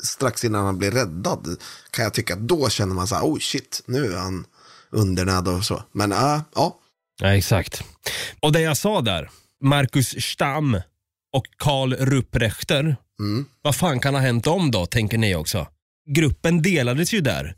strax 0.03 0.45
innan 0.45 0.65
han 0.65 0.77
blir 0.77 0.91
räddad 0.91 1.57
kan 1.91 2.03
jag 2.03 2.13
tycka, 2.13 2.35
då 2.35 2.69
känner 2.69 2.95
man 2.95 3.07
så 3.07 3.15
här, 3.15 3.23
oh 3.23 3.39
shit, 3.39 3.83
nu 3.85 4.13
är 4.13 4.17
han 4.17 4.45
undernärd 4.91 5.47
och 5.47 5.65
så. 5.65 5.83
Men 5.91 6.11
ja, 6.11 6.41
ja, 6.55 6.75
Ja, 7.21 7.35
exakt. 7.35 7.83
Och 8.39 8.51
det 8.51 8.61
jag 8.61 8.77
sa 8.77 9.01
där, 9.01 9.29
Marcus 9.63 10.21
Stam 10.23 10.81
och 11.33 11.45
Karl 11.57 11.93
Rupprechter. 11.93 12.95
Vad 13.61 13.75
fan 13.75 13.99
kan 13.99 14.13
ha 14.15 14.21
hänt 14.21 14.43
dem 14.43 14.71
då, 14.71 14.85
tänker 14.85 15.17
ni 15.17 15.35
också? 15.35 15.67
Gruppen 16.09 16.61
delades 16.61 17.13
ju 17.13 17.21
där. 17.21 17.55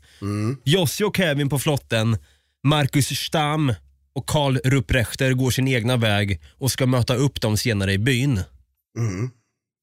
Jossi 0.64 1.04
och 1.04 1.16
Kevin 1.16 1.48
på 1.48 1.58
flotten, 1.58 2.16
Marcus 2.64 3.06
Stam 3.08 3.72
och 4.14 4.26
Karl 4.26 4.58
Rupprechter 4.64 5.32
går 5.32 5.50
sin 5.50 5.68
egna 5.68 5.96
väg 5.96 6.40
och 6.58 6.70
ska 6.72 6.86
möta 6.86 7.14
upp 7.14 7.40
dem 7.40 7.56
senare 7.56 7.92
i 7.92 7.98
byn. 7.98 8.40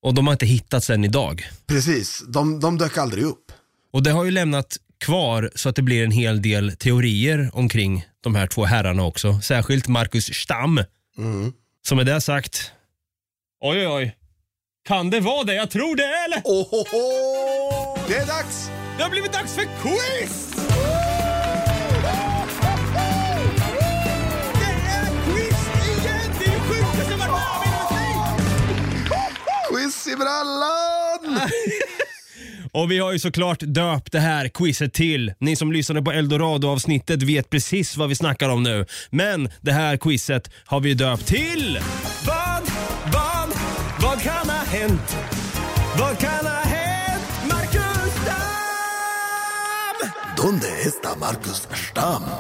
Och 0.02 0.14
de 0.14 0.28
har 0.28 0.34
inte 0.34 0.46
hittats 0.46 0.90
än 0.90 1.06
idag. 1.06 1.44
precis. 1.68 2.24
De, 2.28 2.60
de 2.60 2.78
dök 2.78 2.98
aldrig 2.98 3.24
upp. 3.24 3.52
Och 3.94 4.04
det 4.04 4.12
har 4.12 4.26
ju 4.26 4.32
lämnat 4.32 4.78
kvar 5.06 5.52
så 5.56 5.70
att 5.70 5.76
det 5.76 5.82
blir 5.82 6.04
en 6.04 6.12
hel 6.12 6.42
del 6.42 6.76
teorier 6.76 7.50
omkring 7.54 8.06
de 8.24 8.36
här 8.36 8.48
två 8.48 8.66
herrarna 8.66 9.04
också. 9.04 9.40
Särskilt 9.42 9.88
Marcus 9.88 10.26
Stam. 10.34 10.84
Som 11.88 11.98
med 11.98 12.06
det 12.06 12.22
sagt, 12.22 12.72
oj 13.62 13.78
oj 13.78 13.88
oj. 13.88 14.16
Kan 14.88 15.10
det 15.10 15.20
vara 15.20 15.44
det 15.44 15.54
jag 15.54 15.70
tror 15.70 15.96
det 15.96 16.04
är 16.04 16.26
eller? 16.26 16.42
Oh, 16.46 16.74
oh, 16.74 16.96
oh. 16.96 18.00
Det 18.08 18.16
är 18.16 18.28
dags! 18.28 18.70
Det 18.98 19.04
har 19.04 19.10
blivit 19.10 19.34
dags 19.34 19.56
för 19.56 19.64
quiz! 19.64 20.56
I 30.12 30.16
brallan! 30.16 31.50
Och 32.72 32.92
vi 32.92 33.00
har 33.00 33.12
ju 33.12 33.20
såklart 33.20 33.60
döpt 33.60 34.12
det 34.12 34.20
här 34.20 34.48
quizet 34.48 34.94
till. 34.94 35.34
Ni 35.40 35.56
som 35.56 35.72
lyssnade 35.72 36.02
på 36.02 36.12
Eldorado-avsnittet 36.12 37.24
vet 37.24 37.50
precis 37.50 37.98
vad 37.98 38.10
vi 38.10 38.16
snackar 38.16 38.50
om 38.50 38.64
nu. 38.64 38.86
Men 39.10 39.50
det 39.62 39.72
här 39.72 39.98
quizet 39.98 40.52
har 40.66 40.80
vi 40.80 40.94
döpt 40.94 41.26
till... 41.26 41.80
Vad, 42.28 42.62
vad, 43.14 43.50
vad 44.02 44.22
kan 44.22 44.50
ha 44.50 44.64
hänt? 44.66 45.18
Vad 46.00 46.20
kan 46.20 46.46
ha 46.46 46.62
hänt? 46.64 47.24
Marcus 47.50 48.14
Donde 50.38 50.68
está 50.68 51.16
Marcus 51.16 51.68
Stam? 51.92 52.24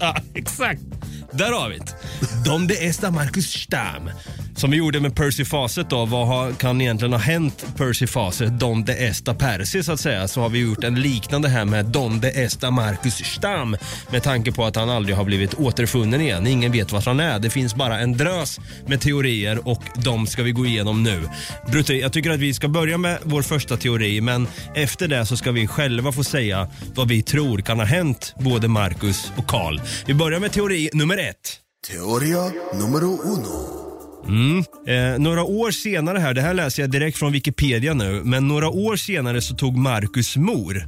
Ja, 0.00 0.16
exakt. 0.34 0.82
Där 1.30 1.52
har 1.52 1.68
vi 1.68 1.78
det. 1.78 1.96
Donde 2.44 2.74
esta 2.74 3.10
Marcus 3.10 3.52
Stam. 3.52 4.10
Som 4.56 4.70
vi 4.70 4.76
gjorde 4.76 5.00
med 5.00 5.16
Percy 5.16 5.44
Fawcett 5.44 5.90
då. 5.90 6.04
Vad 6.04 6.26
har, 6.26 6.52
kan 6.52 6.80
egentligen 6.80 7.12
ha 7.12 7.20
hänt 7.20 7.66
Percy 7.76 8.06
Fawcett? 8.06 8.58
Donde 8.60 8.94
esta 8.94 9.34
Percy 9.34 9.82
så 9.82 9.92
att 9.92 10.00
säga. 10.00 10.28
Så 10.28 10.40
har 10.40 10.48
vi 10.48 10.58
gjort 10.58 10.84
en 10.84 10.94
liknande 10.94 11.48
här 11.48 11.64
med 11.64 11.86
Donde 11.86 12.30
esta 12.30 12.70
Marcus 12.70 13.14
Stam. 13.14 13.76
Med 14.10 14.22
tanke 14.22 14.52
på 14.52 14.64
att 14.64 14.76
han 14.76 14.90
aldrig 14.90 15.16
har 15.16 15.24
blivit 15.24 15.54
återfunnen 15.54 16.20
igen. 16.20 16.46
Ingen 16.46 16.72
vet 16.72 16.92
vart 16.92 17.06
han 17.06 17.20
är. 17.20 17.38
Det 17.38 17.50
finns 17.50 17.74
bara 17.74 17.98
en 18.00 18.16
drös 18.16 18.60
med 18.86 19.00
teorier 19.00 19.68
och 19.68 19.82
de 19.94 20.26
ska 20.26 20.42
vi 20.42 20.52
gå 20.52 20.66
igenom 20.66 21.02
nu. 21.02 21.22
Brutti, 21.66 22.00
jag 22.00 22.12
tycker 22.12 22.30
att 22.30 22.40
vi 22.40 22.54
ska 22.54 22.68
börja 22.68 22.98
med 22.98 23.18
vår 23.22 23.42
första 23.42 23.76
teori 23.76 24.20
men 24.20 24.48
efter 24.74 25.08
det 25.08 25.26
så 25.26 25.36
ska 25.36 25.52
vi 25.52 25.66
själva 25.66 26.12
få 26.12 26.24
säga 26.24 26.68
vad 26.94 27.08
vi 27.08 27.22
tror 27.22 27.58
kan 27.58 27.78
ha 27.78 27.86
hänt 27.86 28.34
både 28.38 28.68
Marcus 28.68 29.32
och 29.36 29.46
Karl. 29.46 29.80
Vi 30.06 30.14
börjar 30.14 30.40
med 30.40 30.52
teori 30.52 30.90
nummer 30.92 31.18
ett. 31.18 31.60
Teoria 31.88 32.52
numero 32.74 33.22
uno. 33.22 33.83
Mm. 34.28 34.64
Eh, 34.86 35.18
några 35.18 35.44
år 35.44 35.70
senare 35.70 36.18
här, 36.18 36.34
det 36.34 36.40
här 36.40 36.54
läser 36.54 36.82
jag 36.82 36.90
direkt 36.90 37.18
från 37.18 37.32
Wikipedia 37.32 37.94
nu, 37.94 38.22
men 38.24 38.48
några 38.48 38.68
år 38.68 38.96
senare 38.96 39.40
så 39.40 39.54
tog 39.54 39.76
Marcus 39.76 40.36
mor, 40.36 40.86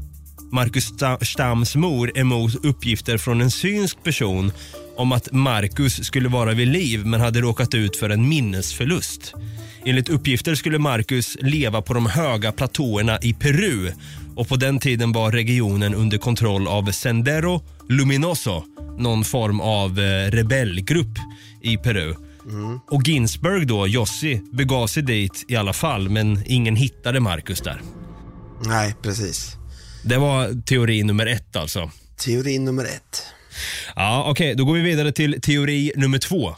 Marcus 0.52 0.92
Stams 1.22 1.76
mor, 1.76 2.18
emot 2.18 2.64
uppgifter 2.64 3.18
från 3.18 3.40
en 3.40 3.50
synsk 3.50 4.04
person 4.04 4.52
om 4.96 5.12
att 5.12 5.32
Marcus 5.32 6.04
skulle 6.04 6.28
vara 6.28 6.54
vid 6.54 6.68
liv 6.68 7.06
men 7.06 7.20
hade 7.20 7.40
råkat 7.40 7.74
ut 7.74 7.96
för 7.96 8.10
en 8.10 8.28
minnesförlust. 8.28 9.34
Enligt 9.84 10.08
uppgifter 10.08 10.54
skulle 10.54 10.78
Marcus 10.78 11.36
leva 11.40 11.82
på 11.82 11.94
de 11.94 12.06
höga 12.06 12.52
platåerna 12.52 13.18
i 13.22 13.34
Peru 13.34 13.92
och 14.36 14.48
på 14.48 14.56
den 14.56 14.78
tiden 14.78 15.12
var 15.12 15.32
regionen 15.32 15.94
under 15.94 16.18
kontroll 16.18 16.68
av 16.68 16.90
Sendero 16.92 17.62
Luminoso, 17.88 18.62
någon 18.98 19.24
form 19.24 19.60
av 19.60 19.98
eh, 19.98 20.30
rebellgrupp 20.30 21.18
i 21.62 21.76
Peru. 21.76 22.14
Och 22.90 23.02
Ginsberg 23.02 23.66
då, 23.66 23.86
Jossi, 23.86 24.42
begav 24.52 24.86
sig 24.86 25.02
dit 25.02 25.44
i 25.48 25.56
alla 25.56 25.72
fall 25.72 26.08
men 26.08 26.42
ingen 26.46 26.76
hittade 26.76 27.20
Marcus 27.20 27.60
där. 27.60 27.82
Nej, 28.64 28.94
precis. 29.02 29.56
Det 30.04 30.18
var 30.18 30.62
teori 30.62 31.02
nummer 31.02 31.26
ett 31.26 31.56
alltså. 31.56 31.90
Teori 32.24 32.58
nummer 32.58 32.84
ett. 32.84 33.22
Ja, 33.96 34.24
Okej, 34.30 34.54
då 34.54 34.64
går 34.64 34.74
vi 34.74 34.80
vidare 34.80 35.12
till 35.12 35.40
teori 35.40 35.92
nummer 35.96 36.18
två. 36.18 36.54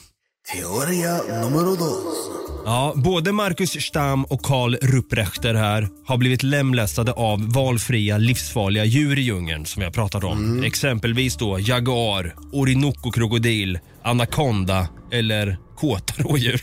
Teoria 0.54 1.22
numero 1.22 1.76
dos. 1.76 2.47
Ja, 2.68 2.92
både 2.96 3.32
Marcus 3.32 3.70
Stam 3.70 4.24
och 4.24 4.42
Karl 4.42 4.74
Rupprechter 4.74 5.54
här 5.54 5.88
har 6.06 6.16
blivit 6.16 6.42
lemlästade 6.42 7.12
av 7.12 7.52
valfria 7.52 8.18
livsfarliga 8.18 8.84
djur 8.84 9.18
i 9.18 9.22
djungeln 9.22 9.66
som 9.66 9.82
jag 9.82 9.92
pratat 9.92 10.24
om. 10.24 10.62
Exempelvis 10.64 11.36
då 11.36 11.58
jaguar, 11.60 12.34
orinoco-krokodil, 12.52 13.78
anakonda 14.02 14.88
eller 15.12 15.58
kåta 15.76 16.14
rådjur. 16.16 16.62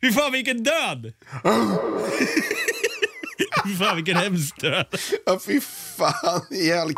Fy 0.00 0.12
fan 0.12 0.32
vilken 0.32 0.62
död! 0.62 1.12
Fy 3.64 3.76
fan 3.76 3.96
vilken 3.96 4.16
hemsk 4.16 4.60
död. 4.60 4.86
Ja, 5.26 5.38
fy 5.46 5.60
fan. 5.96 6.40
Ihjäl 6.50 6.94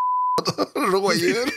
rådjur. 0.92 1.48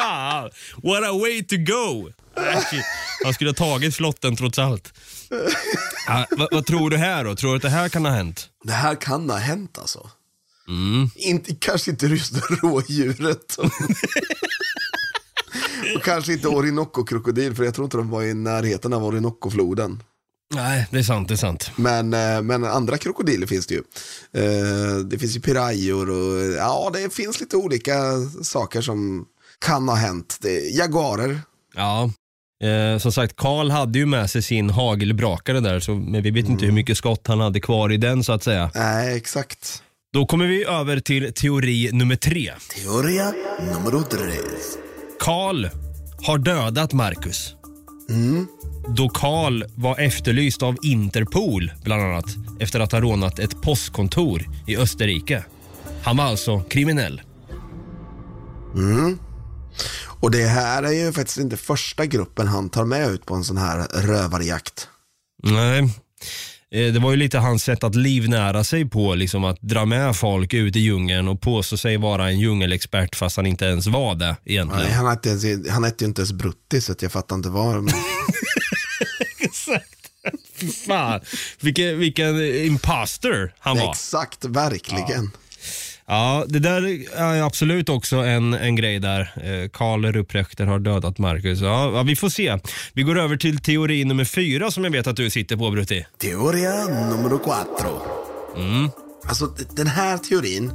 Fan, 0.00 0.50
what 0.82 1.04
a 1.04 1.12
way 1.12 1.42
to 1.44 1.56
go! 1.56 2.10
Shit. 2.70 2.84
Han 3.24 3.34
skulle 3.34 3.50
ha 3.50 3.54
tagit 3.54 3.94
flotten 3.94 4.36
trots 4.36 4.58
allt. 4.58 4.92
Ja, 6.06 6.26
vad, 6.30 6.48
vad 6.52 6.66
tror 6.66 6.90
du 6.90 6.96
här 6.96 7.24
då? 7.24 7.34
Tror 7.36 7.50
du 7.50 7.56
att 7.56 7.62
det 7.62 7.68
här 7.68 7.88
kan 7.88 8.04
ha 8.04 8.12
hänt? 8.12 8.48
Det 8.64 8.72
här 8.72 8.94
kan 8.94 9.30
ha 9.30 9.36
hänt 9.36 9.78
alltså. 9.78 10.10
Inte, 11.16 11.54
kanske 11.54 11.90
inte 11.90 12.06
just 12.06 12.32
rådjuret. 12.62 13.56
Och 15.96 16.02
kanske 16.04 16.32
inte 16.32 16.48
Orinoco-krokodil, 16.48 17.54
för 17.54 17.64
jag 17.64 17.74
tror 17.74 17.84
inte 17.84 17.96
de 17.96 18.10
var 18.10 18.22
i 18.22 18.34
närheten 18.34 18.92
av 18.92 19.04
Orinoco-floden. 19.04 20.02
Nej, 20.54 20.86
det 20.90 20.98
är 20.98 21.02
sant. 21.02 21.28
Det 21.28 21.34
är 21.34 21.36
sant. 21.36 21.70
Men, 21.76 22.14
eh, 22.14 22.42
men 22.42 22.64
andra 22.64 22.98
krokodiler 22.98 23.46
finns 23.46 23.66
det 23.66 23.74
ju. 23.74 23.82
Eh, 24.32 24.96
Det 24.98 25.18
finns 25.18 25.36
ju 25.36 25.40
pirajor 25.40 26.10
och 26.10 26.52
ja, 26.52 26.90
det 26.94 27.14
finns 27.14 27.40
lite 27.40 27.56
olika 27.56 27.94
saker 28.42 28.80
som 28.82 29.26
kan 29.64 29.88
ha 29.88 29.96
hänt. 29.96 30.38
Jaguarer, 30.72 31.40
Ja. 31.76 32.10
Eh, 32.64 32.98
som 32.98 33.12
sagt, 33.12 33.36
Karl 33.36 33.70
hade 33.70 33.98
ju 33.98 34.06
med 34.06 34.30
sig 34.30 34.42
sin 34.42 34.70
hagelbrakare 34.70 35.60
där, 35.60 35.80
så, 35.80 35.94
men 35.94 36.22
vi 36.22 36.30
vet 36.30 36.48
inte 36.48 36.64
hur 36.64 36.72
mycket 36.72 36.98
skott 36.98 37.26
han 37.26 37.40
hade 37.40 37.60
kvar 37.60 37.92
i 37.92 37.96
den 37.96 38.24
så 38.24 38.32
att 38.32 38.42
säga. 38.42 38.70
nej 38.74 39.16
exakt. 39.16 39.82
Då 40.12 40.26
kommer 40.26 40.46
vi 40.46 40.64
över 40.64 41.00
till 41.00 41.32
teori 41.32 41.90
nummer 41.92 42.16
tre. 42.16 42.52
Teoria 42.74 43.32
numero 43.60 44.02
tres. 44.02 44.78
Karl 45.20 45.66
har 46.26 46.38
dödat 46.38 46.92
Marcus. 46.92 47.54
Då 48.88 49.08
Karl 49.08 49.64
var 49.74 49.98
efterlyst 49.98 50.62
av 50.62 50.76
Interpol, 50.82 51.72
bland 51.84 52.02
annat, 52.02 52.24
efter 52.60 52.80
att 52.80 52.92
ha 52.92 53.00
rånat 53.00 53.38
ett 53.38 53.62
postkontor 53.62 54.42
i 54.66 54.76
Österrike. 54.76 55.44
Han 56.02 56.16
var 56.16 56.24
alltså 56.24 56.60
kriminell. 56.60 57.20
Och 60.20 60.30
det 60.30 60.46
här 60.46 60.82
är 60.82 60.92
ju 60.92 61.12
faktiskt 61.12 61.38
inte 61.38 61.56
första 61.56 62.06
gruppen 62.06 62.46
han 62.48 62.68
tar 62.70 62.84
med 62.84 63.08
ut 63.10 63.26
på 63.26 63.34
en 63.34 63.44
sån 63.44 63.56
här 63.56 63.86
rövarjakt. 63.94 64.88
Nej. 65.42 65.78
Eh, 66.70 66.92
Det 66.92 66.98
var 66.98 67.10
ju 67.10 67.16
lite 67.16 67.38
hans 67.38 67.62
sätt 67.64 67.84
att 67.84 67.94
livnära 67.94 68.64
sig 68.64 68.88
på, 68.88 69.14
liksom 69.14 69.44
att 69.44 69.60
dra 69.60 69.84
med 69.84 70.16
folk 70.16 70.54
ut 70.54 70.76
i 70.76 70.80
djungeln 70.80 71.28
och 71.28 71.40
påstå 71.40 71.76
sig 71.76 71.96
vara 71.96 72.28
en 72.30 72.38
djungelexpert 72.40 73.16
fast 73.16 73.36
han 73.36 73.46
inte 73.46 73.64
ens 73.64 73.86
var 73.86 74.14
det 74.14 74.36
egentligen. 74.44 74.84
Nej, 74.84 74.92
han, 74.92 75.06
hette 75.06 75.28
ens, 75.28 75.70
han 75.70 75.84
hette 75.84 76.04
ju 76.04 76.08
inte 76.08 76.20
ens 76.20 76.32
Brutti 76.32 76.80
så 76.80 76.92
att 76.92 77.02
jag 77.02 77.12
fattar 77.12 77.36
inte 77.36 77.48
vad. 77.48 77.76
Exakt. 79.40 79.92
Fy 80.60 80.68
Fan, 80.72 81.20
vilken, 81.60 81.98
vilken 81.98 82.44
imposter 82.54 83.54
han 83.58 83.78
var. 83.78 83.90
Exakt, 83.90 84.44
verkligen. 84.44 85.30
Ja, 85.34 85.40
det 86.46 86.58
där 86.58 86.82
är 87.20 87.42
absolut 87.42 87.88
också 87.88 88.16
en, 88.16 88.54
en 88.54 88.76
grej 88.76 88.98
där. 88.98 89.20
Eh, 89.20 89.68
Karl 89.68 90.04
Rupprechter 90.04 90.66
har 90.66 90.78
dödat 90.78 91.18
Marcus. 91.18 91.60
Ja, 91.60 91.90
ja, 91.94 92.02
vi 92.02 92.16
får 92.16 92.28
se. 92.28 92.58
Vi 92.92 93.02
går 93.02 93.18
över 93.18 93.36
till 93.36 93.58
teori 93.58 94.04
nummer 94.04 94.24
fyra 94.24 94.70
som 94.70 94.84
jag 94.84 94.90
vet 94.90 95.06
att 95.06 95.16
du 95.16 95.30
sitter 95.30 95.56
på 95.56 95.70
Brutti. 95.70 96.06
Teoria 96.18 96.84
numero 96.84 97.38
quattro. 97.38 98.02
Alltså 99.28 99.46
d- 99.46 99.64
den 99.76 99.86
här 99.86 100.18
teorin 100.18 100.72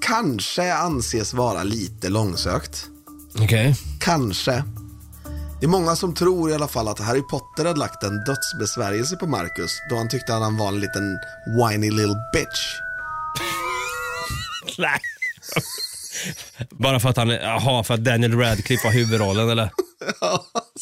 kanske 0.00 0.74
anses 0.74 1.34
vara 1.34 1.62
lite 1.62 2.08
långsökt. 2.08 2.86
Okej. 3.40 3.76
Kanske. 4.00 4.64
Det 5.60 5.66
är 5.66 5.70
många 5.70 5.96
som 5.96 6.14
tror 6.14 6.50
i 6.50 6.54
alla 6.54 6.68
fall 6.68 6.88
att 6.88 6.98
Harry 7.00 7.22
Potter 7.30 7.64
hade 7.64 7.78
lagt 7.78 8.02
en 8.02 8.24
dödsbesvärjelse 8.24 9.16
på 9.16 9.26
Marcus 9.26 9.78
då 9.90 9.96
han 9.96 10.08
tyckte 10.08 10.34
att 10.36 10.42
han 10.42 10.56
var 10.56 10.68
en 10.68 10.80
liten 10.80 11.18
whiny 11.46 11.90
little 11.90 12.16
bitch. 12.32 12.60
Nej. 14.78 15.00
Bara 16.70 17.00
för 17.00 17.08
att 17.08 17.16
han, 17.16 17.28
jaha, 17.28 17.84
för 17.84 17.94
att 17.94 18.04
Daniel 18.04 18.38
Radcliffe 18.38 18.86
har 18.86 18.94
huvudrollen 18.94 19.48
eller? 19.50 19.70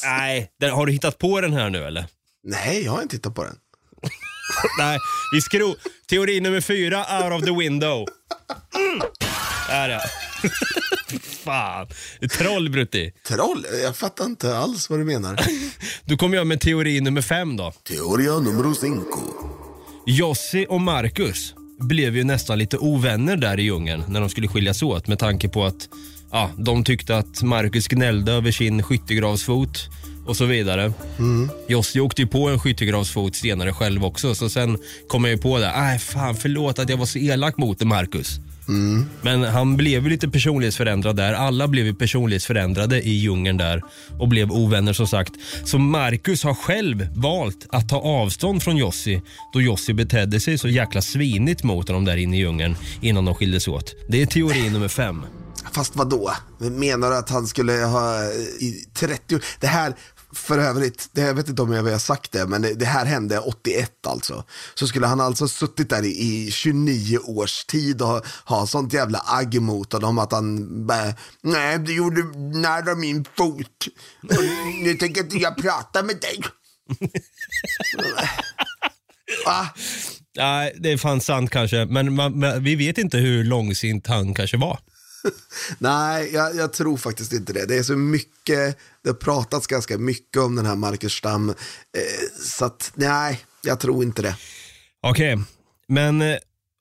Nej, 0.04 0.50
den, 0.60 0.70
har 0.70 0.86
du 0.86 0.92
hittat 0.92 1.18
på 1.18 1.40
den 1.40 1.52
här 1.52 1.70
nu 1.70 1.84
eller? 1.84 2.06
Nej, 2.44 2.84
jag 2.84 2.92
har 2.92 3.02
inte 3.02 3.16
tittat 3.16 3.34
på 3.34 3.44
den. 3.44 3.56
Nej, 4.78 4.98
vi 5.34 5.40
skro... 5.40 5.76
Teori 6.08 6.40
nummer 6.40 6.60
fyra, 6.60 6.98
out 6.98 7.32
of 7.32 7.44
the 7.44 7.52
window. 7.58 8.06
Mm. 8.74 9.02
Där 9.68 9.88
ja. 9.88 10.00
Fan, 11.44 11.88
troll 12.30 12.70
Brutti. 12.70 13.12
Troll? 13.26 13.66
Jag 13.82 13.96
fattar 13.96 14.24
inte 14.24 14.56
alls 14.56 14.90
vad 14.90 14.98
du 14.98 15.04
menar. 15.04 15.38
Då 16.04 16.16
kommer 16.16 16.36
jag 16.36 16.46
med 16.46 16.60
teori 16.60 17.00
nummer 17.00 17.22
fem 17.22 17.56
då. 17.56 17.72
Teoria 17.88 18.38
numero 18.38 18.74
cinco. 18.74 19.20
Jossi 20.06 20.66
och 20.68 20.80
Marcus 20.80 21.54
blev 21.82 22.16
ju 22.16 22.24
nästan 22.24 22.58
lite 22.58 22.78
ovänner 22.78 23.36
där 23.36 23.60
i 23.60 23.62
djungeln 23.62 24.04
när 24.08 24.20
de 24.20 24.28
skulle 24.28 24.48
skiljas 24.48 24.82
åt 24.82 25.08
med 25.08 25.18
tanke 25.18 25.48
på 25.48 25.64
att 25.64 25.88
ja, 26.30 26.50
de 26.56 26.84
tyckte 26.84 27.16
att 27.16 27.42
Marcus 27.42 27.88
gnällde 27.88 28.32
över 28.32 28.52
sin 28.52 28.82
skyttegravsfot 28.82 29.88
och 30.26 30.36
så 30.36 30.44
vidare. 30.44 30.92
Jossi 31.68 32.00
åkte 32.00 32.22
ju 32.22 32.28
på 32.28 32.48
en 32.48 32.58
skyttegravsfot 32.58 33.36
senare 33.36 33.72
själv 33.72 34.04
också 34.04 34.34
så 34.34 34.48
sen 34.48 34.78
kom 35.08 35.24
jag 35.24 35.32
ju 35.32 35.38
på 35.38 35.58
det. 35.58 35.72
Nej 35.76 35.98
fan 35.98 36.36
förlåt 36.36 36.78
att 36.78 36.88
jag 36.88 36.96
var 36.96 37.06
så 37.06 37.18
elak 37.18 37.56
mot 37.56 37.78
dig 37.78 37.88
Marcus. 37.88 38.40
Men 39.22 39.42
han 39.42 39.76
blev 39.76 40.04
ju 40.04 40.10
lite 40.10 40.28
personlighetsförändrad 40.28 41.16
där. 41.16 41.32
Alla 41.32 41.68
blev 41.68 41.86
ju 41.86 41.94
personlighetsförändrade 41.94 43.02
i 43.02 43.10
djungeln 43.10 43.56
där 43.56 43.82
och 44.18 44.28
blev 44.28 44.52
ovänner 44.52 44.92
som 44.92 45.06
sagt. 45.06 45.32
Så 45.64 45.78
Marcus 45.78 46.44
har 46.44 46.54
själv 46.54 47.08
valt 47.14 47.66
att 47.70 47.88
ta 47.88 47.96
avstånd 47.96 48.62
från 48.62 48.76
Jossi 48.76 49.22
då 49.52 49.60
Jossi 49.60 49.94
betedde 49.94 50.40
sig 50.40 50.58
så 50.58 50.68
jäkla 50.68 51.02
svinigt 51.02 51.62
mot 51.62 51.88
honom 51.88 52.04
där 52.04 52.16
inne 52.16 52.36
i 52.36 52.40
djungeln 52.40 52.76
innan 53.00 53.24
de 53.24 53.34
skildes 53.34 53.68
åt. 53.68 53.94
Det 54.08 54.22
är 54.22 54.26
teori 54.26 54.70
nummer 54.70 54.88
fem. 54.88 55.22
Fast 55.72 55.96
vad 55.96 56.10
då? 56.10 56.32
Menar 56.58 57.10
du 57.10 57.16
att 57.16 57.30
han 57.30 57.46
skulle 57.46 57.72
ha 57.72 58.22
eh, 58.22 58.30
i 58.60 58.84
30 58.94 59.34
år? 59.34 59.44
Det 59.60 59.66
här, 59.66 59.94
för 60.34 60.58
övrigt, 60.58 61.08
det, 61.12 61.20
jag 61.20 61.34
vet 61.34 61.48
inte 61.48 61.62
om 61.62 61.72
jag 61.72 61.82
har 61.82 61.98
sagt 61.98 62.32
det, 62.32 62.46
men 62.46 62.62
det, 62.62 62.74
det 62.74 62.84
här 62.84 63.04
hände 63.04 63.38
81 63.38 64.06
alltså. 64.06 64.44
Så 64.74 64.86
skulle 64.86 65.06
han 65.06 65.20
alltså 65.20 65.48
suttit 65.48 65.90
där 65.90 66.04
i, 66.04 66.08
i 66.08 66.50
29 66.50 67.18
års 67.18 67.64
tid 67.64 68.02
och 68.02 68.08
ha, 68.08 68.22
ha 68.44 68.66
sånt 68.66 68.92
jävla 68.92 69.22
agg 69.26 69.60
mot 69.60 69.92
honom 69.92 70.18
att 70.18 70.32
han 70.32 70.86
bara, 70.86 71.14
nej 71.42 71.78
du 71.78 71.96
gjorde 71.96 72.22
nära 72.58 72.90
av 72.90 72.98
min 72.98 73.24
fot. 73.36 73.86
Och 74.22 74.44
nu 74.82 74.94
tänker 74.94 75.20
inte 75.20 75.36
jag 75.36 75.56
prata 75.56 76.02
med 76.02 76.16
dig. 76.20 76.42
Va? 79.46 79.68
Nej, 80.36 80.76
det 80.78 80.92
är 80.92 80.96
fan 80.96 81.20
sant 81.20 81.50
kanske. 81.50 81.86
Men, 81.86 82.14
man, 82.14 82.38
men 82.38 82.64
vi 82.64 82.74
vet 82.74 82.98
inte 82.98 83.18
hur 83.18 83.44
långsint 83.44 84.06
han 84.06 84.34
kanske 84.34 84.56
var. 84.56 84.78
Nej, 85.78 86.30
jag, 86.32 86.56
jag, 86.56 86.72
tror 86.72 86.96
faktiskt 86.96 87.32
inte 87.32 87.52
det. 87.52 87.66
Det 87.66 87.76
är 87.76 87.82
så 87.82 87.96
mycket, 87.96 88.78
det 89.02 89.08
har 89.08 89.14
pratats 89.14 89.66
ganska 89.66 89.98
mycket 89.98 90.42
om 90.42 90.56
den 90.56 90.66
här 90.66 90.76
Marcus 90.76 91.12
Stam. 91.12 91.48
Eh, 91.48 91.54
så 92.38 92.64
att, 92.64 92.92
nej, 92.94 93.44
jag 93.62 93.80
tror 93.80 94.04
inte 94.04 94.22
det. 94.22 94.36
Okej, 95.02 95.34
okay. 95.34 95.44
men 95.88 96.22
eh, 96.22 96.36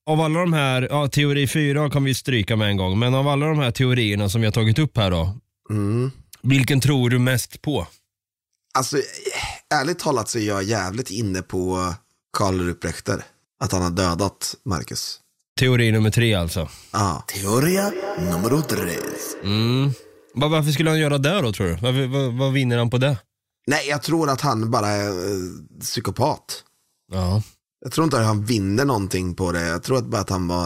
av 0.06 0.22
alla 0.22 0.40
de 0.40 0.54
här, 0.54 0.88
ja, 0.92 1.08
teori 1.08 1.48
fyra 1.48 1.90
kan 1.90 2.04
vi 2.04 2.14
stryka 2.14 2.56
med 2.56 2.68
en 2.68 2.78
gång, 2.78 3.00
men 3.00 3.14
av 3.14 3.28
alla 3.28 3.46
de 3.46 3.60
här 3.60 3.72
teorierna 3.72 4.30
som 4.30 4.42
vi 4.42 4.48
har 4.48 4.52
tagit 4.52 4.80
upp 4.80 4.98
här 4.98 5.12
då, 5.12 5.38
mm. 5.70 6.12
vilken 6.42 6.82
tror 6.82 7.10
du 7.10 7.20
mest 7.20 7.62
på? 7.62 7.88
Alltså, 8.74 8.98
ärligt 9.74 10.00
talat 10.00 10.30
så 10.30 10.38
är 10.38 10.48
jag 10.48 10.64
jävligt 10.64 11.12
inne 11.12 11.42
på 11.42 11.94
Karl 12.38 12.60
Ruprechter. 12.60 13.24
Att 13.60 13.72
han 13.72 13.82
har 13.82 13.90
dödat 13.90 14.56
Marcus. 14.66 15.21
Teori 15.62 15.92
nummer 15.92 16.12
tre 16.12 16.34
alltså. 16.34 16.70
Ja. 16.92 17.24
Teoria 17.28 17.92
nummer 18.20 18.62
tre. 18.62 18.96
Mm. 19.44 19.92
Varför 20.34 20.72
skulle 20.72 20.90
han 20.90 21.00
göra 21.00 21.18
det 21.18 21.42
då 21.42 21.54
tror 21.54 21.68
du? 21.68 21.76
Vad, 21.76 21.94
vad, 21.94 22.34
vad 22.34 22.54
vinner 22.54 22.78
han 22.78 22.90
på 22.90 22.98
det? 22.98 23.18
Nej, 23.68 23.88
jag 23.90 24.02
tror 24.02 24.30
att 24.30 24.42
han 24.42 24.72
bara 24.72 24.88
är 24.88 25.08
eh, 25.08 25.40
psykopat. 25.80 26.64
Ja. 27.12 27.44
Jag 27.82 27.92
tror 27.92 28.06
inte 28.06 28.20
att 28.20 28.26
han 28.26 28.46
vinner 28.46 28.86
någonting 28.86 29.36
på 29.36 29.52
det. 29.52 29.62
Jag 29.62 29.84
tror 29.84 29.98
att 29.98 30.06
bara 30.06 30.22
att 30.22 30.30
han 30.30 30.48
var, 30.48 30.66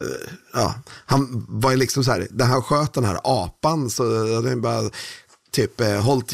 eh, 0.00 0.30
ja, 0.52 0.74
han 1.06 1.46
var 1.48 1.76
liksom 1.76 2.04
så 2.04 2.10
här, 2.10 2.26
när 2.30 2.46
han 2.46 2.62
sköt 2.62 2.92
den 2.92 3.04
här 3.04 3.20
apan 3.24 3.90
så 3.90 4.34
hade 4.34 4.48
han 4.48 4.60
bara 4.60 4.90
typ 5.52 5.80
eh, 5.80 6.00
hållit 6.00 6.32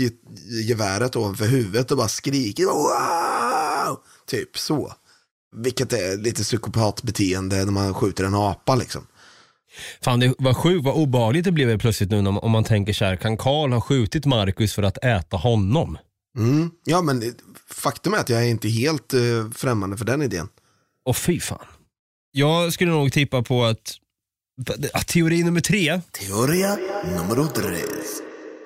geväret 0.69 1.17
ovanför 1.17 1.47
huvudet 1.47 1.91
och 1.91 1.97
bara 1.97 2.09
skrikit 2.09 2.67
wow! 2.67 3.99
Typ 4.27 4.59
så. 4.59 4.93
Vilket 5.57 5.93
är 5.93 6.17
lite 6.17 6.43
psykopatbeteende 6.43 7.65
när 7.65 7.73
man 7.73 7.95
skjuter 7.95 8.25
en 8.25 8.35
apa 8.35 8.75
liksom. 8.75 9.07
Fan 10.03 10.21
det 10.21 10.35
var 10.39 10.55
sjukt 10.55 10.85
vad 10.85 10.95
obehagligt 10.95 11.45
det 11.45 11.53
blev 11.53 11.79
plötsligt 11.79 12.11
nu 12.11 12.19
om, 12.19 12.53
man 12.53 12.65
tänker 12.65 12.93
så 12.93 13.05
här, 13.05 13.17
kan 13.17 13.37
Karl 13.37 13.73
ha 13.73 13.81
skjutit 13.81 14.27
Marcus 14.27 14.75
för 14.75 14.83
att 14.83 15.05
äta 15.05 15.37
honom? 15.37 15.99
Mm. 16.39 16.71
Ja 16.85 17.03
men 17.03 17.35
faktum 17.71 18.15
är 18.15 18.19
att 18.19 18.29
jag 18.29 18.45
är 18.45 18.49
inte 18.49 18.69
helt 18.69 19.15
uh, 19.15 19.51
främmande 19.51 19.97
för 19.97 20.05
den 20.05 20.23
idén. 20.23 20.49
Och 21.05 21.17
fy 21.17 21.41
fan. 21.41 21.67
Jag 22.33 22.73
skulle 22.73 22.91
nog 22.91 23.13
tippa 23.13 23.43
på 23.43 23.65
att, 23.65 23.95
att 24.93 25.07
teori 25.07 25.43
nummer 25.43 25.61
tre. 25.61 26.01
Teoria 26.13 26.79
nummer 27.05 27.53
tre. 27.53 27.77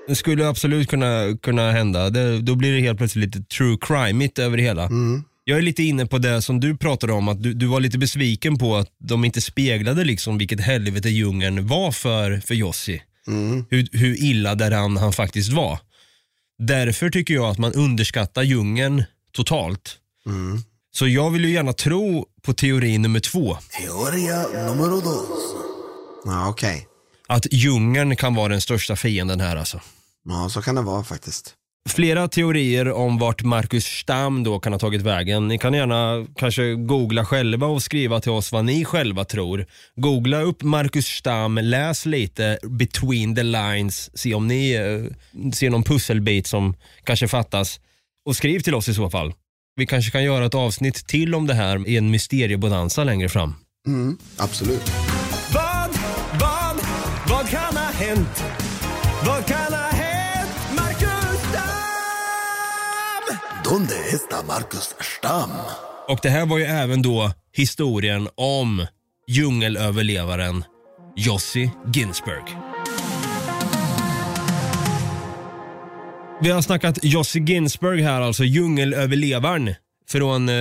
Det 0.08 0.14
skulle 0.14 0.48
absolut 0.48 0.88
kunna, 0.88 1.36
kunna 1.42 1.70
hända. 1.70 2.10
Det, 2.10 2.38
då 2.38 2.54
blir 2.54 2.72
det 2.72 2.80
helt 2.80 2.98
plötsligt 2.98 3.34
lite 3.34 3.48
true 3.48 3.78
crime 3.80 4.12
mitt 4.12 4.38
över 4.38 4.56
det 4.56 4.62
hela. 4.62 4.84
Mm. 4.84 5.24
Jag 5.50 5.58
är 5.58 5.62
lite 5.62 5.82
inne 5.82 6.06
på 6.06 6.18
det 6.18 6.42
som 6.42 6.60
du 6.60 6.76
pratade 6.76 7.12
om, 7.12 7.28
att 7.28 7.42
du, 7.42 7.54
du 7.54 7.66
var 7.66 7.80
lite 7.80 7.98
besviken 7.98 8.58
på 8.58 8.76
att 8.76 8.88
de 8.98 9.24
inte 9.24 9.40
speglade 9.40 10.04
liksom 10.04 10.38
vilket 10.38 10.60
helvete 10.60 11.08
djungeln 11.08 11.66
var 11.66 11.92
för, 11.92 12.40
för 12.40 12.54
Jossi. 12.54 13.02
Mm. 13.26 13.64
Hur, 13.70 13.88
hur 13.92 14.22
illa 14.22 14.54
däran 14.54 14.96
han 14.96 15.12
faktiskt 15.12 15.52
var. 15.52 15.78
Därför 16.58 17.10
tycker 17.10 17.34
jag 17.34 17.44
att 17.44 17.58
man 17.58 17.72
underskattar 17.72 18.42
djungeln 18.42 19.04
totalt. 19.32 19.96
Mm. 20.26 20.62
Så 20.92 21.08
jag 21.08 21.30
vill 21.30 21.44
ju 21.44 21.52
gärna 21.52 21.72
tro 21.72 22.26
på 22.42 22.52
teori 22.52 22.98
nummer 22.98 23.20
två. 23.20 23.58
Teoria 23.80 24.42
nummer 24.42 24.88
dos. 24.88 25.28
Ja, 26.24 26.48
okej. 26.48 26.74
Okay. 26.74 26.86
Att 27.28 27.46
djungeln 27.50 28.16
kan 28.16 28.34
vara 28.34 28.48
den 28.48 28.60
största 28.60 28.96
fienden 28.96 29.40
här 29.40 29.56
alltså. 29.56 29.80
Ja, 30.24 30.48
så 30.48 30.62
kan 30.62 30.74
det 30.74 30.82
vara 30.82 31.04
faktiskt 31.04 31.54
flera 31.92 32.28
teorier 32.28 32.92
om 32.92 33.18
vart 33.18 33.42
Marcus 33.42 33.84
Stam 33.84 34.44
då 34.44 34.60
kan 34.60 34.72
ha 34.72 34.78
tagit 34.78 35.02
vägen. 35.02 35.48
Ni 35.48 35.58
kan 35.58 35.74
gärna 35.74 36.26
kanske 36.36 36.74
googla 36.74 37.24
själva 37.24 37.66
och 37.66 37.82
skriva 37.82 38.20
till 38.20 38.30
oss 38.30 38.52
vad 38.52 38.64
ni 38.64 38.84
själva 38.84 39.24
tror. 39.24 39.66
Googla 39.96 40.40
upp 40.40 40.62
Marcus 40.62 41.06
Stam, 41.06 41.58
läs 41.62 42.06
lite 42.06 42.58
between 42.62 43.34
the 43.34 43.42
lines, 43.42 44.18
se 44.18 44.34
om 44.34 44.46
ni 44.46 44.72
eh, 44.72 45.52
ser 45.52 45.70
någon 45.70 45.82
pusselbit 45.82 46.46
som 46.46 46.74
kanske 47.04 47.28
fattas 47.28 47.80
och 48.26 48.36
skriv 48.36 48.60
till 48.60 48.74
oss 48.74 48.88
i 48.88 48.94
så 48.94 49.10
fall. 49.10 49.32
Vi 49.76 49.86
kanske 49.86 50.10
kan 50.10 50.24
göra 50.24 50.46
ett 50.46 50.54
avsnitt 50.54 51.06
till 51.06 51.34
om 51.34 51.46
det 51.46 51.54
här 51.54 51.88
i 51.88 51.96
en 51.96 52.10
mysteriebonanza 52.10 53.04
längre 53.04 53.28
fram. 53.28 53.54
Mm, 53.86 54.18
absolut. 54.36 54.92
Vad, 55.54 55.90
vad, 56.40 56.76
vad 57.28 57.48
kan 57.50 57.76
ha 57.76 57.92
hänt? 57.92 58.44
Vad 59.26 59.46
kan 59.46 59.72
ha 59.72 59.79
Donde 63.70 63.94
está 63.94 64.42
Marcus 64.42 64.94
Stam? 65.00 65.50
Och 66.08 66.18
det 66.22 66.28
här 66.28 66.46
var 66.46 66.58
ju 66.58 66.64
även 66.64 67.02
då 67.02 67.32
historien 67.52 68.28
om 68.34 68.86
djungelöverlevaren 69.28 70.64
Jossi 71.16 71.70
Ginsberg. 71.94 72.56
Vi 76.40 76.50
har 76.50 76.62
snackat 76.62 76.98
Jossi 77.02 77.40
Ginsberg 77.40 78.02
här, 78.02 78.20
alltså 78.20 78.44
djungelöverlevaren 78.44 79.74
från... 80.08 80.48
Eh, 80.48 80.54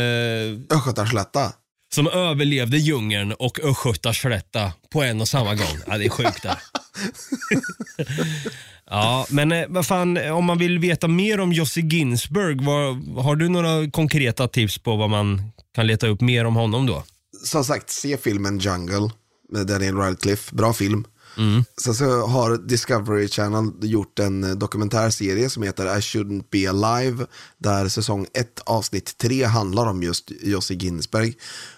Östgötaslätta. 0.78 1.54
Som 1.94 2.08
överlevde 2.08 2.78
djungeln 2.78 3.34
och 3.34 3.60
Östgötaslätta 3.64 4.74
på 4.94 5.04
en 5.04 5.22
och 5.22 5.28
samma 5.28 5.56
gång. 5.56 5.78
Ja, 5.88 5.98
det 5.98 6.06
är 6.06 6.10
sjukt 6.10 6.44
det. 6.44 6.58
Ja, 8.90 9.28
men 9.30 9.52
eh, 9.52 9.66
vad 9.70 9.86
fan, 9.86 10.32
om 10.32 10.46
man 10.46 10.58
vill 10.58 10.80
veta 10.80 11.08
mer 11.08 11.40
om 11.40 11.54
Jossi 11.54 11.82
Ginsberg, 11.82 12.66
vad, 12.66 13.26
har 13.26 13.36
du 13.36 13.50
några 13.50 13.92
konkreta 13.92 14.48
tips 14.48 14.78
på 14.78 14.96
vad 14.96 15.10
man 15.10 15.52
kan 15.76 15.88
leta 15.88 16.08
upp 16.08 16.22
mer 16.22 16.46
om 16.46 16.56
honom 16.56 16.86
då? 16.86 17.04
Som 17.44 17.64
sagt, 17.64 17.90
se 17.90 18.18
filmen 18.18 18.60
Jungle 18.60 19.10
med 19.52 19.68
Daniel 19.68 19.96
Radcliffe. 19.96 20.56
Bra 20.56 20.74
film. 20.74 21.06
Mm. 21.38 21.64
Sen 21.82 21.96
så 21.96 22.28
har 22.28 22.58
Discovery 22.58 23.28
Channel 23.28 23.72
gjort 23.82 24.20
en 24.20 24.44
eh, 24.44 24.50
dokumentärserie 24.50 25.50
som 25.50 25.64
heter 25.64 25.98
I 25.98 26.00
shouldn't 26.00 26.44
be 26.52 26.70
alive. 26.70 27.26
Där 27.58 27.88
säsong 27.88 28.28
1 28.34 28.60
avsnitt 28.66 29.18
3 29.18 29.44
handlar 29.44 29.86
om 29.86 30.04
just 30.04 30.32
Jossi 30.42 30.76
Ginsberg. 30.76 31.34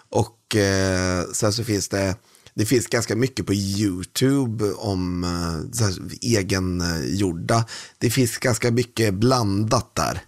Och 0.09 0.55
eh, 0.55 1.23
sen 1.33 1.53
så 1.53 1.63
finns 1.63 1.89
det 1.89 2.15
det 2.53 2.65
finns 2.65 2.87
ganska 2.87 3.15
mycket 3.15 3.45
på 3.45 3.53
YouTube 3.53 4.71
om 4.71 5.23
uh, 5.23 5.71
så 5.71 5.83
här, 5.83 5.93
egengjorda. 6.21 7.65
Det 7.97 8.09
finns 8.09 8.37
ganska 8.37 8.71
mycket 8.71 9.13
blandat 9.13 9.95
där. 9.95 10.21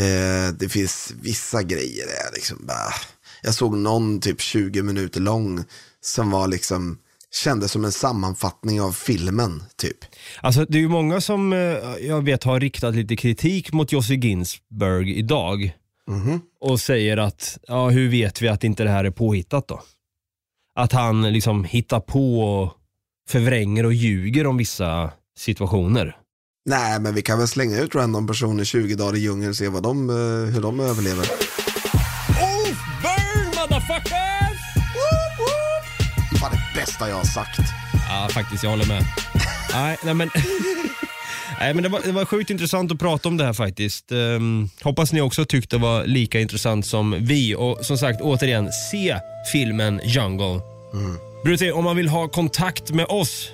Uh, 0.00 0.54
det 0.58 0.68
finns 0.68 1.12
vissa 1.22 1.62
grejer 1.62 2.06
där 2.06 2.34
liksom 2.34 2.66
bara, 2.66 2.92
jag 3.42 3.54
såg 3.54 3.76
någon 3.76 4.20
typ 4.20 4.40
20 4.40 4.82
minuter 4.82 5.20
lång 5.20 5.64
som 6.00 6.30
var 6.30 6.48
liksom, 6.48 6.98
kändes 7.44 7.72
som 7.72 7.84
en 7.84 7.92
sammanfattning 7.92 8.80
av 8.80 8.92
filmen 8.92 9.62
typ. 9.76 9.98
Alltså 10.40 10.64
det 10.68 10.78
är 10.78 10.82
ju 10.82 10.88
många 10.88 11.20
som 11.20 11.52
uh, 11.52 11.58
jag 12.00 12.24
vet 12.24 12.44
har 12.44 12.60
riktat 12.60 12.94
lite 12.94 13.16
kritik 13.16 13.72
mot 13.72 13.92
Josie 13.92 14.16
Ginsberg 14.16 15.18
idag. 15.18 15.76
Mm 16.08 16.20
-hmm. 16.20 16.40
Och 16.60 16.80
säger 16.80 17.16
att, 17.16 17.58
ja 17.68 17.88
hur 17.88 18.08
vet 18.08 18.42
vi 18.42 18.48
att 18.48 18.64
inte 18.64 18.84
det 18.84 18.90
här 18.90 19.04
är 19.04 19.10
påhittat 19.10 19.68
då? 19.68 19.82
Att 20.74 20.92
han 20.92 21.32
liksom 21.32 21.64
hittar 21.64 22.00
på 22.00 22.40
och 22.40 22.72
förvränger 23.28 23.86
och 23.86 23.92
ljuger 23.92 24.46
om 24.46 24.56
vissa 24.56 25.10
situationer. 25.38 26.16
Nej, 26.64 27.00
men 27.00 27.14
vi 27.14 27.22
kan 27.22 27.38
väl 27.38 27.48
slänga 27.48 27.78
ut 27.78 27.94
random 27.94 28.26
personer 28.26 28.64
20 28.64 28.94
dagar 28.94 29.16
i 29.16 29.18
djungeln 29.18 29.50
och 29.50 29.56
se 29.56 29.68
vad 29.68 29.82
de, 29.82 30.10
eh, 30.10 30.54
hur 30.54 30.62
de 30.62 30.80
överlever. 30.80 31.24
Oh, 31.24 32.68
burn 33.02 33.46
motherfuckers! 33.46 34.58
Woop, 34.76 35.38
woop. 35.38 36.40
Fan 36.40 36.52
det 36.52 36.80
bästa 36.80 37.08
jag 37.08 37.16
har 37.16 37.24
sagt. 37.24 37.60
Ja, 38.08 38.28
faktiskt, 38.30 38.62
jag 38.62 38.70
håller 38.70 38.86
med. 38.86 39.04
nej, 39.72 39.98
nej, 40.04 40.14
men... 40.14 40.30
Nej, 41.62 41.74
men 41.74 41.82
det 41.82 41.88
var, 41.88 42.00
det 42.04 42.12
var 42.12 42.24
sjukt 42.24 42.50
intressant 42.50 42.92
att 42.92 42.98
prata 42.98 43.28
om 43.28 43.36
det 43.36 43.44
här 43.44 43.52
faktiskt. 43.52 44.12
Um, 44.12 44.70
hoppas 44.82 45.12
ni 45.12 45.20
också 45.20 45.44
tyckte 45.44 45.76
det 45.76 45.82
var 45.82 46.04
lika 46.04 46.40
intressant 46.40 46.86
som 46.86 47.16
vi. 47.20 47.54
Och 47.54 47.84
som 47.84 47.98
sagt, 47.98 48.20
återigen, 48.20 48.72
se 48.90 49.16
filmen 49.52 50.00
Jungle. 50.04 50.60
Mm. 50.94 51.18
Brutti, 51.44 51.70
om 51.70 51.84
man 51.84 51.96
vill 51.96 52.08
ha 52.08 52.28
kontakt 52.28 52.90
med 52.90 53.06
oss, 53.06 53.50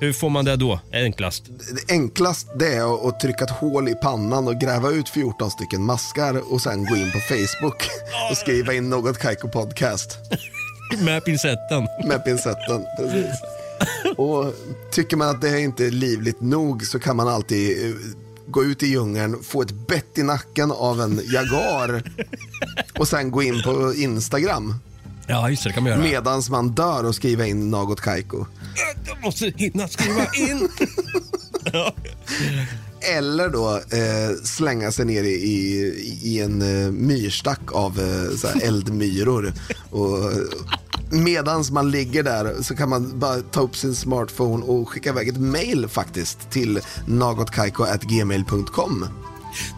hur 0.00 0.12
får 0.12 0.30
man 0.30 0.44
det 0.44 0.56
då? 0.56 0.80
Enklast? 0.92 1.44
Det 1.46 1.94
enklast 1.94 2.48
det 2.58 2.74
är 2.74 3.08
att 3.08 3.20
trycka 3.20 3.44
ett 3.44 3.50
hål 3.50 3.88
i 3.88 3.94
pannan 3.94 4.48
och 4.48 4.60
gräva 4.60 4.90
ut 4.90 5.08
14 5.08 5.50
stycken 5.50 5.82
maskar 5.82 6.52
och 6.52 6.60
sen 6.60 6.84
gå 6.84 6.96
in 6.96 7.12
på 7.12 7.18
Facebook 7.18 7.88
och 8.30 8.36
skriva 8.36 8.72
in 8.72 8.90
något 8.90 9.18
Kaiko 9.18 9.48
Podcast. 9.48 10.18
Med 10.98 11.24
pincetten. 11.24 11.88
Med 12.04 12.24
pincetten, 12.24 12.84
precis. 12.98 13.53
Och 14.16 14.54
tycker 14.92 15.16
man 15.16 15.28
att 15.28 15.40
det 15.40 15.60
inte 15.60 15.86
är 15.86 15.90
livligt 15.90 16.40
nog 16.40 16.86
så 16.86 16.98
kan 16.98 17.16
man 17.16 17.28
alltid 17.28 17.86
eh, 17.90 17.94
gå 18.46 18.64
ut 18.64 18.82
i 18.82 18.86
djungeln, 18.86 19.42
få 19.42 19.62
ett 19.62 19.86
bett 19.86 20.18
i 20.18 20.22
nacken 20.22 20.70
av 20.72 21.00
en 21.00 21.20
jagar 21.24 22.02
och 22.98 23.08
sen 23.08 23.30
gå 23.30 23.42
in 23.42 23.62
på 23.62 23.94
Instagram 23.94 24.74
Ja, 25.26 25.50
just 25.50 25.62
det, 25.64 25.68
det 25.70 25.74
kan 25.74 25.82
man 25.82 25.92
göra. 25.92 26.02
medans 26.02 26.50
man 26.50 26.68
dör 26.68 27.04
och 27.04 27.14
skriva 27.14 27.46
in 27.46 27.70
något 27.70 28.00
Kaiko. 28.00 28.46
Jag 29.06 29.22
måste 29.22 29.52
hinna 29.56 29.88
skriva 29.88 30.26
in. 30.34 30.68
Eller 33.00 33.48
då 33.48 33.76
eh, 33.76 34.36
slänga 34.44 34.92
sig 34.92 35.04
ner 35.04 35.22
i, 35.22 35.28
i, 35.34 36.18
i 36.22 36.40
en 36.40 36.62
eh, 36.62 36.90
myrstack 36.92 37.60
av 37.72 37.98
eh, 38.00 38.48
här 38.52 38.66
eldmyror. 38.66 39.52
Och, 39.90 40.32
medans 41.10 41.70
man 41.70 41.90
ligger 41.90 42.22
där 42.22 42.62
så 42.62 42.76
kan 42.76 42.88
man 42.88 43.18
bara 43.18 43.40
ta 43.40 43.60
upp 43.60 43.76
sin 43.76 43.94
smartphone 43.94 44.64
och 44.64 44.88
skicka 44.88 45.10
iväg 45.10 45.28
ett 45.28 45.40
mail 45.40 45.88
faktiskt 45.88 46.50
till 46.50 46.80
nagotkaiko.gmail.com. 47.06 49.06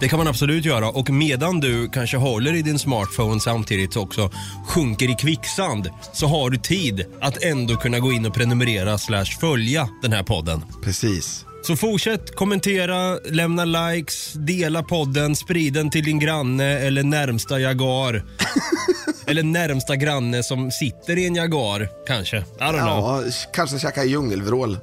Det 0.01 0.09
kan 0.09 0.18
man 0.18 0.29
absolut 0.29 0.64
göra 0.64 0.89
och 0.89 1.11
medan 1.11 1.61
du 1.61 1.89
kanske 1.89 2.16
håller 2.16 2.55
i 2.55 2.62
din 2.62 2.79
smartphone 2.79 3.41
samtidigt 3.41 3.97
också 3.97 4.31
sjunker 4.66 5.11
i 5.11 5.14
kvicksand 5.14 5.89
så 6.12 6.27
har 6.27 6.51
du 6.51 6.57
tid 6.57 7.05
att 7.20 7.43
ändå 7.43 7.77
kunna 7.77 7.99
gå 7.99 8.12
in 8.12 8.27
och 8.27 8.35
prenumerera 8.35 8.99
slash 8.99 9.39
följa 9.41 9.89
den 10.03 10.12
här 10.12 10.22
podden. 10.22 10.64
Precis. 10.83 11.45
Så 11.62 11.77
fortsätt 11.77 12.37
kommentera, 12.37 13.14
lämna 13.14 13.64
likes, 13.64 14.33
dela 14.33 14.83
podden, 14.83 15.37
sprid 15.37 15.72
den 15.72 15.91
till 15.91 16.05
din 16.05 16.18
granne 16.18 16.64
eller 16.64 17.03
närmsta 17.03 17.61
jagar. 17.61 18.24
eller 19.27 19.43
närmsta 19.43 19.97
granne 19.97 20.43
som 20.43 20.70
sitter 20.70 21.18
i 21.18 21.27
en 21.27 21.35
jagar 21.35 21.89
kanske. 22.07 22.37
I 22.37 22.43
don't 22.59 22.81
know. 22.81 23.24
Ja, 23.27 23.33
kanske 23.53 23.79
käka 23.79 24.05
djungelvrål. 24.05 24.79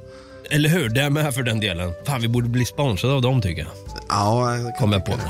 Eller 0.52 0.70
hur? 0.70 0.90
Det 0.90 1.10
med 1.10 1.34
för 1.34 1.44
den 1.44 1.60
delen. 1.60 1.94
Fan, 2.06 2.22
vi 2.22 2.28
borde 2.28 2.50
bli 2.50 2.66
sponsrade 2.66 3.14
av 3.16 3.22
dem 3.22 3.42
tycker 3.42 3.62
jag. 3.62 3.72
Ja, 4.10 4.58
Kommer 4.80 4.94
jag 4.94 5.06
på 5.06 5.12
nu. 5.12 5.24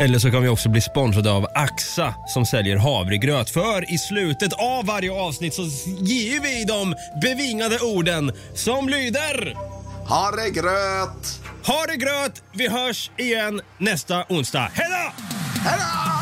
Eller 0.00 0.18
så 0.18 0.30
kan 0.30 0.42
vi 0.42 0.48
också 0.48 0.68
bli 0.68 0.80
sponsrade 0.80 1.30
av 1.32 1.46
Axa 1.54 2.14
som 2.28 2.46
säljer 2.46 2.76
havregröt. 2.76 3.50
För 3.50 3.94
i 3.94 3.98
slutet 3.98 4.52
av 4.52 4.86
varje 4.86 5.12
avsnitt 5.12 5.54
så 5.54 5.62
ger 6.00 6.40
vi 6.40 6.64
de 6.64 6.94
bevingade 7.22 7.78
orden 7.78 8.32
som 8.54 8.88
lyder 8.88 9.56
Ha 10.08 10.30
det 10.30 10.50
gröt! 10.50 11.40
Ha 11.66 11.86
det 11.88 11.96
gröt! 11.96 12.42
Vi 12.52 12.68
hörs 12.68 13.10
igen 13.18 13.60
nästa 13.78 14.24
onsdag. 14.28 14.70
Hej 14.74 14.86
då! 14.90 15.22
Hej 15.68 15.78
då! 15.78 16.21